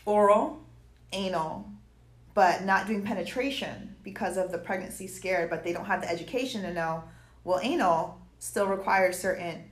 oral, 0.06 0.62
anal, 1.12 1.70
but 2.34 2.64
not 2.64 2.88
doing 2.88 3.04
penetration 3.04 3.89
because 4.04 4.38
of 4.38 4.52
the 4.52 4.58
pregnancy 4.58 5.08
scared. 5.08 5.50
But 5.50 5.64
they 5.64 5.74
don't 5.74 5.86
have 5.86 6.02
the 6.02 6.10
education 6.10 6.62
to 6.64 6.74
know. 6.74 7.04
Well, 7.44 7.60
anal 7.62 8.20
still 8.40 8.68
requires 8.68 9.18
certain 9.18 9.69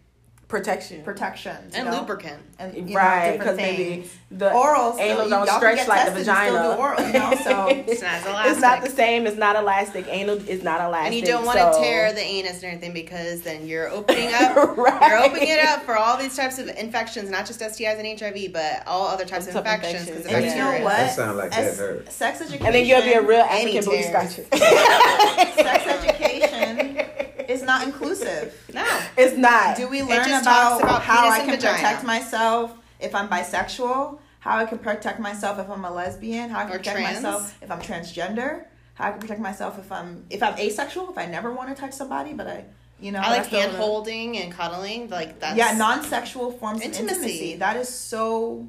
protection. 0.47 1.03
protections 1.03 1.75
and 1.75 1.89
know? 1.89 1.99
lubricant. 1.99 2.41
and 2.57 2.89
you 2.89 2.95
right, 2.95 3.37
because 3.37 3.57
maybe 3.57 4.09
the 4.31 4.51
oral 4.53 4.93
still, 4.93 5.05
anal 5.05 5.23
you- 5.25 5.29
don't 5.29 5.47
stretch 5.49 5.87
like 5.89 6.05
the 6.13 6.23
tested 6.23 6.27
and 6.29 6.37
still 6.37 6.53
vagina. 6.53 6.75
do 6.75 6.81
oral, 6.81 7.07
you 7.07 7.13
know, 7.13 7.33
so 7.43 7.67
It's 7.87 8.01
not 8.01 8.25
elastic. 8.25 8.51
it's 8.53 8.61
not 8.61 8.81
the 8.83 8.89
same. 8.89 9.27
It's 9.27 9.35
not 9.37 9.55
elastic. 9.57 10.07
Anal 10.07 10.37
is 10.47 10.63
not 10.63 10.79
elastic. 10.79 11.07
and 11.07 11.15
you 11.15 11.25
don't 11.25 11.45
want 11.45 11.57
to 11.59 11.73
so- 11.73 11.81
tear 11.81 12.13
the 12.13 12.21
anus 12.21 12.63
and 12.63 12.73
everything 12.73 12.93
because 12.93 13.41
then 13.41 13.67
you're 13.67 13.89
opening 13.89 14.33
up 14.33 14.55
Right. 14.77 15.09
you're 15.09 15.19
opening 15.23 15.49
it 15.49 15.59
up 15.65 15.83
for 15.83 15.97
all 15.97 16.17
these 16.17 16.35
types 16.37 16.59
of 16.59 16.69
infections, 16.69 17.29
not 17.29 17.45
just 17.45 17.59
STIs 17.59 17.99
and 17.99 18.19
HIV, 18.19 18.53
but 18.53 18.83
all 18.87 19.07
other 19.07 19.25
types 19.25 19.47
of 19.47 19.55
infections 19.57 20.05
because 20.05 20.25
of 20.25 20.31
infections. 20.31 20.53
you 20.53 20.59
know 20.59 20.65
bacteria. 20.71 20.83
what 20.85 20.97
That 20.97 21.15
sound 21.15 21.37
like 21.37 21.51
that 21.51 21.59
As- 21.59 21.77
hurt. 21.77 22.09
sex 22.11 22.39
education 22.41 22.65
And 22.65 22.73
then 22.75 22.85
you'll 22.85 23.01
be 23.01 23.13
a 23.13 23.21
real 23.21 23.45
Any 23.49 23.77
African 23.77 23.85
booty 23.85 23.97
tears. 24.03 24.07
scratcher. 24.07 24.45
sex 25.61 25.87
education 25.87 27.05
is 27.49 27.61
not 27.63 27.83
inclusive 27.85 28.53
No. 28.73 28.85
It's 29.17 29.37
not. 29.37 29.75
do 29.77 29.87
we 29.87 30.01
learn 30.03 30.29
about, 30.41 30.81
about 30.81 31.01
how 31.01 31.21
penis 31.23 31.33
I 31.35 31.39
can 31.45 31.55
vagina. 31.55 31.73
protect 31.75 32.03
myself 32.03 32.73
if 32.99 33.13
I'm 33.15 33.27
bisexual, 33.29 34.19
how 34.39 34.57
I 34.57 34.65
can 34.65 34.79
protect 34.79 35.19
myself 35.19 35.59
if 35.59 35.69
I'm 35.69 35.85
a 35.85 35.91
lesbian, 35.91 36.49
how 36.49 36.59
I 36.59 36.63
can 36.65 36.73
Or 36.73 36.77
protect 36.79 36.97
trans. 36.97 37.15
myself 37.23 37.57
if 37.61 37.69
I'm 37.71 37.81
transgender, 37.81 38.65
how 38.95 39.07
I 39.07 39.11
can 39.11 39.19
protect 39.19 39.39
myself 39.41 39.77
if 39.79 39.91
I'm 39.91 40.25
if 40.29 40.41
I'm 40.43 40.57
asexual, 40.57 41.09
if 41.11 41.17
I 41.17 41.25
never 41.25 41.51
want 41.53 41.69
to 41.75 41.79
touch 41.79 41.93
somebody, 41.93 42.33
but 42.33 42.47
I 42.47 42.65
you 42.99 43.11
know 43.11 43.19
I 43.19 43.29
like 43.29 43.45
feel 43.45 43.59
hand 43.61 43.73
holding 43.75 44.37
and 44.37 44.51
cuddling. 44.51 45.09
Like 45.09 45.39
that's 45.39 45.55
yeah, 45.57 45.77
non-sexual 45.77 46.51
forms 46.53 46.81
Intimacy. 46.81 47.13
of 47.15 47.21
intimacy. 47.23 47.55
That 47.57 47.77
is 47.77 47.89
so. 47.89 48.67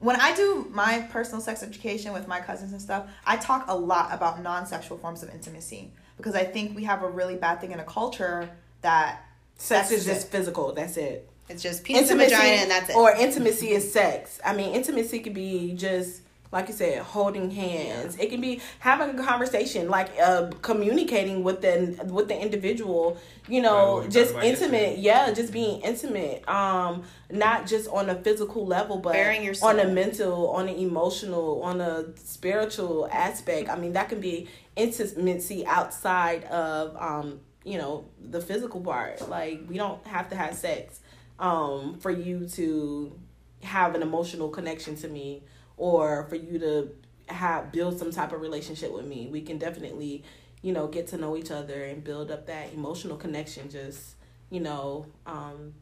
When 0.00 0.14
I 0.20 0.32
do 0.34 0.66
my 0.70 1.06
personal 1.10 1.40
sex 1.40 1.62
education 1.62 2.12
with 2.12 2.28
my 2.28 2.40
cousins 2.40 2.72
and 2.72 2.80
stuff, 2.80 3.08
I 3.26 3.36
talk 3.36 3.64
a 3.68 3.76
lot 3.76 4.12
about 4.12 4.40
non-sexual 4.42 4.98
forms 4.98 5.22
of 5.24 5.30
intimacy 5.30 5.92
because 6.18 6.34
I 6.34 6.44
think 6.44 6.76
we 6.76 6.84
have 6.84 7.02
a 7.02 7.08
really 7.08 7.36
bad 7.36 7.60
thing 7.60 7.72
in 7.72 7.80
a 7.80 7.84
culture 7.84 8.50
that 8.82 9.24
Sex 9.58 9.88
That's 9.88 10.00
is 10.00 10.06
just 10.06 10.26
it. 10.28 10.30
physical. 10.30 10.72
That's 10.72 10.96
it. 10.96 11.28
It's 11.48 11.62
just 11.62 11.82
penis 11.82 12.10
and 12.10 12.20
vagina, 12.20 12.42
and 12.42 12.70
that's 12.70 12.90
it. 12.90 12.96
Or 12.96 13.10
intimacy 13.10 13.70
is 13.70 13.92
sex. 13.92 14.38
I 14.44 14.54
mean, 14.54 14.74
intimacy 14.74 15.18
could 15.18 15.34
be 15.34 15.72
just 15.72 16.22
like 16.50 16.68
you 16.68 16.74
said, 16.74 17.02
holding 17.02 17.50
hands. 17.50 18.16
It 18.16 18.30
can 18.30 18.40
be 18.40 18.60
having 18.78 19.18
a 19.18 19.22
conversation, 19.22 19.90
like 19.90 20.10
uh, 20.22 20.50
communicating 20.62 21.42
with 21.42 21.60
the 21.60 22.02
with 22.10 22.28
the 22.28 22.40
individual. 22.40 23.18
You 23.48 23.62
know, 23.62 23.94
what 23.94 24.04
we 24.04 24.10
just 24.10 24.34
intimate. 24.36 24.98
Yeah, 24.98 25.30
just 25.32 25.52
being 25.52 25.82
intimate. 25.82 26.48
Um, 26.48 27.02
not 27.30 27.66
just 27.66 27.88
on 27.90 28.08
a 28.08 28.14
physical 28.14 28.64
level, 28.64 28.98
but 28.98 29.14
your 29.42 29.54
on 29.62 29.78
a 29.78 29.88
mental, 29.88 30.50
on 30.50 30.68
an 30.68 30.76
emotional, 30.76 31.62
on 31.62 31.80
a 31.80 32.16
spiritual 32.16 33.08
aspect. 33.12 33.68
I 33.68 33.76
mean, 33.76 33.92
that 33.92 34.08
can 34.08 34.20
be 34.20 34.48
intimacy 34.78 35.66
outside 35.66 36.44
of 36.44 36.96
um, 36.96 37.40
you 37.64 37.76
know, 37.76 38.06
the 38.30 38.40
physical 38.40 38.80
part. 38.80 39.28
Like 39.28 39.60
we 39.68 39.76
don't 39.76 40.04
have 40.06 40.30
to 40.30 40.36
have 40.36 40.54
sex 40.54 41.00
um 41.38 41.96
for 42.00 42.10
you 42.10 42.48
to 42.48 43.16
have 43.62 43.94
an 43.94 44.02
emotional 44.02 44.48
connection 44.48 44.96
to 44.96 45.06
me 45.06 45.42
or 45.76 46.26
for 46.28 46.34
you 46.34 46.58
to 46.58 46.90
have 47.26 47.70
build 47.70 47.98
some 47.98 48.10
type 48.10 48.32
of 48.32 48.40
relationship 48.40 48.92
with 48.92 49.04
me. 49.06 49.28
We 49.30 49.42
can 49.42 49.58
definitely, 49.58 50.24
you 50.62 50.72
know, 50.72 50.88
get 50.88 51.08
to 51.08 51.16
know 51.16 51.36
each 51.36 51.50
other 51.50 51.84
and 51.84 52.02
build 52.02 52.30
up 52.30 52.46
that 52.46 52.72
emotional 52.72 53.16
connection 53.16 53.70
just, 53.70 54.16
you 54.50 54.60
know, 54.60 55.06
um 55.26 55.74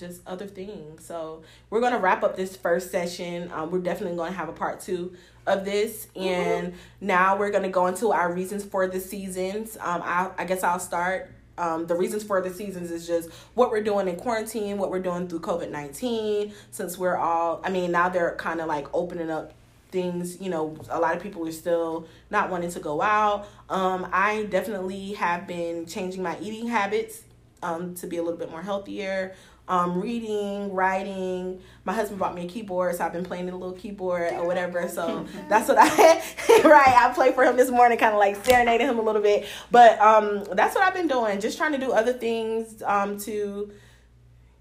just 0.00 0.22
other 0.26 0.46
things. 0.46 1.04
So 1.04 1.42
we're 1.68 1.80
gonna 1.80 1.98
wrap 1.98 2.24
up 2.24 2.34
this 2.34 2.56
first 2.56 2.90
session. 2.90 3.52
Um, 3.54 3.70
we're 3.70 3.78
definitely 3.78 4.16
gonna 4.16 4.32
have 4.32 4.48
a 4.48 4.52
part 4.52 4.80
two 4.80 5.14
of 5.46 5.64
this, 5.64 6.08
and 6.16 6.74
now 7.00 7.36
we're 7.36 7.50
gonna 7.50 7.68
go 7.68 7.86
into 7.86 8.10
our 8.10 8.32
reasons 8.32 8.64
for 8.64 8.88
the 8.88 8.98
seasons. 8.98 9.76
Um, 9.76 10.02
I, 10.02 10.30
I 10.38 10.44
guess 10.44 10.64
I'll 10.64 10.80
start. 10.80 11.30
Um, 11.58 11.86
the 11.86 11.94
reasons 11.94 12.22
for 12.24 12.40
the 12.40 12.48
seasons 12.48 12.90
is 12.90 13.06
just 13.06 13.30
what 13.54 13.70
we're 13.70 13.82
doing 13.82 14.08
in 14.08 14.16
quarantine, 14.16 14.78
what 14.78 14.90
we're 14.90 15.02
doing 15.02 15.28
through 15.28 15.40
COVID 15.40 15.70
nineteen. 15.70 16.54
Since 16.70 16.96
we're 16.96 17.16
all, 17.16 17.60
I 17.62 17.70
mean, 17.70 17.92
now 17.92 18.08
they're 18.08 18.34
kind 18.36 18.60
of 18.60 18.66
like 18.66 18.86
opening 18.94 19.30
up 19.30 19.52
things. 19.90 20.40
You 20.40 20.48
know, 20.48 20.76
a 20.88 20.98
lot 20.98 21.16
of 21.16 21.22
people 21.22 21.46
are 21.46 21.52
still 21.52 22.06
not 22.30 22.48
wanting 22.48 22.70
to 22.70 22.80
go 22.80 23.02
out. 23.02 23.46
Um, 23.68 24.08
I 24.10 24.44
definitely 24.44 25.12
have 25.14 25.46
been 25.46 25.84
changing 25.84 26.22
my 26.22 26.38
eating 26.40 26.68
habits 26.68 27.24
um, 27.62 27.94
to 27.96 28.06
be 28.06 28.16
a 28.16 28.22
little 28.22 28.38
bit 28.38 28.50
more 28.50 28.62
healthier. 28.62 29.34
Um, 29.70 30.00
reading, 30.00 30.72
writing. 30.72 31.60
My 31.84 31.92
husband 31.92 32.18
bought 32.18 32.34
me 32.34 32.44
a 32.44 32.48
keyboard, 32.48 32.96
so 32.96 33.04
I've 33.04 33.12
been 33.12 33.24
playing 33.24 33.48
a 33.48 33.56
little 33.56 33.72
keyboard 33.72 34.32
or 34.32 34.44
whatever. 34.44 34.88
So 34.88 35.28
that's 35.48 35.68
what 35.68 35.78
I 35.78 35.86
right. 36.64 36.94
I 36.98 37.12
played 37.14 37.36
for 37.36 37.44
him 37.44 37.56
this 37.56 37.70
morning, 37.70 37.96
kind 37.96 38.12
of 38.12 38.18
like 38.18 38.44
serenading 38.44 38.88
him 38.88 38.98
a 38.98 39.02
little 39.02 39.22
bit. 39.22 39.46
But 39.70 40.00
um, 40.00 40.42
that's 40.54 40.74
what 40.74 40.82
I've 40.82 40.94
been 40.94 41.06
doing. 41.06 41.40
Just 41.40 41.56
trying 41.56 41.70
to 41.70 41.78
do 41.78 41.92
other 41.92 42.12
things 42.12 42.82
um, 42.84 43.16
to 43.20 43.70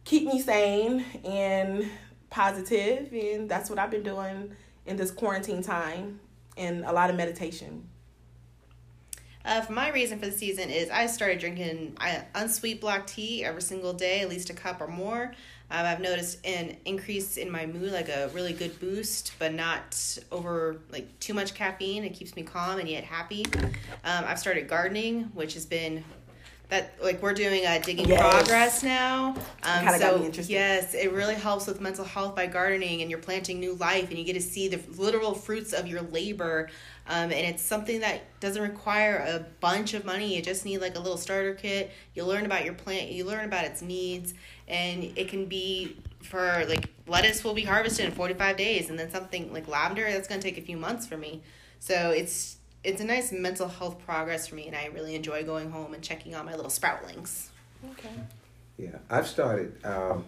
keep 0.05 0.27
me 0.27 0.39
sane 0.39 1.03
and 1.25 1.89
positive, 2.29 3.11
and 3.11 3.49
that's 3.49 3.67
what 3.67 3.79
I've 3.79 3.91
been 3.91 4.03
doing 4.03 4.55
in 4.85 4.95
this 4.95 5.09
quarantine 5.09 5.63
time. 5.63 6.19
And 6.55 6.85
a 6.85 6.91
lot 6.93 7.09
of 7.09 7.15
meditation. 7.15 7.88
Uh, 9.45 9.61
for 9.61 9.71
my 9.73 9.89
reason 9.89 10.19
for 10.19 10.25
the 10.25 10.31
season 10.31 10.69
is 10.69 10.89
I 10.89 11.07
started 11.07 11.39
drinking 11.39 11.97
uh, 12.01 12.19
unsweet 12.35 12.81
black 12.81 13.07
tea 13.07 13.43
every 13.45 13.61
single 13.61 13.93
day, 13.93 14.21
at 14.21 14.29
least 14.29 14.49
a 14.49 14.53
cup 14.53 14.81
or 14.81 14.87
more. 14.87 15.33
Um, 15.71 15.85
I've 15.85 16.01
noticed 16.01 16.45
an 16.45 16.75
increase 16.85 17.37
in 17.37 17.49
my 17.49 17.65
mood, 17.65 17.91
like 17.93 18.09
a 18.09 18.29
really 18.33 18.53
good 18.53 18.79
boost, 18.79 19.33
but 19.39 19.53
not 19.53 20.17
over 20.31 20.77
like 20.91 21.19
too 21.19 21.33
much 21.33 21.53
caffeine. 21.53 22.03
It 22.03 22.13
keeps 22.13 22.35
me 22.35 22.41
calm 22.43 22.79
and 22.79 22.89
yet 22.89 23.03
happy. 23.03 23.45
Um, 24.03 24.25
I've 24.25 24.39
started 24.39 24.67
gardening, 24.67 25.25
which 25.35 25.53
has 25.53 25.65
been 25.65 26.03
that 26.69 26.93
like 27.03 27.21
we're 27.21 27.33
doing 27.33 27.65
a 27.65 27.79
digging 27.79 28.07
Yes. 28.07 28.19
progress 28.19 28.83
now. 28.83 29.35
Um, 29.63 29.87
so 29.97 30.31
yes, 30.47 30.93
it 30.93 31.11
really 31.11 31.33
helps 31.35 31.65
with 31.65 31.81
mental 31.81 32.05
health 32.05 32.35
by 32.35 32.45
gardening, 32.45 33.01
and 33.01 33.09
you're 33.09 33.19
planting 33.19 33.59
new 33.59 33.73
life, 33.75 34.09
and 34.09 34.17
you 34.19 34.23
get 34.23 34.33
to 34.33 34.41
see 34.41 34.67
the 34.67 34.79
literal 35.01 35.33
fruits 35.33 35.73
of 35.73 35.87
your 35.87 36.01
labor. 36.01 36.69
Um, 37.09 37.31
and 37.31 37.33
it's 37.33 37.63
something 37.63 38.01
that 38.01 38.21
doesn't 38.39 38.61
require 38.61 39.17
a 39.17 39.43
bunch 39.59 39.95
of 39.95 40.05
money. 40.05 40.35
You 40.35 40.43
just 40.43 40.63
need 40.63 40.77
like 40.77 40.95
a 40.95 40.99
little 40.99 41.17
starter 41.17 41.55
kit. 41.55 41.91
You 42.13 42.23
learn 42.23 42.45
about 42.45 42.65
your 42.65 42.75
plant. 42.75 43.09
You 43.09 43.25
learn 43.25 43.45
about 43.45 43.65
its 43.65 43.81
needs, 43.81 44.35
and 44.67 45.03
it 45.03 45.27
can 45.27 45.47
be 45.47 45.97
for 46.21 46.65
like 46.69 46.87
lettuce 47.07 47.43
will 47.43 47.55
be 47.55 47.63
harvested 47.63 48.05
in 48.05 48.11
45 48.11 48.57
days, 48.57 48.91
and 48.91 48.99
then 48.99 49.09
something 49.09 49.51
like 49.51 49.67
lavender 49.67 50.03
that's 50.03 50.27
going 50.27 50.39
to 50.39 50.47
take 50.47 50.59
a 50.59 50.61
few 50.61 50.77
months 50.77 51.07
for 51.07 51.17
me. 51.17 51.41
So 51.79 52.11
it's 52.11 52.57
it's 52.83 53.01
a 53.01 53.05
nice 53.05 53.31
mental 53.31 53.67
health 53.67 53.97
progress 54.05 54.45
for 54.45 54.55
me, 54.55 54.67
and 54.67 54.75
I 54.75 54.85
really 54.93 55.15
enjoy 55.15 55.43
going 55.43 55.71
home 55.71 55.95
and 55.95 56.03
checking 56.03 56.35
on 56.35 56.45
my 56.45 56.55
little 56.55 56.71
sproutlings. 56.71 57.47
Okay. 57.91 58.09
Yeah, 58.77 58.97
I've 59.09 59.27
started 59.27 59.83
um, 59.83 60.25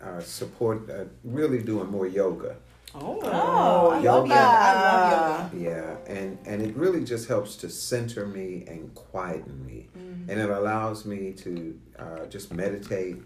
uh, 0.00 0.20
support 0.20 0.88
uh, 0.88 1.04
really 1.24 1.62
doing 1.62 1.90
more 1.90 2.06
yoga. 2.06 2.56
Oh, 2.94 3.20
Oh, 3.22 3.90
I 3.90 3.94
love 3.94 4.04
Yoga. 4.04 4.28
yoga. 4.28 4.34
I 4.34 4.72
love 4.74 5.54
yoga. 5.54 5.64
Yeah, 5.70 5.96
and 6.14 6.38
and 6.46 6.62
it 6.62 6.76
really 6.76 7.04
just 7.04 7.28
helps 7.28 7.56
to 7.56 7.68
center 7.68 8.26
me 8.26 8.64
and 8.68 8.94
quieten 8.94 9.64
me, 9.66 9.88
Mm-hmm. 9.96 10.30
and 10.30 10.40
it 10.40 10.50
allows 10.50 11.04
me 11.04 11.32
to 11.44 11.78
uh, 11.98 12.26
just 12.26 12.52
meditate, 12.52 13.16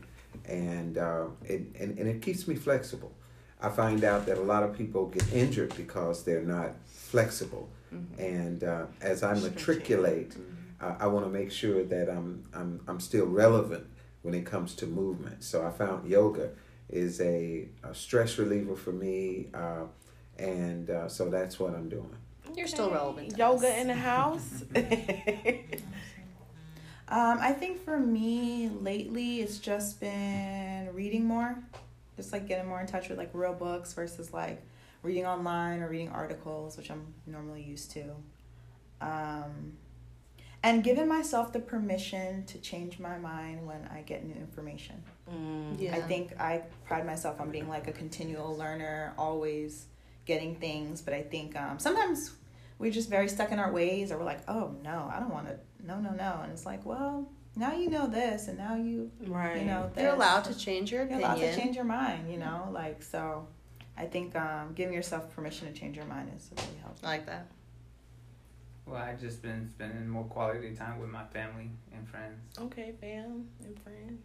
and, 0.47 0.99
uh, 0.99 1.27
it, 1.45 1.63
and 1.81 1.99
and 1.99 2.09
it 2.09 2.23
keeps 2.23 2.47
me 2.47 2.55
flexible. 2.55 3.13
I 3.61 3.71
find 3.71 4.05
out 4.05 4.27
that 4.27 4.39
a 4.39 4.43
lot 4.43 4.63
of 4.63 4.77
people 4.77 5.07
get 5.07 5.33
injured 5.33 5.75
because 5.77 6.25
they're 6.25 6.43
not 6.59 6.71
flexible, 6.87 7.69
Mm-hmm. 7.95 8.21
and 8.21 8.65
uh, 8.65 8.87
as 9.01 9.23
I 9.23 9.35
matriculate, 9.35 10.31
Mm-hmm. 10.31 11.03
I 11.05 11.07
want 11.07 11.25
to 11.25 11.31
make 11.31 11.51
sure 11.51 11.83
that 11.85 12.09
I'm 12.11 12.45
I'm 12.55 12.81
I'm 12.87 13.01
still 13.01 13.27
relevant 13.27 13.87
when 14.23 14.35
it 14.35 14.45
comes 14.45 14.75
to 14.77 14.87
movement. 14.87 15.43
So 15.43 15.67
I 15.67 15.71
found 15.71 16.09
yoga 16.09 16.51
is 16.89 17.21
a, 17.21 17.69
a 17.83 17.95
stress 17.95 18.39
reliever 18.39 18.77
for 18.77 18.93
me, 18.93 19.49
uh, 19.55 19.85
and 20.39 20.91
uh, 20.91 21.09
so 21.09 21.29
that's 21.29 21.59
what 21.59 21.75
I'm 21.75 21.89
doing. 21.89 22.15
You're 22.55 22.67
still 22.69 22.91
relevant. 22.91 23.31
to 23.33 23.37
Yoga 23.37 23.69
us. 23.69 23.79
in 23.81 23.87
the 23.89 23.95
house. 23.95 24.65
Um, 27.09 27.39
I 27.41 27.53
think 27.53 27.85
for 27.85 27.99
me 27.99 28.69
lately, 28.69 29.41
it's 29.41 29.59
just 29.59 30.01
been 30.01 30.93
reading 30.93 31.25
more, 31.25 31.57
just 32.17 32.33
like 32.33 32.49
getting 32.49 32.67
more 32.69 32.81
in 32.81 32.87
touch 32.89 33.09
with 33.09 33.17
like 33.17 33.31
real 33.33 33.53
books 33.53 33.93
versus 33.93 34.33
like 34.33 34.61
reading 35.05 35.25
online 35.25 35.83
or 35.83 35.89
reading 35.89 36.09
articles, 36.09 36.77
which 36.77 36.91
I'm 36.91 37.15
normally 37.25 37.63
used 37.63 37.93
to. 37.93 38.11
Um, 39.01 39.75
and 40.67 40.83
giving 40.83 41.07
myself 41.07 41.53
the 41.53 41.61
permission 41.61 42.45
to 42.47 42.59
change 42.59 42.99
my 42.99 43.17
mind 43.19 43.65
when 43.65 43.89
I 43.95 44.01
get 44.03 44.25
new 44.25 44.35
information. 44.35 45.01
Mm. 45.33 45.81
Yeah. 45.81 45.95
I 45.95 46.01
think 46.01 46.39
I 46.41 46.63
pride 46.85 47.07
myself 47.07 47.41
on 47.41 47.53
being 47.53 47.69
like 47.69 47.87
a 47.87 47.93
continual 47.93 48.57
learner, 48.57 49.15
always 49.17 49.87
getting 50.25 50.57
things. 50.57 51.01
But 51.01 51.15
I 51.15 51.23
think 51.23 51.55
um, 51.55 51.79
sometimes 51.79 52.33
we're 52.81 52.91
just 52.91 53.09
very 53.09 53.29
stuck 53.29 53.53
in 53.53 53.61
our 53.61 53.71
ways, 53.71 54.11
or 54.11 54.19
we're 54.19 54.25
like, 54.25 54.43
oh 54.49 54.75
no, 54.83 55.09
I 55.15 55.21
don't 55.21 55.33
want 55.33 55.47
to, 55.47 55.57
no, 55.87 56.01
no, 56.01 56.11
no. 56.11 56.41
And 56.43 56.51
it's 56.51 56.67
like, 56.67 56.85
well, 56.85 57.31
now 57.55 57.73
you 57.73 57.89
know 57.89 58.09
this, 58.09 58.49
and 58.49 58.59
now 58.59 58.75
you, 58.75 59.13
Right. 59.25 59.61
you 59.61 59.67
know, 59.67 59.89
You're 59.97 60.15
allowed 60.15 60.45
to 60.45 60.59
change 60.59 60.91
your 60.91 61.07
You're 61.07 61.21
allowed 61.21 61.37
to 61.37 61.55
change 61.57 61.77
your 61.77 61.85
mind, 61.85 62.31
you 62.31 62.39
know, 62.39 62.69
like 62.73 63.03
so. 63.05 63.47
I 63.99 64.05
think 64.05 64.37
um, 64.37 64.75
giving 64.75 64.93
yourself 64.93 65.35
permission 65.35 65.73
to 65.73 65.81
change 65.81 65.97
your 65.97 66.05
mind 66.05 66.31
is 66.37 66.51
really 66.55 66.79
helpful. 66.83 67.09
I 67.09 67.13
like 67.13 67.27
that. 67.27 67.47
Well, 68.87 69.03
I've 69.03 69.21
just 69.21 69.43
been 69.43 69.69
spending 69.69 70.09
more 70.09 70.25
quality 70.25 70.75
time 70.75 71.01
with 71.01 71.11
my 71.11 71.25
family 71.25 71.71
and 71.93 72.09
friends. 72.09 72.41
Okay, 72.59 72.93
fam 73.01 73.49
and 73.65 73.79
friends. 73.83 74.23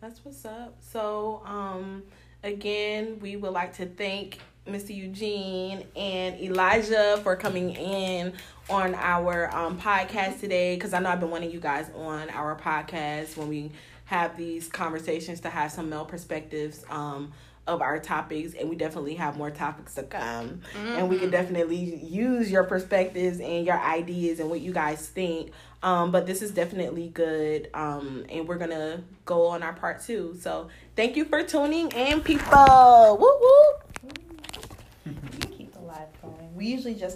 That's 0.00 0.24
what's 0.24 0.44
up. 0.44 0.76
So, 0.80 1.42
um, 1.44 2.04
again, 2.44 3.18
we 3.20 3.34
would 3.34 3.52
like 3.52 3.74
to 3.76 3.86
thank 3.86 4.38
Mr. 4.66 4.94
Eugene 4.94 5.84
and 5.96 6.40
Elijah 6.40 7.18
for 7.22 7.34
coming 7.34 7.70
in 7.74 8.32
on 8.70 8.94
our 8.94 9.54
um, 9.54 9.78
podcast 9.78 10.40
today 10.40 10.76
because 10.76 10.94
I 10.94 11.00
know 11.00 11.10
I've 11.10 11.20
been 11.20 11.30
wanting 11.30 11.50
you 11.50 11.60
guys 11.60 11.90
on 11.96 12.30
our 12.30 12.56
podcast 12.56 13.36
when 13.36 13.48
we 13.48 13.72
have 14.06 14.36
these 14.36 14.68
conversations 14.68 15.40
to 15.40 15.50
have 15.50 15.72
some 15.72 15.90
male 15.90 16.04
perspectives 16.04 16.84
um, 16.90 17.32
of 17.66 17.80
our 17.80 17.98
topics 17.98 18.54
and 18.54 18.68
we 18.68 18.76
definitely 18.76 19.14
have 19.14 19.36
more 19.36 19.50
topics 19.50 19.94
to 19.94 20.02
come. 20.02 20.60
And 20.76 21.08
we 21.08 21.18
can 21.18 21.30
definitely 21.30 21.96
use 22.04 22.50
your 22.50 22.64
perspectives 22.64 23.40
and 23.40 23.64
your 23.66 23.78
ideas 23.80 24.40
and 24.40 24.50
what 24.50 24.60
you 24.60 24.72
guys 24.72 25.06
think. 25.08 25.50
Um, 25.82 26.10
but 26.10 26.26
this 26.26 26.40
is 26.40 26.50
definitely 26.50 27.08
good 27.08 27.68
um, 27.74 28.24
and 28.30 28.48
we're 28.48 28.56
gonna 28.56 29.02
go 29.26 29.48
on 29.48 29.62
our 29.62 29.74
part 29.74 30.02
two 30.02 30.34
so 30.40 30.68
thank 30.96 31.14
you 31.14 31.26
for 31.26 31.42
tuning 31.42 31.90
in 31.92 32.22
people. 32.22 33.18
Woo 33.20 33.38
woo 33.40 35.12
keep 35.56 35.72
the 35.72 35.80
live 35.80 36.08
going. 36.22 36.54
We 36.54 36.66
usually 36.66 36.94
just 36.94 37.12